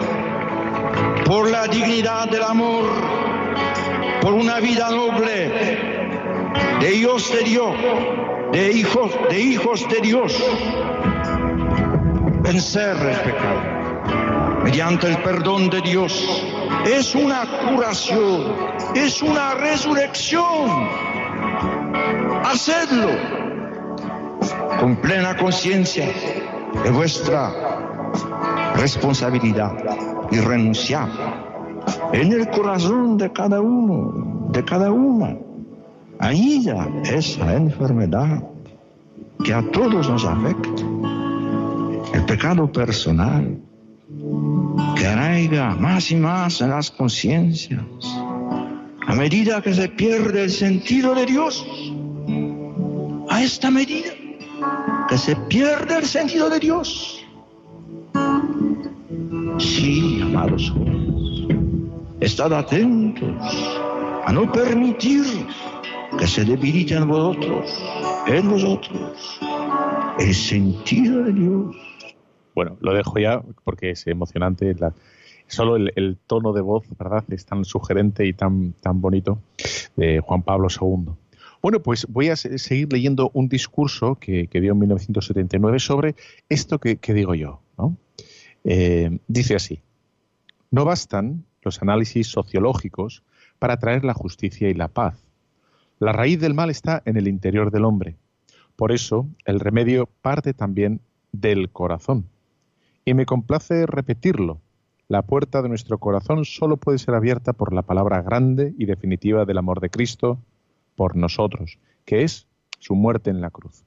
por 1.24 1.51
la 1.51 1.66
dignidad 1.66 2.28
del 2.28 2.43
amor, 2.43 2.84
por 4.20 4.34
una 4.34 4.61
vida 4.61 4.91
noble, 4.91 5.49
de 6.80 6.95
hijos 6.95 7.32
de 7.32 7.45
Dios, 7.45 7.74
de 8.53 8.72
hijos, 8.72 9.12
de 9.28 9.40
hijos 9.40 9.86
de 9.88 10.01
Dios. 10.01 10.42
Vencer 12.42 12.97
el 12.97 13.20
pecado 13.20 13.76
mediante 14.66 15.09
el 15.09 15.16
perdón 15.18 15.70
de 15.70 15.80
Dios 15.80 16.42
es 16.84 17.14
una 17.14 17.47
curación, 17.68 18.53
es 18.94 19.22
una 19.22 19.55
resurrección. 19.55 20.88
Hacedlo 22.44 23.11
con 24.80 24.97
plena 24.97 25.36
conciencia 25.36 26.09
de 26.82 26.90
vuestra 26.90 27.53
responsabilidad 28.74 29.72
y 30.30 30.40
renunciar 30.40 31.09
en 32.12 32.32
el 32.32 32.51
corazón 32.51 33.16
de 33.18 33.32
cada 33.32 33.61
uno, 33.61 34.49
de 34.51 34.64
cada 34.64 34.90
una. 34.90 35.45
Ahí 36.18 36.62
ya 36.62 36.88
esa 37.04 37.54
enfermedad 37.54 38.42
que 39.44 39.52
a 39.52 39.62
todos 39.70 40.08
nos 40.08 40.24
afecta, 40.24 40.82
el 42.14 42.24
pecado 42.24 42.70
personal, 42.72 43.60
que 44.96 45.06
arraiga 45.06 45.74
más 45.76 46.10
y 46.10 46.16
más 46.16 46.60
en 46.60 46.70
las 46.70 46.90
conciencias, 46.90 47.84
a 49.06 49.14
medida 49.14 49.60
que 49.60 49.74
se 49.74 49.88
pierde 49.88 50.44
el 50.44 50.50
sentido 50.50 51.14
de 51.14 51.26
Dios, 51.26 51.66
a 53.28 53.42
esta 53.42 53.70
medida 53.70 54.10
que 55.08 55.18
se 55.18 55.36
pierde 55.36 55.98
el 55.98 56.06
sentido 56.06 56.48
de 56.48 56.58
Dios. 56.58 57.24
Sí, 59.58 60.20
amados 60.22 60.70
jóvenes, 60.70 61.48
estad 62.20 62.52
atentos 62.52 63.30
a 64.26 64.32
no 64.32 64.50
permitir 64.50 65.46
que 66.18 66.26
se 66.26 66.44
debilite 66.44 66.94
en 66.94 67.09
vosotros, 67.09 67.82
en 68.26 68.50
vosotros, 68.50 69.40
el 70.18 70.34
sentido 70.34 71.24
de 71.24 71.32
Dios. 71.32 71.76
Bueno, 72.54 72.76
lo 72.80 72.94
dejo 72.94 73.18
ya 73.18 73.42
porque 73.64 73.90
es 73.90 74.07
emocionante. 74.07 74.74
Solo 75.46 75.76
el, 75.76 75.92
el, 75.96 76.16
tono 76.26 76.52
de 76.52 76.61
voz, 76.61 76.84
¿verdad? 76.98 77.24
Es 77.28 77.44
tan 77.44 77.64
sugerente 77.64 78.26
y 78.26 78.32
tan, 78.32 78.72
tan 78.74 79.00
bonito 79.00 79.40
de 79.96 80.20
Juan 80.20 80.42
Pablo 80.42 80.68
II. 80.70 81.12
Bueno, 81.62 81.82
pues 81.82 82.07
voy 82.09 82.28
a 82.28 82.36
seguir 82.36 82.92
leyendo 82.92 83.30
un 83.34 83.48
discurso 83.48 84.16
que, 84.16 84.46
que 84.48 84.61
dio 84.61 84.72
en 84.72 84.78
1979 84.78 85.78
sobre 85.80 86.14
esto 86.48 86.78
que, 86.78 86.96
que 86.96 87.14
digo 87.14 87.34
yo. 87.34 87.61
¿no? 87.76 87.96
Eh, 88.64 89.18
dice 89.28 89.54
así, 89.54 89.82
no 90.70 90.84
bastan 90.84 91.44
los 91.62 91.82
análisis 91.82 92.28
sociológicos 92.28 93.22
para 93.59 93.78
traer 93.78 94.04
la 94.04 94.14
justicia 94.14 94.68
y 94.68 94.74
la 94.74 94.88
paz. 94.88 95.25
La 95.99 96.12
raíz 96.12 96.38
del 96.40 96.53
mal 96.53 96.68
está 96.68 97.03
en 97.07 97.16
el 97.16 97.26
interior 97.26 97.70
del 97.70 97.86
hombre. 97.86 98.16
Por 98.76 98.92
eso, 98.92 99.26
el 99.47 99.61
remedio 99.61 100.11
parte 100.20 100.53
también 100.53 101.01
del 101.32 101.70
corazón. 101.70 102.26
Y 103.07 103.14
me 103.14 103.24
complace 103.24 103.86
repetirlo. 103.86 104.61
La 105.09 105.22
puerta 105.22 105.62
de 105.62 105.70
nuestro 105.70 105.97
corazón 105.97 106.44
solo 106.44 106.76
puede 106.76 106.99
ser 106.99 107.14
abierta 107.14 107.55
por 107.55 107.72
la 107.72 107.80
palabra 107.80 108.20
grande 108.20 108.74
y 108.76 108.84
definitiva 108.84 109.47
del 109.47 109.57
amor 109.57 109.80
de 109.80 109.88
Cristo 109.88 110.38
por 110.97 111.16
nosotros, 111.16 111.78
que 112.05 112.24
es 112.24 112.47
su 112.78 112.94
muerte 112.94 113.30
en 113.30 113.40
la 113.40 113.51
cruz. 113.51 113.84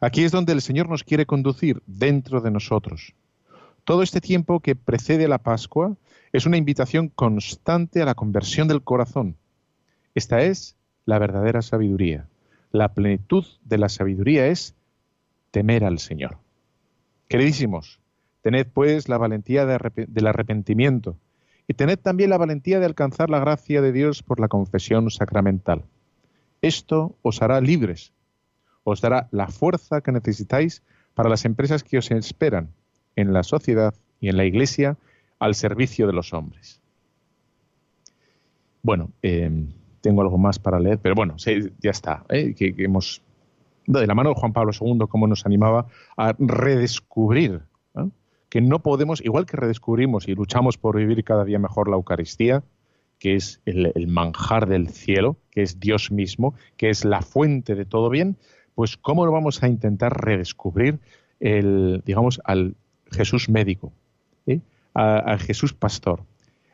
Aquí 0.00 0.24
es 0.24 0.32
donde 0.32 0.52
el 0.52 0.62
Señor 0.62 0.88
nos 0.88 1.04
quiere 1.04 1.26
conducir, 1.26 1.82
dentro 1.86 2.40
de 2.40 2.50
nosotros. 2.50 3.12
Todo 3.84 4.02
este 4.02 4.22
tiempo 4.22 4.60
que 4.60 4.74
precede 4.74 5.28
la 5.28 5.38
Pascua 5.38 5.96
es 6.32 6.46
una 6.46 6.56
invitación 6.56 7.08
constante 7.08 8.00
a 8.00 8.06
la 8.06 8.14
conversión 8.14 8.68
del 8.68 8.82
corazón. 8.82 9.36
Esta 10.14 10.40
es 10.40 10.75
la 11.06 11.18
verdadera 11.18 11.62
sabiduría. 11.62 12.26
La 12.72 12.92
plenitud 12.92 13.44
de 13.64 13.78
la 13.78 13.88
sabiduría 13.88 14.48
es 14.48 14.74
temer 15.50 15.84
al 15.84 15.98
Señor. 15.98 16.38
Queridísimos, 17.28 18.00
tened 18.42 18.66
pues 18.66 19.08
la 19.08 19.16
valentía 19.16 19.64
del 19.64 20.26
arrepentimiento 20.26 21.16
y 21.66 21.74
tened 21.74 21.98
también 21.98 22.30
la 22.30 22.38
valentía 22.38 22.78
de 22.78 22.86
alcanzar 22.86 23.30
la 23.30 23.40
gracia 23.40 23.80
de 23.80 23.92
Dios 23.92 24.22
por 24.22 24.40
la 24.40 24.48
confesión 24.48 25.10
sacramental. 25.10 25.84
Esto 26.60 27.16
os 27.22 27.42
hará 27.42 27.60
libres, 27.60 28.12
os 28.84 29.00
dará 29.00 29.28
la 29.30 29.48
fuerza 29.48 30.00
que 30.00 30.12
necesitáis 30.12 30.82
para 31.14 31.28
las 31.28 31.44
empresas 31.44 31.82
que 31.82 31.98
os 31.98 32.10
esperan 32.10 32.68
en 33.16 33.32
la 33.32 33.42
sociedad 33.42 33.94
y 34.20 34.28
en 34.28 34.36
la 34.36 34.44
Iglesia 34.44 34.96
al 35.38 35.54
servicio 35.54 36.06
de 36.06 36.12
los 36.12 36.32
hombres. 36.34 36.80
Bueno, 38.82 39.10
eh, 39.22 39.50
tengo 40.06 40.22
algo 40.22 40.38
más 40.38 40.60
para 40.60 40.78
leer, 40.78 41.00
pero 41.00 41.16
bueno, 41.16 41.36
sí, 41.36 41.58
ya 41.80 41.90
está. 41.90 42.24
¿eh? 42.28 42.54
Que, 42.54 42.72
que, 42.72 42.84
hemos, 42.84 43.22
de 43.88 44.06
la 44.06 44.14
mano 44.14 44.28
de 44.28 44.36
Juan 44.36 44.52
Pablo 44.52 44.70
II, 44.80 45.06
cómo 45.08 45.26
nos 45.26 45.46
animaba 45.46 45.88
a 46.16 46.32
redescubrir 46.38 47.62
que 48.48 48.60
no 48.60 48.80
podemos, 48.80 49.20
igual 49.24 49.46
que 49.46 49.56
redescubrimos 49.56 50.28
y 50.28 50.34
luchamos 50.36 50.78
por 50.78 50.96
vivir 50.96 51.24
cada 51.24 51.44
día 51.44 51.58
mejor 51.58 51.88
la 51.88 51.96
Eucaristía, 51.96 52.62
que 53.18 53.34
es 53.34 53.60
el, 53.64 53.90
el, 53.96 54.06
manjar 54.06 54.68
del 54.68 54.90
cielo, 54.90 55.38
que 55.50 55.62
es 55.62 55.80
Dios 55.80 56.12
mismo, 56.12 56.54
que 56.76 56.90
es 56.90 57.04
la 57.04 57.20
fuente 57.22 57.74
de 57.74 57.84
todo 57.84 58.08
bien, 58.08 58.36
pues 58.76 58.96
cómo 58.96 59.26
lo 59.26 59.32
vamos 59.32 59.64
a 59.64 59.68
intentar 59.68 60.24
redescubrir 60.24 61.00
el, 61.40 62.00
digamos, 62.06 62.40
al 62.44 62.76
Jesús 63.10 63.48
médico, 63.48 63.92
¿eh? 64.46 64.60
al 64.94 65.40
Jesús 65.40 65.72
pastor, 65.72 66.22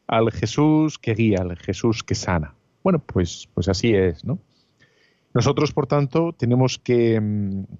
al 0.06 0.30
Jesús 0.32 0.98
que 0.98 1.14
guía, 1.14 1.38
al 1.40 1.56
Jesús 1.56 2.02
que 2.02 2.14
sana. 2.14 2.54
Bueno, 2.82 2.98
pues, 3.04 3.48
pues 3.54 3.68
así 3.68 3.94
es, 3.94 4.24
¿no? 4.24 4.38
Nosotros, 5.34 5.72
por 5.72 5.86
tanto, 5.86 6.34
tenemos 6.36 6.78
que, 6.78 7.20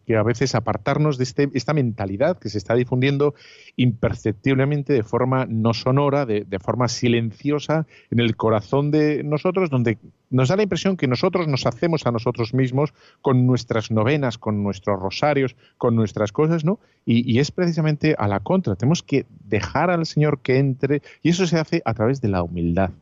que 0.07 0.17
a 0.17 0.23
veces 0.23 0.55
apartarnos 0.55 1.19
de 1.19 1.25
este, 1.25 1.51
esta 1.53 1.75
mentalidad 1.75 2.39
que 2.39 2.49
se 2.49 2.57
está 2.57 2.75
difundiendo 2.75 3.35
imperceptiblemente 3.77 4.95
de 4.95 5.03
forma 5.03 5.45
no 5.47 5.75
sonora, 5.75 6.25
de, 6.25 6.45
de, 6.45 6.59
forma 6.59 6.89
silenciosa 6.89 7.87
en 8.11 8.21
el 8.21 8.37
corazón 8.37 8.91
de 8.91 9.23
nosotros, 9.23 9.69
donde 9.69 9.99
nos 10.31 10.49
da 10.49 10.57
la 10.57 10.63
impresión 10.63 10.97
que 10.97 11.07
nosotros 11.07 11.47
nos 11.47 11.67
hacemos 11.67 12.07
a 12.07 12.11
nosotros 12.11 12.55
mismos 12.55 12.95
con 13.21 13.47
nuestras 13.47 13.91
novenas, 13.91 14.39
con 14.39 14.63
nuestros 14.63 14.99
rosarios, 14.99 15.55
con 15.77 15.95
nuestras 15.95 16.33
cosas, 16.33 16.65
¿no? 16.65 16.81
Y, 17.05 17.31
y 17.31 17.39
es 17.39 17.51
precisamente 17.51 18.15
a 18.19 18.29
la 18.29 18.41
contra. 18.41 18.77
Tenemos 18.77 19.03
que 19.03 19.27
dejar 19.45 19.91
al 19.91 20.07
Señor 20.07 20.41
que 20.41 20.59
entre 20.59 21.03
y 21.23 21.29
eso 21.29 21.47
se 21.47 21.59
hace 21.59 21.83
a 21.85 21.93
través 21.93 22.23
de 22.23 22.29
la 22.29 22.43
humildad, 22.43 22.93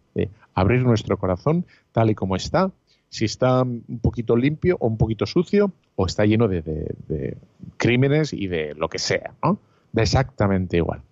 abrir 0.54 0.82
nuestro 0.82 1.18
corazón 1.18 1.66
tal 1.92 2.10
y 2.10 2.14
como 2.14 2.36
está 2.36 2.70
si 3.10 3.24
está 3.24 3.62
un 3.62 4.00
poquito 4.00 4.36
limpio 4.36 4.76
o 4.80 4.86
un 4.86 4.96
poquito 4.96 5.26
sucio 5.26 5.72
o 5.96 6.06
está 6.06 6.24
lleno 6.24 6.48
de, 6.48 7.36
crímenes 7.76 8.32
y 8.32 8.46
de 8.46 8.74
lo 8.74 8.88
que 8.88 8.98
sea, 8.98 9.34
¿no? 9.42 9.58
De 9.92 10.02
exactamente 10.02 10.76
igual. 10.76 11.02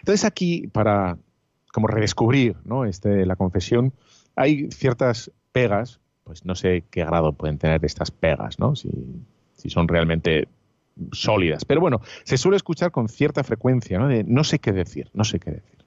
Entonces 0.00 0.24
aquí, 0.24 0.66
para 0.68 1.18
como 1.72 1.86
redescubrir 1.86 2.56
¿no? 2.64 2.84
este, 2.86 3.26
la 3.26 3.36
confesión, 3.36 3.92
hay 4.34 4.70
ciertas 4.70 5.30
pegas, 5.52 6.00
pues 6.24 6.44
no 6.44 6.54
sé 6.54 6.84
qué 6.90 7.04
grado 7.04 7.34
pueden 7.34 7.58
tener 7.58 7.84
estas 7.84 8.10
pegas, 8.10 8.58
¿no? 8.58 8.74
Si, 8.74 8.90
si 9.54 9.68
son 9.68 9.88
realmente 9.88 10.48
sólidas. 11.12 11.66
Pero 11.66 11.80
bueno, 11.82 12.00
se 12.24 12.38
suele 12.38 12.56
escuchar 12.56 12.90
con 12.90 13.08
cierta 13.08 13.44
frecuencia, 13.44 13.98
¿no? 13.98 14.08
De 14.08 14.24
no 14.24 14.42
sé 14.44 14.58
qué 14.58 14.72
decir, 14.72 15.10
no 15.12 15.24
sé 15.24 15.38
qué 15.38 15.50
decir. 15.50 15.81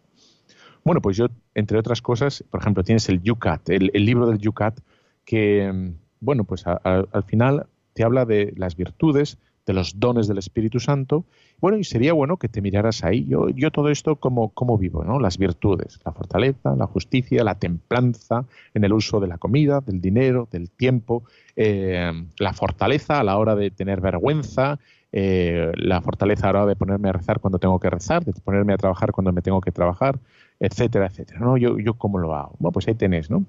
Bueno, 0.86 1.02
pues 1.02 1.18
yo, 1.18 1.26
entre 1.56 1.80
otras 1.80 2.00
cosas, 2.04 2.44
por 2.52 2.62
ejemplo, 2.62 2.84
tienes 2.84 3.10
el 3.10 3.20
Yucat, 3.24 3.70
el, 3.72 3.92
libro 3.94 4.28
del 4.28 4.38
Yucat, 4.38 4.80
que, 5.26 5.92
bueno, 6.20 6.44
pues 6.44 6.64
al 6.68 7.24
final 7.26 7.66
te 7.94 8.04
habla 8.04 8.26
de 8.26 8.54
las 8.56 8.76
virtudes, 8.76 9.40
de 9.66 9.74
los 9.74 10.00
dones 10.00 10.28
del 10.28 10.38
Espíritu 10.38 10.80
Santo. 10.80 11.26
Bueno, 11.60 11.80
y 11.80 11.84
sería 11.84 12.14
bueno 12.14 12.38
que 12.38 12.50
te 12.50 12.62
miraras 12.62 13.04
ahí. 13.04 13.26
Yo, 13.26 13.50
yo 13.50 13.72
todo 13.72 13.90
esto 13.90 14.18
como, 14.18 14.50
como 14.50 14.78
vivo, 14.78 15.04
¿no? 15.04 15.20
Las 15.20 15.40
virtudes, 15.40 16.00
la 16.06 16.12
fortaleza, 16.12 16.76
la 16.76 16.86
justicia, 16.86 17.44
la 17.44 17.56
templanza 17.56 18.46
en 18.76 18.84
el 18.84 18.94
uso 18.94 19.20
de 19.20 19.28
la 19.28 19.40
comida, 19.40 19.82
del 19.82 20.02
dinero, 20.02 20.48
del 20.52 20.70
tiempo, 20.70 21.24
eh, 21.56 22.12
la 22.38 22.54
fortaleza 22.54 23.20
a 23.20 23.24
la 23.24 23.38
hora 23.38 23.56
de 23.56 23.72
tener 23.72 24.02
vergüenza, 24.02 24.78
eh, 25.12 25.72
la 25.78 26.02
fortaleza 26.02 26.50
a 26.50 26.54
la 26.54 26.60
hora 26.60 26.70
de 26.70 26.76
ponerme 26.76 27.10
a 27.10 27.14
rezar 27.14 27.40
cuando 27.40 27.58
tengo 27.58 27.80
que 27.80 27.90
rezar, 27.90 28.24
de 28.24 28.34
ponerme 28.34 28.74
a 28.74 28.78
trabajar 28.78 29.14
cuando 29.14 29.32
me 29.32 29.42
tengo 29.42 29.62
que 29.62 29.72
trabajar, 29.72 30.20
etcétera, 30.60 31.08
etcétera. 31.08 31.40
¿no? 31.40 31.58
Yo, 31.58 31.80
yo 31.80 31.96
cómo 31.96 32.18
lo 32.18 32.36
hago. 32.36 32.56
Bueno, 32.60 32.72
pues 32.72 32.88
ahí 32.88 32.96
tenés, 32.96 33.30
¿no? 33.30 33.46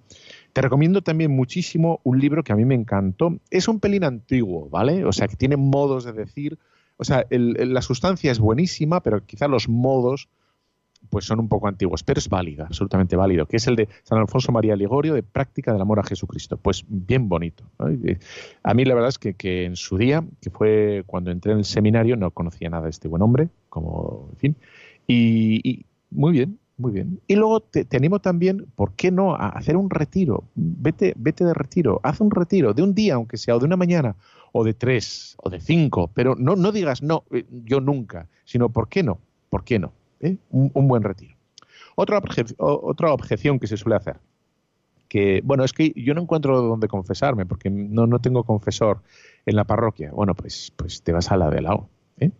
Te 0.53 0.63
recomiendo 0.63 1.03
también 1.03 1.31
muchísimo 1.31 2.01
un 2.03 2.19
libro 2.19 2.43
que 2.43 2.53
a 2.53 2.57
mí 2.57 2.65
me 2.65 2.75
encantó. 2.75 3.39
Es 3.51 3.69
un 3.69 3.81
pelín 3.81 4.05
antiguo, 4.05 4.69
¿vale? 4.71 5.05
O 5.05 5.13
sea, 5.13 5.29
que 5.29 5.37
tiene 5.37 5.57
modos 5.57 6.05
de 6.05 6.13
decir. 6.13 6.59
O 6.97 7.05
sea, 7.05 7.27
el, 7.31 7.75
la 7.75 7.83
sustancia 7.83 8.33
es 8.33 8.39
buenísima, 8.39 9.03
pero 9.03 9.25
quizá 9.25 9.49
los 9.49 9.69
modos 9.69 10.29
pues 11.11 11.25
son 11.25 11.41
un 11.41 11.49
poco 11.49 11.69
antiguos, 11.69 12.03
pero 12.03 12.19
es 12.19 12.29
válido, 12.29 12.65
absolutamente 12.65 13.17
válido, 13.17 13.47
que 13.47 13.57
es 13.57 13.67
el 13.67 13.77
de 13.77 13.89
San 14.03 14.19
Alfonso 14.19 14.53
María 14.53 14.77
Ligorio 14.77 15.15
de 15.15 15.23
Práctica 15.23 15.73
del 15.73 15.81
Amor 15.81 16.01
a 16.01 16.05
Jesucristo. 16.05 16.57
Pues 16.57 16.85
bien 16.89 17.29
bonito. 17.29 17.65
A 18.63 18.75
mí 18.75 18.85
la 18.85 18.95
verdad 18.95 19.09
es 19.09 19.19
que, 19.19 19.65
en 19.65 19.77
su 19.77 19.97
día, 19.97 20.25
que 20.41 20.51
fue 20.51 21.05
cuando 21.07 21.31
entré 21.31 21.53
en 21.53 21.59
el 21.59 21.65
seminario, 21.65 22.17
no 22.17 22.31
conocía 22.31 22.71
nada 22.71 22.85
de 22.85 22.91
este 22.91 23.09
buen 23.09 23.23
hombre, 23.23 23.49
como, 23.69 24.29
en 24.33 24.39
fin, 24.39 24.57
y, 25.07 25.87
muy 26.11 26.33
bien, 26.33 26.59
muy 26.79 26.93
bien. 26.93 27.21
Y 27.27 27.37
luego 27.37 27.61
te, 27.61 27.87
animo 27.97 28.19
también, 28.21 28.67
¿por 28.75 28.93
qué 28.93 29.11
no?, 29.11 29.35
a 29.35 29.49
hacer 29.49 29.77
un 29.77 29.89
retiro. 29.89 30.45
Vete, 30.55 31.15
vete 31.17 31.45
de 31.45 31.55
retiro, 31.55 32.01
haz 32.03 32.21
un 32.21 32.31
retiro 32.31 32.75
de 32.75 32.83
un 32.83 32.95
día, 32.95 33.15
aunque 33.15 33.37
sea, 33.37 33.57
o 33.57 33.59
de 33.59 33.65
una 33.65 33.77
mañana, 33.77 34.17
o 34.53 34.65
de 34.65 34.75
tres, 34.75 35.37
o 35.43 35.51
de 35.51 35.61
cinco, 35.61 36.11
pero 36.13 36.35
no, 36.37 36.57
no 36.57 36.73
digas, 36.73 37.03
no, 37.03 37.25
eh, 37.31 37.45
yo 37.65 37.81
nunca, 37.81 38.29
sino, 38.45 38.69
¿por 38.69 38.89
qué 38.89 39.03
no? 39.03 39.19
¿Por 39.49 39.65
qué 39.65 39.79
no? 39.79 39.93
¿eh? 40.21 40.37
un, 40.51 40.89
buen 40.89 41.03
retiro. 41.03 41.35
Otra, 41.95 42.21
otra 42.59 43.13
objeción 43.13 43.59
que 43.59 43.67
se 43.67 43.77
suele 43.77 43.97
hacer, 43.97 44.19
que, 45.09 45.41
bueno, 45.45 45.65
es 45.65 45.73
que 45.73 45.93
yo 45.97 46.15
no 46.15 46.23
encuentro 46.23 46.61
dónde 46.61 46.89
confesarme, 46.89 47.47
porque 47.47 47.71
no, 47.71 48.07
no 48.07 48.19
tengo 48.19 48.45
confesor 48.45 49.01
en 49.47 49.57
la 49.57 49.65
parroquia. 49.65 50.11
Bueno, 50.11 50.35
pues, 50.35 50.73
pues 50.77 51.03
te 51.03 51.13
vas 51.13 51.31
a 51.31 51.37
la 51.37 51.49
de 51.49 51.63
lado. 51.63 51.89
¿eh? 52.19 52.31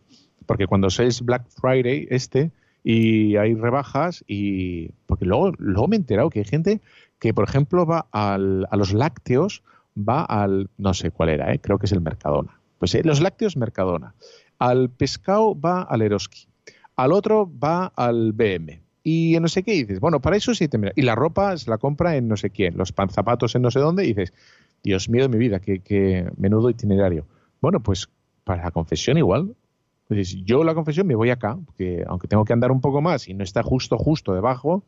Porque 0.45 0.67
cuando 0.67 0.89
es 0.89 1.23
Black 1.23 1.47
Friday 1.49 2.07
este 2.11 2.51
y 2.89 3.37
hay 3.37 3.55
rebajas 3.55 4.25
y... 4.29 4.91
Porque 5.07 5.25
luego, 5.25 5.51
luego 5.59 5.89
me 5.89 5.97
he 5.97 5.99
enterado 5.99 6.31
que 6.31 6.39
hay 6.39 6.45
gente 6.45 6.81
que, 7.19 7.35
por 7.35 7.49
ejemplo, 7.49 7.85
va 7.85 8.07
al, 8.13 8.69
a 8.71 8.77
los 8.77 8.93
lácteos, 8.93 9.65
va 9.97 10.23
al... 10.23 10.71
no 10.79 10.95
sé 10.95 11.11
cuál 11.11 11.31
era, 11.31 11.53
¿eh? 11.53 11.59
creo 11.59 11.79
que 11.79 11.87
es 11.87 11.93
el 11.93 12.01
Mercadona. 12.01 12.61
Pues 12.79 12.95
eh, 12.95 13.03
los 13.05 13.21
lácteos 13.21 13.57
Mercadona. 13.57 14.15
Al 14.61 14.89
pescado 14.91 15.59
va 15.61 15.83
al 15.83 16.03
Eroski 16.03 16.47
al 16.97 17.13
otro 17.13 17.51
va 17.63 17.93
al 17.95 18.33
BM. 18.33 18.81
Y 19.03 19.37
en 19.37 19.43
no 19.43 19.49
sé 19.49 19.63
qué 19.63 19.73
dices, 19.73 20.01
bueno, 20.01 20.21
para 20.21 20.37
eso 20.37 20.55
sí 20.55 20.67
te 20.67 20.79
mira. 20.79 20.93
Y 20.97 21.03
la 21.03 21.15
ropa 21.15 21.57
se 21.57 21.71
la 21.71 21.79
compra 21.79 22.17
en 22.17 22.27
no 22.27 22.37
sé 22.37 22.51
quién, 22.51 22.77
los 22.77 22.93
panzapatos 22.93 23.55
en 23.55 23.63
no 23.63 23.71
sé 23.71 23.79
dónde, 23.79 24.05
y 24.05 24.09
dices, 24.09 24.33
Dios 24.83 25.09
mío 25.09 25.23
de 25.23 25.29
mi 25.29 25.39
vida, 25.39 25.61
qué, 25.61 26.29
menudo 26.37 26.71
itinerario. 26.71 27.25
Bueno, 27.61 27.81
pues 27.81 28.09
para 28.43 28.65
la 28.65 28.71
confesión 28.73 29.17
igual. 29.17 29.55
Yo 30.09 30.63
la 30.63 30.75
confesión 30.75 31.07
me 31.07 31.15
voy 31.15 31.31
acá, 31.31 31.59
porque 31.65 32.05
aunque 32.07 32.29
tengo 32.29 32.45
que 32.45 32.53
andar 32.53 32.71
un 32.71 32.81
poco 32.81 33.01
más 33.01 33.29
y 33.29 33.35
no 33.35 33.43
está 33.43 33.63
justo, 33.63 33.99
justo 33.99 34.35
debajo, 34.35 34.85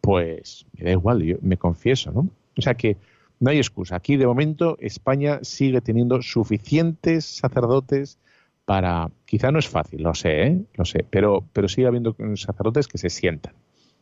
pues 0.00 0.66
me 0.72 0.84
da 0.84 0.90
igual, 0.92 1.22
yo 1.22 1.36
me 1.40 1.56
confieso, 1.56 2.12
¿no? 2.12 2.28
O 2.56 2.60
sea 2.60 2.74
que 2.74 2.96
no 3.40 3.50
hay 3.50 3.58
excusa. 3.58 3.96
Aquí 3.96 4.16
de 4.16 4.26
momento 4.26 4.76
España 4.80 5.40
sigue 5.42 5.80
teniendo 5.80 6.20
suficientes 6.22 7.24
sacerdotes 7.24 8.18
para, 8.64 9.10
quizá 9.24 9.50
no 9.50 9.58
es 9.58 9.68
fácil, 9.68 10.02
lo 10.02 10.14
sé, 10.14 10.42
¿eh? 10.42 10.62
lo 10.74 10.84
sé, 10.84 11.04
pero, 11.08 11.44
pero 11.52 11.68
sigue 11.68 11.86
habiendo 11.86 12.14
sacerdotes 12.34 12.86
que 12.88 12.98
se 12.98 13.08
sientan 13.08 13.54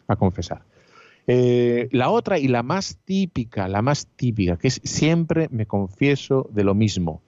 a 0.09 0.17
confesar. 0.17 0.62
Eh, 1.29 1.89
la 1.93 2.11
otra 2.11 2.39
y 2.39 2.49
la 2.49 2.62
más 2.62 2.99
típica, 3.05 3.69
la 3.69 3.83
más 3.83 4.07
típica, 4.17 4.57
que 4.57 4.69
es 4.69 4.81
siempre 4.85 5.49
me 5.51 5.67
confieso 5.67 6.49
de 6.53 6.64
lo 6.64 6.75
mismo. 6.75 7.23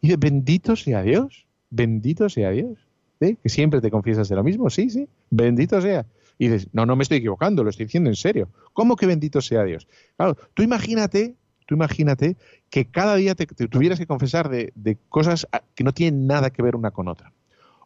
Y 0.00 0.08
de 0.08 0.16
bendito 0.16 0.76
sea 0.76 1.02
Dios, 1.02 1.46
bendito 1.70 2.28
sea 2.28 2.50
Dios. 2.50 2.86
Que 3.18 3.48
siempre 3.48 3.80
te 3.80 3.90
confiesas 3.90 4.28
de 4.28 4.36
lo 4.36 4.44
mismo, 4.44 4.70
sí, 4.70 4.90
sí, 4.90 5.08
bendito 5.30 5.80
sea. 5.80 6.06
Y 6.38 6.48
dices, 6.48 6.68
no, 6.72 6.86
no 6.86 6.94
me 6.94 7.02
estoy 7.02 7.18
equivocando, 7.18 7.64
lo 7.64 7.70
estoy 7.70 7.86
diciendo 7.86 8.10
en 8.10 8.14
serio. 8.14 8.48
¿Cómo 8.72 8.94
que 8.94 9.06
bendito 9.06 9.40
sea 9.40 9.64
Dios? 9.64 9.88
Claro, 10.16 10.36
tú 10.54 10.62
imagínate 10.62 11.34
Tú 11.68 11.74
imagínate 11.74 12.38
que 12.70 12.86
cada 12.86 13.14
día 13.16 13.34
te, 13.34 13.44
tuvieras 13.46 13.98
que 13.98 14.06
confesar 14.06 14.48
de, 14.48 14.98
cosas 15.10 15.46
que 15.74 15.84
no 15.84 15.92
tienen 15.92 16.26
nada 16.26 16.48
que 16.48 16.62
ver 16.62 16.74
una 16.74 16.92
con 16.92 17.08
otra. 17.08 17.34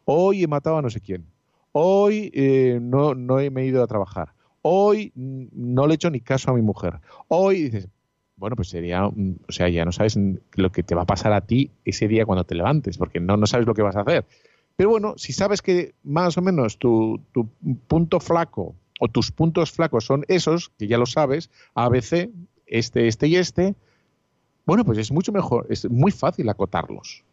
Hoy 0.05 0.41
he 0.41 0.47
matado 0.47 0.77
a 0.77 0.81
no 0.81 0.89
sé 0.89 1.01
quién. 1.01 1.25
Hoy 1.73 2.31
eh, 2.33 2.79
no, 2.81 3.13
no 3.13 3.41
he, 3.41 3.49
me 3.49 3.63
he 3.63 3.65
ido 3.65 3.83
a 3.83 3.87
trabajar. 3.87 4.35
Hoy 4.61 5.11
no 5.15 5.85
le 5.85 5.93
he 5.93 5.95
hecho 5.95 6.09
ni 6.09 6.21
caso 6.21 6.49
a 6.49 6.53
mi 6.53 6.61
mujer. 6.61 7.01
Hoy 7.27 7.63
dices, 7.63 7.89
bueno, 8.43 8.57
pues 8.57 8.67
sería, 8.67 9.07
o 9.07 9.13
sea, 9.47 9.69
ya 9.69 9.85
no 9.85 9.93
sabes 9.93 10.19
lo 10.55 10.69
que 10.69 10.83
te 10.83 10.95
va 10.95 11.03
a 11.03 11.05
pasar 11.05 11.31
a 11.31 11.39
ti 11.39 11.71
ese 11.85 12.09
día 12.09 12.25
cuando 12.25 12.43
te 12.43 12.55
levantes, 12.55 12.97
porque 12.97 13.21
no, 13.21 13.37
no 13.37 13.47
sabes 13.47 13.65
lo 13.65 13.73
que 13.73 13.81
vas 13.81 13.95
a 13.95 14.01
hacer. 14.01 14.25
Pero 14.75 14.89
bueno, 14.89 15.13
si 15.15 15.31
sabes 15.31 15.61
que 15.61 15.93
más 16.03 16.37
o 16.37 16.41
menos 16.41 16.77
tu, 16.77 17.21
tu 17.31 17.47
punto 17.87 18.19
flaco 18.19 18.75
o 18.99 19.07
tus 19.07 19.31
puntos 19.31 19.71
flacos 19.71 20.03
son 20.03 20.25
esos, 20.27 20.73
que 20.77 20.87
ya 20.87 20.97
lo 20.97 21.05
sabes, 21.05 21.49
ABC, 21.73 22.31
este, 22.65 23.07
este 23.07 23.27
y 23.27 23.37
este, 23.37 23.75
bueno, 24.65 24.83
pues 24.83 24.97
es 24.97 25.09
mucho 25.13 25.31
mejor, 25.31 25.65
es 25.69 25.89
muy 25.89 26.11
fácil 26.11 26.49
acotarlos. 26.49 27.23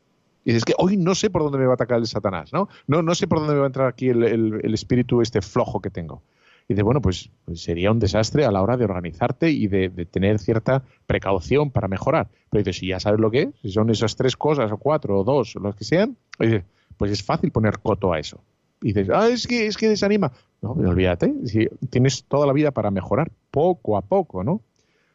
Y 0.44 0.52
es 0.52 0.64
que 0.64 0.74
hoy 0.78 0.96
no 0.96 1.16
sé 1.16 1.28
por 1.28 1.42
dónde 1.42 1.58
me 1.58 1.64
va 1.64 1.72
a 1.72 1.74
atacar 1.74 1.98
el 1.98 2.06
Satanás, 2.06 2.52
¿no? 2.52 2.68
No, 2.86 3.02
no 3.02 3.16
sé 3.16 3.26
por 3.26 3.40
dónde 3.40 3.54
me 3.54 3.58
va 3.58 3.66
a 3.66 3.66
entrar 3.66 3.88
aquí 3.88 4.10
el, 4.10 4.60
espíritu 4.72 5.22
este 5.22 5.42
flojo 5.42 5.80
que 5.80 5.90
tengo. 5.90 6.22
Y 6.70 6.74
de 6.74 6.84
bueno, 6.84 7.02
pues, 7.02 7.30
pues, 7.46 7.64
sería 7.64 7.90
un 7.90 7.98
desastre 7.98 8.44
a 8.44 8.52
la 8.52 8.62
hora 8.62 8.76
de 8.76 8.84
organizarte 8.84 9.50
y 9.50 9.66
de, 9.66 9.90
tener 10.08 10.38
cierta 10.38 10.84
precaución 11.04 11.72
para 11.72 11.88
mejorar. 11.88 12.28
Pero 12.48 12.60
dices, 12.60 12.78
si 12.78 12.86
ya 12.86 13.00
sabes 13.00 13.18
lo 13.18 13.28
que 13.28 13.42
es, 13.42 13.48
si 13.60 13.72
son 13.72 13.90
esas 13.90 14.14
tres 14.14 14.36
cosas, 14.36 14.70
o 14.70 14.76
cuatro, 14.76 15.18
o 15.18 15.24
dos, 15.24 15.56
o 15.56 15.58
lo 15.58 15.72
que 15.72 15.82
sean, 15.82 16.16
pues 16.38 17.10
es 17.10 17.24
fácil 17.24 17.50
poner 17.50 17.80
coto 17.80 18.12
a 18.12 18.20
eso. 18.20 18.40
Y 18.82 18.92
dices, 18.92 19.10
ah, 19.12 19.26
es 19.26 19.48
que, 19.48 19.66
es 19.66 19.76
que 19.76 19.88
desanima. 19.88 20.30
No, 20.62 20.76
pero 20.76 20.90
olvídate, 20.90 21.34
si 21.46 21.68
tienes 21.90 22.22
toda 22.22 22.46
la 22.46 22.52
vida 22.52 22.70
para 22.70 22.92
mejorar, 22.92 23.32
poco 23.50 23.96
a 23.96 24.02
poco, 24.02 24.44
¿no? 24.44 24.52
O 24.52 24.62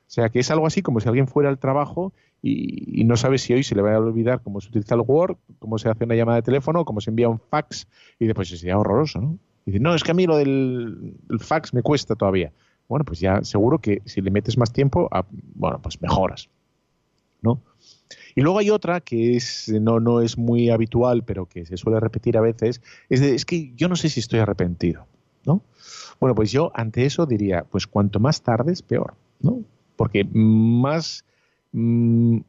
sea, 0.08 0.28
que 0.28 0.40
es 0.40 0.52
algo 0.52 0.68
así 0.68 0.82
como 0.82 1.00
si 1.00 1.08
alguien 1.08 1.30
fuera 1.30 1.48
al 1.48 1.58
trabajo 1.58 2.12
y, 2.42 3.06
no 3.06 3.16
sabe 3.16 3.38
si 3.38 3.54
hoy 3.54 3.64
se 3.64 3.76
le 3.76 3.82
va 3.82 3.96
a 3.96 4.00
olvidar 4.00 4.42
cómo 4.44 4.60
se 4.60 4.68
utiliza 4.68 4.96
el 4.96 5.04
Word, 5.08 5.38
cómo 5.60 5.78
se 5.78 5.88
hace 5.88 6.04
una 6.04 6.16
llamada 6.16 6.36
de 6.36 6.42
teléfono, 6.42 6.84
cómo 6.84 7.00
se 7.00 7.12
envía 7.12 7.30
un 7.30 7.40
fax, 7.40 7.88
y 8.20 8.26
después 8.26 8.50
sería 8.50 8.78
horroroso, 8.78 9.22
¿no? 9.22 9.40
Y 9.66 9.72
dice, 9.72 9.84
no, 9.84 9.96
es 9.96 10.04
que 10.04 10.12
a 10.12 10.14
mí 10.14 10.26
lo 10.26 10.38
del 10.38 11.16
fax 11.40 11.74
me 11.74 11.82
cuesta 11.82 12.16
todavía. 12.16 12.52
Bueno, 12.88 13.04
pues 13.04 13.20
ya 13.20 13.44
seguro 13.44 13.80
que 13.80 14.02
si 14.06 14.22
le 14.22 14.30
metes 14.30 14.58
más 14.58 14.72
tiempo, 14.72 15.10
ah, 15.12 15.26
bueno, 15.56 15.82
pues 15.82 16.02
mejoras, 16.02 16.50
¿no? 17.42 17.62
Y 18.36 18.42
luego 18.42 18.60
hay 18.60 18.70
otra 18.70 19.02
que 19.02 19.36
es, 19.36 19.70
no, 19.70 20.00
no 20.00 20.22
es 20.22 20.38
muy 20.38 20.70
habitual, 20.70 21.24
pero 21.24 21.48
que 21.48 21.66
se 21.66 21.78
suele 21.78 22.00
repetir 22.00 22.38
a 22.38 22.42
veces, 22.42 22.82
es, 23.10 23.22
es 23.22 23.46
que 23.46 23.74
yo 23.76 23.88
no 23.88 23.96
sé 23.96 24.10
si 24.10 24.20
estoy 24.20 24.40
arrepentido, 24.40 25.08
¿no? 25.46 25.64
Bueno, 26.20 26.36
pues 26.36 26.52
yo 26.52 26.72
ante 26.76 27.06
eso 27.06 27.26
diría, 27.26 27.64
pues 27.64 27.88
cuanto 27.88 28.20
más 28.20 28.42
tardes, 28.42 28.82
peor, 28.82 29.16
¿no? 29.40 29.64
porque 29.96 30.24
más 30.32 31.26
mm, 31.72 32.40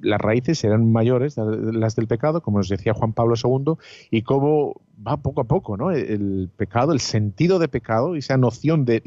las 0.00 0.20
raíces 0.20 0.58
serán 0.58 0.92
mayores, 0.92 1.36
las 1.36 1.96
del 1.96 2.06
pecado, 2.06 2.42
como 2.42 2.58
nos 2.58 2.68
decía 2.68 2.94
Juan 2.94 3.12
Pablo 3.12 3.34
II, 3.42 3.74
y 4.10 4.22
cómo 4.22 4.80
va 5.06 5.16
poco 5.18 5.40
a 5.40 5.44
poco, 5.44 5.76
¿no? 5.76 5.90
El 5.90 6.50
pecado, 6.56 6.92
el 6.92 7.00
sentido 7.00 7.58
de 7.58 7.68
pecado, 7.68 8.16
esa 8.16 8.36
noción 8.36 8.84
de 8.84 9.02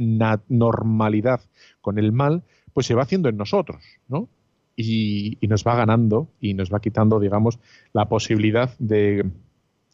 normalidad 0.47 1.41
con 1.81 1.99
el 1.99 2.11
mal, 2.11 2.43
pues 2.73 2.85
se 2.85 2.95
va 2.95 3.03
haciendo 3.03 3.29
en 3.29 3.37
nosotros, 3.37 3.83
¿no? 4.07 4.27
Y, 4.75 5.37
nos 5.41 5.65
va 5.65 5.75
ganando 5.75 6.29
y 6.39 6.53
nos 6.53 6.73
va 6.73 6.79
quitando, 6.79 7.19
digamos, 7.19 7.59
la 7.93 8.07
posibilidad 8.07 8.77
de 8.79 9.25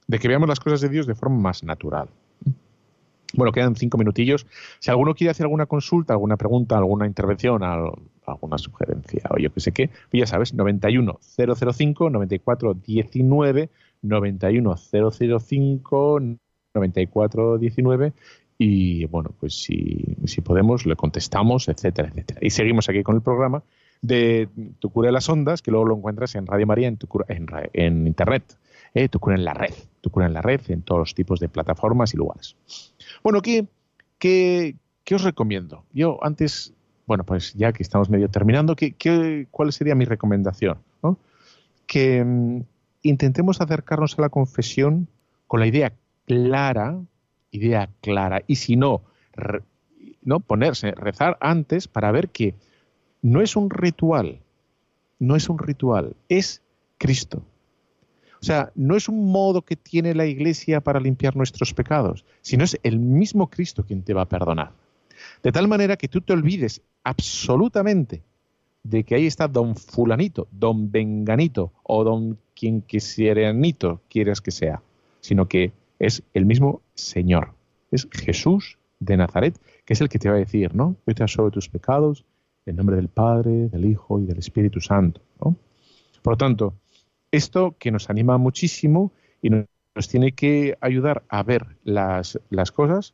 que 0.08 0.28
veamos 0.28 0.48
las 0.48 0.60
cosas 0.60 0.82
de 0.82 0.90
Dios 0.90 1.08
de 1.08 1.16
forma 1.16 1.40
más 1.40 1.64
natural. 1.64 2.10
Bueno, 3.36 3.52
quedan 3.52 3.76
cinco 3.76 3.98
minutillos. 3.98 4.46
Si 4.80 4.90
alguno 4.92 5.14
quiere 5.14 5.32
hacer 5.32 5.46
alguna 5.46 5.66
consulta, 5.66 6.14
alguna 6.14 6.38
pregunta, 6.38 6.78
alguna 6.78 7.06
intervención, 7.06 7.64
alguna 7.64 8.58
sugerencia 8.58 9.24
o 9.30 9.38
yo 9.38 9.52
qué 9.52 9.60
sé 9.60 9.72
qué, 9.72 9.90
pues 10.10 10.22
ya 10.22 10.28
sabes, 10.28 10.54
91 10.54 11.20
005 11.22 12.10
94 12.10 12.74
19 12.74 13.70
91 14.02 14.76
005 14.78 16.20
94 16.74 17.58
19 17.58 18.14
y 18.58 19.06
bueno, 19.06 19.32
pues 19.40 19.54
si, 19.56 20.18
si 20.26 20.42
podemos 20.42 20.86
le 20.86 20.96
contestamos, 20.96 21.68
etcétera, 21.68 22.10
etcétera. 22.10 22.40
Y 22.42 22.52
seguimos 22.52 22.88
aquí 22.88 23.04
con 23.04 23.16
el 23.16 23.22
programa 23.22 23.64
de 24.02 24.50
Tu 24.80 24.90
cura 24.90 25.08
de 25.08 25.14
las 25.14 25.28
ondas, 25.30 25.62
que 25.62 25.72
luego 25.72 25.86
lo 25.86 25.98
encuentras 25.98 26.36
en 26.36 26.48
Radio 26.48 26.68
María 26.68 26.88
en, 26.88 26.98
tu 26.98 27.08
cura, 27.08 27.26
en, 27.30 27.48
en 27.74 28.08
internet, 28.08 28.58
eh, 28.96 29.10
Tu 29.10 29.20
cura 29.20 29.36
en 29.36 29.46
la 29.46 29.54
red, 29.54 29.74
Tu 30.02 30.10
cura 30.10 30.26
en 30.26 30.34
la 30.34 30.42
red, 30.42 30.62
en 30.70 30.82
todos 30.82 31.00
los 31.00 31.14
tipos 31.14 31.40
de 31.40 31.50
plataformas 31.50 32.14
y 32.14 32.18
lugares. 32.18 32.56
Bueno, 33.24 33.42
¿qué, 33.42 33.68
qué, 34.18 34.76
os 35.14 35.24
recomiendo? 35.24 35.84
Yo 35.94 36.18
antes, 36.24 36.74
bueno, 37.06 37.24
pues 37.24 37.54
ya 37.54 37.72
que 37.74 37.84
estamos 37.84 38.10
medio 38.10 38.30
terminando, 38.30 38.76
¿qué, 38.76 39.48
cuál 39.52 39.72
sería 39.72 39.94
mi 39.94 40.06
recomendación? 40.06 40.80
Que 41.86 42.24
mm, 42.24 42.64
intentemos 43.04 43.62
acercarnos 43.62 44.18
a 44.18 44.24
la 44.24 44.30
confesión 44.30 45.08
con 45.46 45.60
la 45.60 45.68
idea 45.68 45.94
clara, 46.26 47.00
idea 47.52 47.90
clara, 48.02 48.42
y 48.48 48.56
si 48.56 48.76
no, 48.76 49.04
no 50.24 50.40
ponerse, 50.40 50.92
rezar 50.92 51.38
antes 51.40 51.88
para 51.88 52.12
ver 52.12 52.30
que 52.30 52.56
no 53.22 53.42
es 53.42 53.56
un 53.56 53.70
ritual, 53.70 54.40
no 55.20 55.36
es 55.36 55.50
un 55.50 55.60
ritual, 55.60 56.16
es 56.30 56.64
Cristo. 56.98 57.44
O 58.46 58.48
sea, 58.48 58.72
no 58.76 58.96
es 58.96 59.10
un 59.10 59.32
modo 59.32 59.64
que 59.64 59.76
tiene 59.76 60.14
la 60.14 60.28
Iglesia 60.28 60.80
para 60.80 61.00
limpiar 61.00 61.36
nuestros 61.36 61.74
pecados, 61.74 62.26
sino 62.44 62.64
es 62.64 62.80
el 62.84 63.00
mismo 63.00 63.50
Cristo 63.50 63.84
quien 63.84 64.04
te 64.04 64.14
va 64.14 64.22
a 64.22 64.30
perdonar. 64.30 64.72
De 65.42 65.52
tal 65.52 65.68
manera 65.68 65.98
que 65.98 66.08
tú 66.08 66.22
te 66.22 66.34
olvides 66.34 66.84
absolutamente 67.04 68.22
de 68.84 69.04
que 69.04 69.16
ahí 69.16 69.26
está 69.26 69.48
don 69.48 69.76
fulanito, 69.76 70.48
don 70.52 70.92
venganito 70.92 71.72
o 71.82 72.04
don 72.04 72.38
quien 72.56 72.84
quisieranito 72.84 74.02
quieras 74.10 74.42
que 74.42 74.52
sea, 74.52 74.84
sino 75.22 75.48
que 75.48 75.72
es 75.98 76.22
el 76.36 76.46
mismo 76.46 76.84
Señor, 76.94 77.56
es 77.90 78.08
Jesús 78.12 78.78
de 79.00 79.18
Nazaret, 79.18 79.60
que 79.86 79.94
es 79.94 80.02
el 80.02 80.10
que 80.10 80.20
te 80.20 80.30
va 80.30 80.36
a 80.36 80.38
decir, 80.38 80.76
¿no? 80.76 80.98
Yo 81.08 81.16
te 81.16 81.26
tus 81.50 81.68
pecados 81.68 82.26
en 82.68 82.76
nombre 82.76 82.96
del 82.96 83.08
Padre, 83.08 83.70
del 83.70 83.86
Hijo 83.86 84.20
y 84.20 84.28
del 84.28 84.38
Espíritu 84.38 84.82
Santo, 84.82 85.20
¿no? 85.44 85.56
Por 86.22 86.34
lo 86.34 86.38
tanto, 86.38 86.76
esto 87.36 87.76
que 87.78 87.92
nos 87.92 88.10
anima 88.10 88.38
muchísimo 88.38 89.12
y 89.42 89.50
nos, 89.50 89.66
tiene 90.10 90.34
que 90.34 90.78
ayudar 90.82 91.24
a 91.30 91.42
ver 91.44 91.78
las, 91.86 92.40
las 92.50 92.72
cosas 92.72 93.14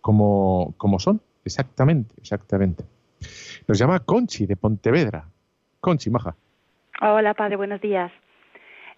como, 0.00 0.74
como 0.76 0.98
son, 0.98 1.20
exactamente, 1.44 2.14
exactamente. 2.18 2.84
Nos 3.68 3.78
llama 3.78 4.00
Conchi 4.00 4.46
de 4.46 4.56
Pontevedra. 4.56 5.28
Conchi, 5.80 6.10
maja. 6.10 6.34
Hola, 7.00 7.34
padre, 7.34 7.56
buenos 7.56 7.80
días. 7.80 8.10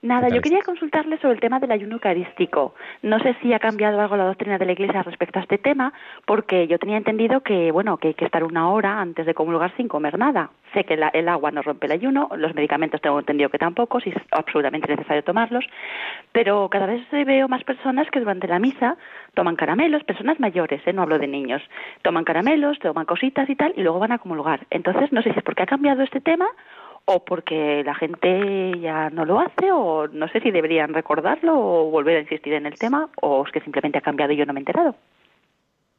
Nada, 0.02 0.30
yo 0.30 0.40
quería 0.40 0.62
consultarle 0.62 1.18
sobre 1.18 1.34
el 1.34 1.40
tema 1.40 1.60
del 1.60 1.72
ayuno 1.72 1.96
eucarístico. 1.96 2.74
No 3.02 3.18
sé 3.18 3.36
si 3.42 3.52
ha 3.52 3.58
cambiado 3.58 4.00
algo 4.00 4.16
la 4.16 4.24
doctrina 4.24 4.56
de 4.56 4.64
la 4.64 4.72
Iglesia 4.72 5.02
respecto 5.02 5.38
a 5.38 5.42
este 5.42 5.58
tema, 5.58 5.92
porque 6.24 6.66
yo 6.66 6.78
tenía 6.78 6.96
entendido 6.96 7.42
que, 7.42 7.70
bueno, 7.70 7.98
que 7.98 8.08
hay 8.08 8.14
que 8.14 8.24
estar 8.24 8.42
una 8.42 8.70
hora 8.70 8.98
antes 8.98 9.26
de 9.26 9.34
comulgar 9.34 9.76
sin 9.76 9.88
comer 9.88 10.18
nada. 10.18 10.52
Sé 10.72 10.84
que 10.84 10.94
el 10.94 11.28
agua 11.28 11.50
no 11.50 11.60
rompe 11.60 11.84
el 11.84 11.92
ayuno, 11.92 12.30
los 12.34 12.54
medicamentos 12.54 13.02
tengo 13.02 13.18
entendido 13.18 13.50
que 13.50 13.58
tampoco, 13.58 14.00
si 14.00 14.08
es 14.08 14.16
absolutamente 14.30 14.88
necesario 14.88 15.22
tomarlos, 15.22 15.66
pero 16.32 16.70
cada 16.70 16.86
vez 16.86 17.02
veo 17.10 17.46
más 17.48 17.62
personas 17.64 18.10
que 18.10 18.20
durante 18.20 18.48
la 18.48 18.58
misa 18.58 18.96
toman 19.34 19.56
caramelos, 19.56 20.04
personas 20.04 20.40
mayores, 20.40 20.80
¿eh? 20.86 20.94
no 20.94 21.02
hablo 21.02 21.18
de 21.18 21.26
niños, 21.26 21.60
toman 22.00 22.24
caramelos, 22.24 22.78
toman 22.78 23.04
cositas 23.04 23.50
y 23.50 23.56
tal, 23.56 23.74
y 23.76 23.82
luego 23.82 23.98
van 23.98 24.12
a 24.12 24.18
comulgar. 24.18 24.60
Entonces, 24.70 25.12
no 25.12 25.20
sé 25.20 25.32
si 25.32 25.38
es 25.38 25.44
porque 25.44 25.64
ha 25.64 25.66
cambiado 25.66 26.02
este 26.02 26.22
tema 26.22 26.46
o 27.12 27.24
porque 27.24 27.82
la 27.84 27.94
gente 27.96 28.78
ya 28.80 29.10
no 29.10 29.24
lo 29.24 29.40
hace 29.40 29.72
o 29.72 30.06
no 30.06 30.28
sé 30.28 30.40
si 30.40 30.52
deberían 30.52 30.94
recordarlo 30.94 31.58
o 31.58 31.90
volver 31.90 32.18
a 32.18 32.20
insistir 32.20 32.52
en 32.52 32.66
el 32.66 32.78
tema 32.78 33.08
o 33.20 33.44
es 33.44 33.52
que 33.52 33.60
simplemente 33.60 33.98
ha 33.98 34.00
cambiado 34.00 34.32
y 34.32 34.36
yo 34.36 34.46
no 34.46 34.52
me 34.52 34.60
he 34.60 34.62
enterado. 34.62 34.94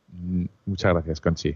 Mm, 0.07 0.45
muchas 0.66 0.93
gracias, 0.93 1.20
Conchi. 1.20 1.53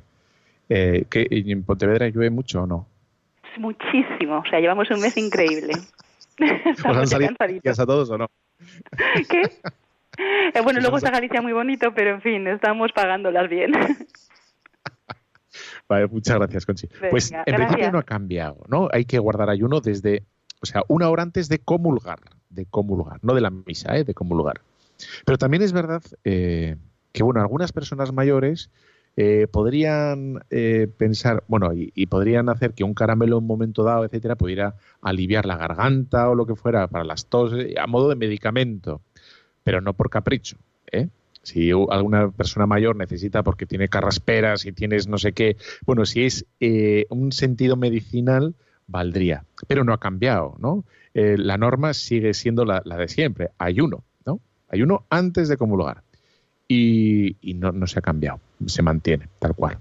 Eh, 0.67 1.05
¿En 1.09 1.63
Pontevedra 1.63 2.09
llueve 2.09 2.29
mucho 2.31 2.63
o 2.63 2.67
no? 2.67 2.85
Muchísimo, 3.57 4.39
o 4.39 4.49
sea, 4.49 4.59
llevamos 4.59 4.91
un 4.91 4.99
mes 4.99 5.15
increíble. 5.15 5.73
¿Os 6.77 6.85
han 6.85 7.07
salido 7.07 7.31
a 7.39 7.85
todos 7.85 8.09
o 8.09 8.17
no? 8.17 8.27
¿Qué? 9.29 9.41
Eh, 10.53 10.61
bueno, 10.63 10.81
luego 10.81 10.97
está 10.97 11.11
Galicia 11.11 11.41
muy 11.41 11.53
bonito, 11.53 11.93
pero 11.93 12.09
en 12.09 12.21
fin, 12.21 12.45
estamos 12.47 12.91
pagándolas 12.91 13.49
bien. 13.49 13.71
Vale, 15.87 16.07
muchas 16.07 16.37
gracias, 16.37 16.65
Conchi. 16.65 16.87
pues 17.09 17.31
en 17.31 17.55
principio 17.55 17.91
no 17.91 17.99
ha 17.99 18.03
cambiado, 18.03 18.63
¿no? 18.67 18.89
Hay 18.91 19.05
que 19.05 19.19
guardar 19.19 19.49
ayuno 19.49 19.81
desde, 19.81 20.23
o 20.61 20.65
sea, 20.65 20.81
una 20.87 21.09
hora 21.09 21.23
antes 21.23 21.47
de 21.47 21.59
comulgar, 21.59 22.19
de 22.49 22.65
comulgar, 22.65 23.19
no 23.23 23.33
de 23.33 23.41
la 23.41 23.51
misa, 23.51 23.95
¿eh? 23.95 24.03
de 24.03 24.13
comulgar. 24.13 24.61
Pero 25.25 25.37
también 25.37 25.61
es 25.61 25.73
verdad 25.73 26.01
eh, 26.23 26.77
que, 27.11 27.23
bueno, 27.23 27.41
algunas 27.41 27.71
personas 27.71 28.11
mayores 28.13 28.69
eh, 29.17 29.47
podrían 29.49 30.43
eh, 30.49 30.87
pensar, 30.97 31.43
bueno, 31.47 31.71
y, 31.73 32.05
podrían 32.07 32.49
hacer 32.49 32.73
que 32.73 32.83
un 32.83 32.93
caramelo 32.93 33.37
en 33.37 33.43
un 33.43 33.47
momento 33.47 33.83
dado, 33.83 34.05
etcétera, 34.05 34.35
pudiera 34.35 34.75
aliviar 35.01 35.45
la 35.45 35.57
garganta 35.57 36.29
o 36.29 36.35
lo 36.35 36.45
que 36.45 36.55
fuera 36.55 36.87
para 36.87 37.05
las 37.05 37.27
tos 37.27 37.53
a 37.77 37.87
modo 37.87 38.09
de 38.09 38.15
medicamento, 38.15 39.01
pero 39.63 39.79
no 39.79 39.93
por 39.93 40.09
capricho, 40.09 40.57
¿eh? 40.91 41.07
Si 41.45 41.69
alguna 41.69 42.31
persona 42.31 42.65
mayor 42.65 42.95
necesita 42.95 43.43
porque 43.43 43.67
tiene 43.67 43.87
carrasperas 43.87 44.65
y 44.65 44.71
tienes 44.71 45.07
no 45.07 45.19
sé 45.19 45.33
qué, 45.33 45.57
bueno, 45.85 46.07
si 46.07 46.23
es 46.23 46.47
eh, 46.59 47.05
un 47.09 47.31
sentido 47.31 47.75
medicinal, 47.75 48.55
valdría. 48.87 49.45
Pero 49.67 49.83
no 49.83 49.93
ha 49.93 49.99
cambiado, 49.99 50.55
¿no? 50.57 50.85
Eh, 51.13 51.37
la 51.37 51.59
norma 51.59 51.93
sigue 51.93 52.33
siendo 52.33 52.65
la, 52.65 52.81
de 52.81 53.07
siempre, 53.07 53.51
ayuno, 53.59 54.03
¿no? 54.25 54.39
Ayuno 54.69 55.05
antes 55.11 55.47
de 55.47 55.57
comulgar. 55.57 56.01
Y, 56.67 57.37
no, 57.57 57.71
no 57.71 57.85
se 57.85 57.99
ha 57.99 58.01
cambiado, 58.01 58.39
se 58.65 58.81
mantiene 58.81 59.29
tal 59.37 59.53
cual. 59.53 59.77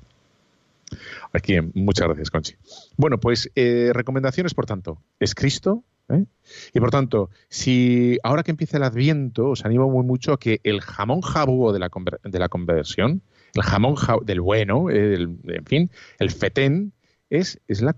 Aquí, 1.32 1.54
muchas 1.72 2.08
gracias, 2.08 2.30
Conchi. 2.30 2.56
Bueno, 2.98 3.18
pues 3.18 3.50
eh, 3.54 3.90
recomendaciones, 3.94 4.52
por 4.52 4.66
tanto, 4.66 4.98
es 5.18 5.34
Cristo, 5.34 5.82
¿eh? 6.08 6.24
Y 6.72 6.80
por 6.80 6.90
tanto, 6.90 7.30
si 7.48 8.18
ahora 8.22 8.42
que 8.42 8.50
empieza 8.50 8.76
el 8.76 8.82
Adviento, 8.82 9.50
os 9.50 9.64
animo 9.64 9.90
muy 9.90 10.04
mucho 10.04 10.32
a 10.32 10.38
que 10.38 10.60
el 10.64 10.80
jamón 10.80 11.22
jabugo 11.22 11.72
de 11.72 11.78
la, 11.78 11.90
de 12.24 12.38
la 12.38 12.48
conversión, 12.48 13.22
el 13.54 13.62
jamón 13.62 13.94
del 14.24 14.40
bueno, 14.40 14.90
en 14.90 15.64
fin, 15.66 15.90
el 16.18 16.30
fetén, 16.30 16.92
es, 17.30 17.60
es, 17.68 17.82
la 17.82 17.94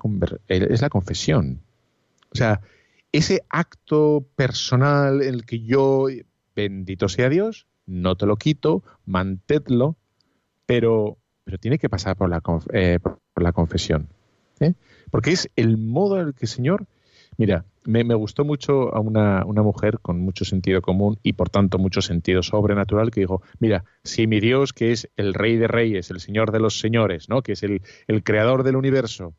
es 0.48 0.80
la 0.80 0.88
confesión. 0.88 1.60
O 2.32 2.36
sea, 2.36 2.60
ese 3.12 3.44
acto 3.48 4.26
personal 4.36 5.22
en 5.22 5.34
el 5.34 5.46
que 5.46 5.60
yo, 5.60 6.06
bendito 6.54 7.08
sea 7.08 7.28
Dios, 7.28 7.66
no 7.86 8.16
te 8.16 8.26
lo 8.26 8.36
quito, 8.36 8.82
mantédlo, 9.04 9.96
pero, 10.66 11.18
pero 11.44 11.58
tiene 11.58 11.78
que 11.78 11.88
pasar 11.88 12.16
por 12.16 12.28
la, 12.28 12.42
eh, 12.72 12.98
por 13.00 13.42
la 13.42 13.52
confesión. 13.52 14.08
¿eh? 14.60 14.74
Porque 15.10 15.32
es 15.32 15.50
el 15.56 15.78
modo 15.78 16.20
en 16.20 16.28
el 16.28 16.34
que 16.34 16.46
el 16.46 16.50
Señor 16.50 16.86
Mira, 17.38 17.66
me, 17.84 18.02
gustó 18.14 18.44
mucho 18.44 18.94
a 18.94 19.00
una, 19.00 19.44
mujer 19.44 19.98
con 20.00 20.20
mucho 20.20 20.44
sentido 20.44 20.80
común 20.80 21.18
y 21.22 21.34
por 21.34 21.50
tanto 21.50 21.78
mucho 21.78 22.00
sentido 22.00 22.42
sobrenatural 22.42 23.10
que 23.10 23.20
dijo, 23.20 23.42
mira, 23.58 23.84
si 24.04 24.26
mi 24.26 24.40
Dios, 24.40 24.72
que 24.72 24.92
es 24.92 25.10
el 25.16 25.34
rey 25.34 25.56
de 25.56 25.68
reyes, 25.68 26.10
el 26.10 26.20
señor 26.20 26.50
de 26.50 26.60
los 26.60 26.80
señores, 26.80 27.28
¿no? 27.28 27.42
que 27.42 27.52
es 27.52 27.62
el, 27.62 27.82
creador 28.24 28.62
del 28.62 28.76
universo, 28.76 29.34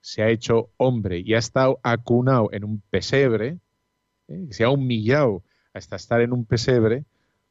se 0.00 0.22
ha 0.22 0.30
hecho 0.30 0.70
hombre 0.76 1.20
y 1.20 1.34
ha 1.34 1.38
estado 1.38 1.80
acunado 1.82 2.48
en 2.52 2.64
un 2.64 2.82
pesebre, 2.90 3.58
¿eh? 4.28 4.46
se 4.50 4.64
ha 4.64 4.70
humillado 4.70 5.42
hasta 5.74 5.96
estar 5.96 6.20
en 6.22 6.32
un 6.32 6.46
pesebre, 6.46 7.04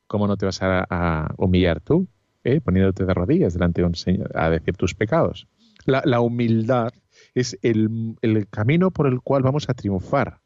¿cómo 0.07 0.27
no 0.27 0.37
te 0.37 0.45
vas 0.45 0.59
a, 0.61 1.33
humillar 1.37 1.81
tú? 1.81 2.07
¿eh? 2.43 2.61
Poniéndote 2.61 3.05
de 3.05 3.13
rodillas 3.13 3.53
delante 3.53 3.81
de 3.81 3.87
un 3.87 3.95
señor 3.95 4.31
a 4.35 4.49
decir 4.49 4.75
tus 4.75 4.95
pecados. 4.95 5.47
La, 5.85 6.01
la 6.05 6.19
humildad 6.19 6.93
es 7.35 7.57
el, 7.61 8.17
camino 8.49 8.91
por 8.91 9.07
el 9.07 9.21
cual 9.21 9.43
vamos 9.43 9.69
a 9.69 9.73
triunfar. 9.73 10.41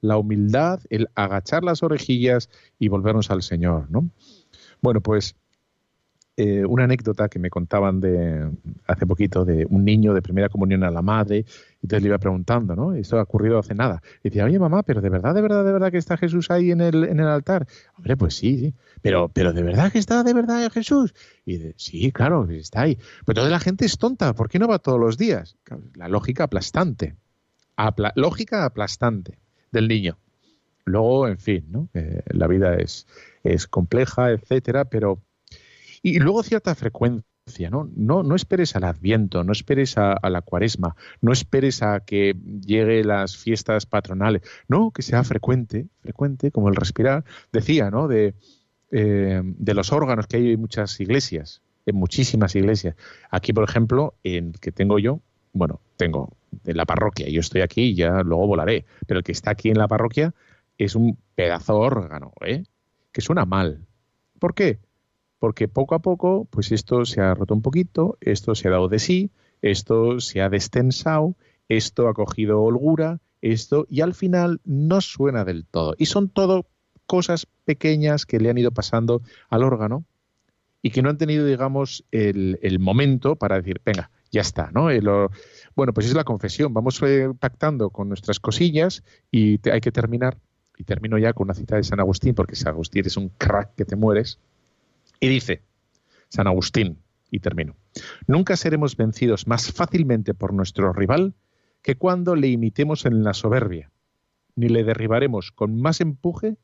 La 0.00 0.16
humildad, 0.18 0.80
el 0.90 1.08
agachar 1.14 1.64
las 1.64 1.82
orejillas 1.82 2.50
y 2.78 2.88
volvernos 2.88 3.30
al 3.30 3.42
Señor, 3.42 3.90
¿no? 3.90 4.10
Bueno, 4.82 5.00
pues 5.00 5.34
eh, 6.36 6.64
una 6.64 6.84
anécdota 6.84 7.28
que 7.28 7.38
me 7.38 7.48
contaban 7.48 8.00
de 8.00 8.50
hace 8.88 9.06
poquito 9.06 9.44
de 9.44 9.66
un 9.70 9.84
niño 9.84 10.14
de 10.14 10.20
primera 10.20 10.48
comunión 10.48 10.82
a 10.82 10.90
la 10.90 11.00
madre, 11.00 11.38
y 11.38 11.46
entonces 11.84 12.02
le 12.02 12.08
iba 12.08 12.18
preguntando, 12.18 12.74
¿no? 12.74 12.92
Esto 12.92 13.18
ha 13.18 13.22
ocurrido 13.22 13.58
hace 13.58 13.74
nada. 13.74 14.02
Y 14.24 14.30
decía, 14.30 14.44
oye 14.44 14.58
mamá, 14.58 14.82
pero 14.82 15.00
de 15.00 15.10
verdad, 15.10 15.32
de 15.32 15.42
verdad, 15.42 15.64
de 15.64 15.72
verdad 15.72 15.92
que 15.92 15.98
está 15.98 16.16
Jesús 16.16 16.50
ahí 16.50 16.72
en 16.72 16.80
el, 16.80 17.04
en 17.04 17.20
el 17.20 17.28
altar. 17.28 17.68
Hombre, 17.96 18.16
pues 18.16 18.34
sí, 18.34 18.58
sí. 18.58 18.74
Pero, 19.00 19.28
pero 19.28 19.52
de 19.52 19.62
verdad 19.62 19.92
que 19.92 19.98
está 19.98 20.24
de 20.24 20.34
verdad 20.34 20.70
Jesús. 20.72 21.14
Y 21.46 21.58
de, 21.58 21.74
sí, 21.76 22.10
claro, 22.10 22.50
está 22.50 22.82
ahí. 22.82 22.98
Pero 23.24 23.36
toda 23.36 23.50
la 23.50 23.60
gente 23.60 23.84
es 23.84 23.96
tonta, 23.98 24.34
¿por 24.34 24.48
qué 24.48 24.58
no 24.58 24.66
va 24.66 24.80
todos 24.80 24.98
los 24.98 25.16
días? 25.16 25.56
La 25.94 26.08
lógica 26.08 26.44
aplastante. 26.44 27.14
lógica 28.16 28.64
aplastante 28.64 29.38
del 29.70 29.86
niño. 29.86 30.18
Luego, 30.84 31.28
en 31.28 31.38
fin, 31.38 31.64
¿no? 31.70 31.88
Eh, 31.94 32.22
la 32.26 32.46
vida 32.46 32.74
es, 32.74 33.06
es 33.42 33.66
compleja, 33.66 34.32
etcétera, 34.32 34.84
pero 34.84 35.20
y 36.04 36.18
luego 36.18 36.42
cierta 36.42 36.74
frecuencia, 36.74 37.70
¿no? 37.70 37.90
No, 37.96 38.22
no 38.22 38.36
esperes 38.36 38.76
al 38.76 38.84
Adviento, 38.84 39.42
no 39.42 39.52
esperes 39.52 39.96
a, 39.96 40.18
la 40.28 40.42
Cuaresma, 40.42 40.96
no 41.22 41.32
esperes 41.32 41.82
a 41.82 42.00
que 42.00 42.36
llegue 42.60 43.02
las 43.04 43.38
fiestas 43.38 43.86
patronales. 43.86 44.42
No, 44.68 44.90
que 44.90 45.00
sea 45.00 45.24
frecuente, 45.24 45.86
frecuente, 46.02 46.50
como 46.50 46.68
el 46.68 46.76
respirar. 46.76 47.24
Decía, 47.52 47.90
¿no? 47.90 48.06
De, 48.06 48.34
eh, 48.90 49.40
de 49.42 49.74
los 49.74 49.92
órganos 49.92 50.26
que 50.26 50.36
hay 50.36 50.52
en 50.52 50.60
muchas 50.60 51.00
iglesias, 51.00 51.62
en 51.86 51.96
muchísimas 51.96 52.54
iglesias. 52.54 52.96
Aquí, 53.30 53.54
por 53.54 53.64
ejemplo, 53.64 54.12
en 54.24 54.52
que 54.52 54.72
tengo 54.72 54.98
yo, 54.98 55.20
bueno, 55.54 55.80
tengo 55.96 56.36
en 56.66 56.76
la 56.76 56.84
parroquia, 56.84 57.30
yo 57.30 57.40
estoy 57.40 57.62
aquí 57.62 57.82
y 57.84 57.94
ya 57.94 58.22
luego 58.22 58.46
volaré, 58.46 58.84
pero 59.06 59.20
el 59.20 59.24
que 59.24 59.32
está 59.32 59.52
aquí 59.52 59.70
en 59.70 59.78
la 59.78 59.88
parroquia 59.88 60.34
es 60.76 60.94
un 60.96 61.16
pedazo 61.34 61.78
órgano, 61.78 62.34
¿eh? 62.44 62.64
Que 63.10 63.22
suena 63.22 63.46
mal. 63.46 63.86
¿Por 64.38 64.54
qué? 64.54 64.80
Porque 65.44 65.68
poco 65.68 65.94
a 65.94 65.98
poco, 65.98 66.46
pues 66.48 66.72
esto 66.72 67.04
se 67.04 67.20
ha 67.20 67.34
roto 67.34 67.52
un 67.52 67.60
poquito, 67.60 68.16
esto 68.22 68.54
se 68.54 68.66
ha 68.66 68.70
dado 68.70 68.88
de 68.88 68.98
sí, 68.98 69.30
esto 69.60 70.18
se 70.18 70.40
ha 70.40 70.48
destensado, 70.48 71.36
esto 71.68 72.08
ha 72.08 72.14
cogido 72.14 72.62
holgura, 72.62 73.20
esto, 73.42 73.86
y 73.90 74.00
al 74.00 74.14
final 74.14 74.62
no 74.64 75.02
suena 75.02 75.44
del 75.44 75.66
todo. 75.66 75.96
Y 75.98 76.06
son 76.06 76.30
todo 76.30 76.66
cosas 77.04 77.46
pequeñas 77.66 78.24
que 78.24 78.40
le 78.40 78.48
han 78.48 78.56
ido 78.56 78.70
pasando 78.70 79.20
al 79.50 79.64
órgano 79.64 80.06
y 80.80 80.92
que 80.92 81.02
no 81.02 81.10
han 81.10 81.18
tenido, 81.18 81.44
digamos, 81.44 82.06
el, 82.10 82.78
momento 82.80 83.36
para 83.36 83.56
decir, 83.56 83.82
venga, 83.84 84.10
ya 84.32 84.40
está, 84.40 84.70
¿no? 84.72 84.88
bueno, 85.76 85.92
pues 85.92 86.06
es 86.06 86.14
la 86.14 86.24
confesión, 86.24 86.72
vamos 86.72 87.02
eh, 87.02 87.28
pactando 87.38 87.90
con 87.90 88.08
nuestras 88.08 88.40
cosillas 88.40 89.04
y 89.30 89.60
hay 89.68 89.82
que 89.82 89.92
terminar, 89.92 90.38
y 90.78 90.84
termino 90.84 91.18
ya 91.18 91.34
con 91.34 91.48
una 91.48 91.54
cita 91.54 91.76
de 91.76 91.84
San 91.84 92.00
Agustín, 92.00 92.34
porque 92.34 92.56
San 92.56 92.72
Agustín 92.72 93.04
es 93.04 93.18
un 93.18 93.28
crack 93.28 93.74
que 93.74 93.84
te 93.84 93.94
mueres, 93.94 94.40
y 95.24 95.28
dice 95.28 95.62
San 96.28 96.46
Agustín, 96.46 96.98
y 97.30 97.40
termino, 97.40 97.76
nunca 98.26 98.56
seremos 98.56 98.94
vencidos 98.94 99.46
más 99.46 99.72
fácilmente 99.72 100.34
por 100.34 100.52
nuestro 100.52 100.92
rival 100.92 101.32
que 101.80 101.96
cuando 101.96 102.36
le 102.36 102.48
imitemos 102.48 103.06
en 103.06 103.24
la 103.24 103.32
soberbia, 103.32 103.90
ni 104.54 104.68
le 104.68 104.84
derribaremos 104.84 105.50
con 105.50 105.80
más 105.80 106.02
empuje 106.02 106.58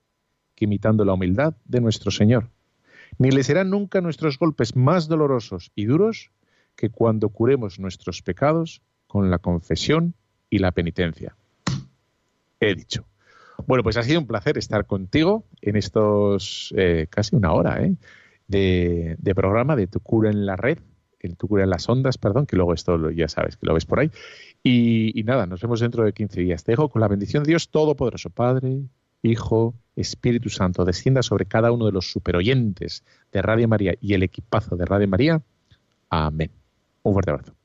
que 0.55 0.67
imitando 0.67 1.07
la 1.07 1.15
humildad 1.15 1.55
de 1.65 1.81
nuestro 1.81 2.11
Señor, 2.11 2.51
ni 3.17 3.31
le 3.31 3.45
serán 3.45 3.71
nunca 3.71 4.03
nuestros 4.03 4.39
golpes 4.39 4.77
más 4.77 5.09
dolorosos 5.09 5.73
y 5.75 5.87
duros 5.87 6.31
que 6.77 6.91
cuando 6.91 7.31
curemos 7.31 7.79
nuestros 7.79 8.21
pecados 8.21 8.83
con 9.07 9.31
la 9.31 9.39
confesión 9.39 10.15
y 10.51 10.59
la 10.59 10.73
penitencia. 10.73 11.35
He 12.61 12.75
dicho. 12.75 13.07
Bueno, 13.67 13.83
pues 13.83 13.97
ha 13.97 14.03
sido 14.03 14.21
un 14.21 14.27
placer 14.27 14.59
estar 14.59 14.85
contigo 14.85 15.45
en 15.63 15.77
estos 15.77 16.75
eh, 16.77 17.07
casi 17.09 17.37
una 17.37 17.53
hora 17.53 17.83
¿eh? 17.83 17.95
De, 18.51 19.17
programa 19.35 19.77
de 19.77 19.87
Tu 19.87 20.01
cura 20.01 20.31
en 20.31 20.45
la 20.45 20.57
red, 20.57 20.79
el 21.21 21.37
Tu 21.37 21.49
cura 21.49 21.65
en 21.65 21.71
las 21.71 21.89
ondas, 21.89 22.19
perdón, 22.19 22.47
que 22.47 22.57
luego 22.57 22.75
esto 22.75 23.11
ya 23.11 23.29
sabes 23.29 23.57
que 23.57 23.67
lo 23.67 23.75
ves 23.75 23.87
por 23.87 24.01
ahí. 24.01 24.11
Y, 24.63 25.19
y 25.19 25.23
nada, 25.25 25.47
nos 25.47 25.61
vemos 25.61 25.81
dentro 25.81 26.05
de 26.05 26.13
15 26.13 26.41
días. 26.41 26.65
Te 26.65 26.73
dejo 26.73 26.89
con 26.89 27.01
la 27.01 27.09
bendición 27.09 27.45
de 27.45 27.49
Dios 27.49 27.71
Todopoderoso, 27.71 28.31
Padre, 28.31 28.83
Hijo, 29.23 29.75
Espíritu 29.97 30.49
Santo, 30.49 30.85
descienda 30.85 31.23
sobre 31.23 31.47
cada 31.47 31.73
uno 31.73 31.87
de 31.87 31.93
los 31.93 32.11
superoyentes 32.11 33.05
de 33.33 33.43
Radio 33.43 33.69
María 33.69 33.95
y 34.01 34.15
el 34.15 34.23
equipazo 34.23 34.77
de 34.77 34.87
Radio 34.87 35.09
María. 35.09 35.43
Amén. 36.09 36.51
Un 37.03 37.13
fuerte 37.13 37.31
abrazo. 37.31 37.60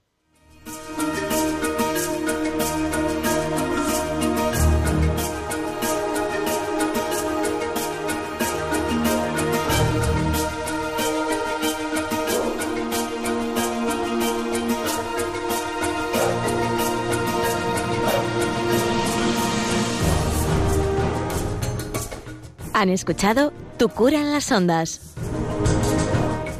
Escuchado 22.90 23.52
Tu 23.78 23.90
cura 23.90 24.20
en 24.20 24.32
las 24.32 24.52
ondas 24.52 25.02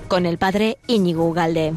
con 0.08 0.26
el 0.26 0.38
padre 0.38 0.78
Íñigo 0.88 1.28
Ugalde. 1.28 1.74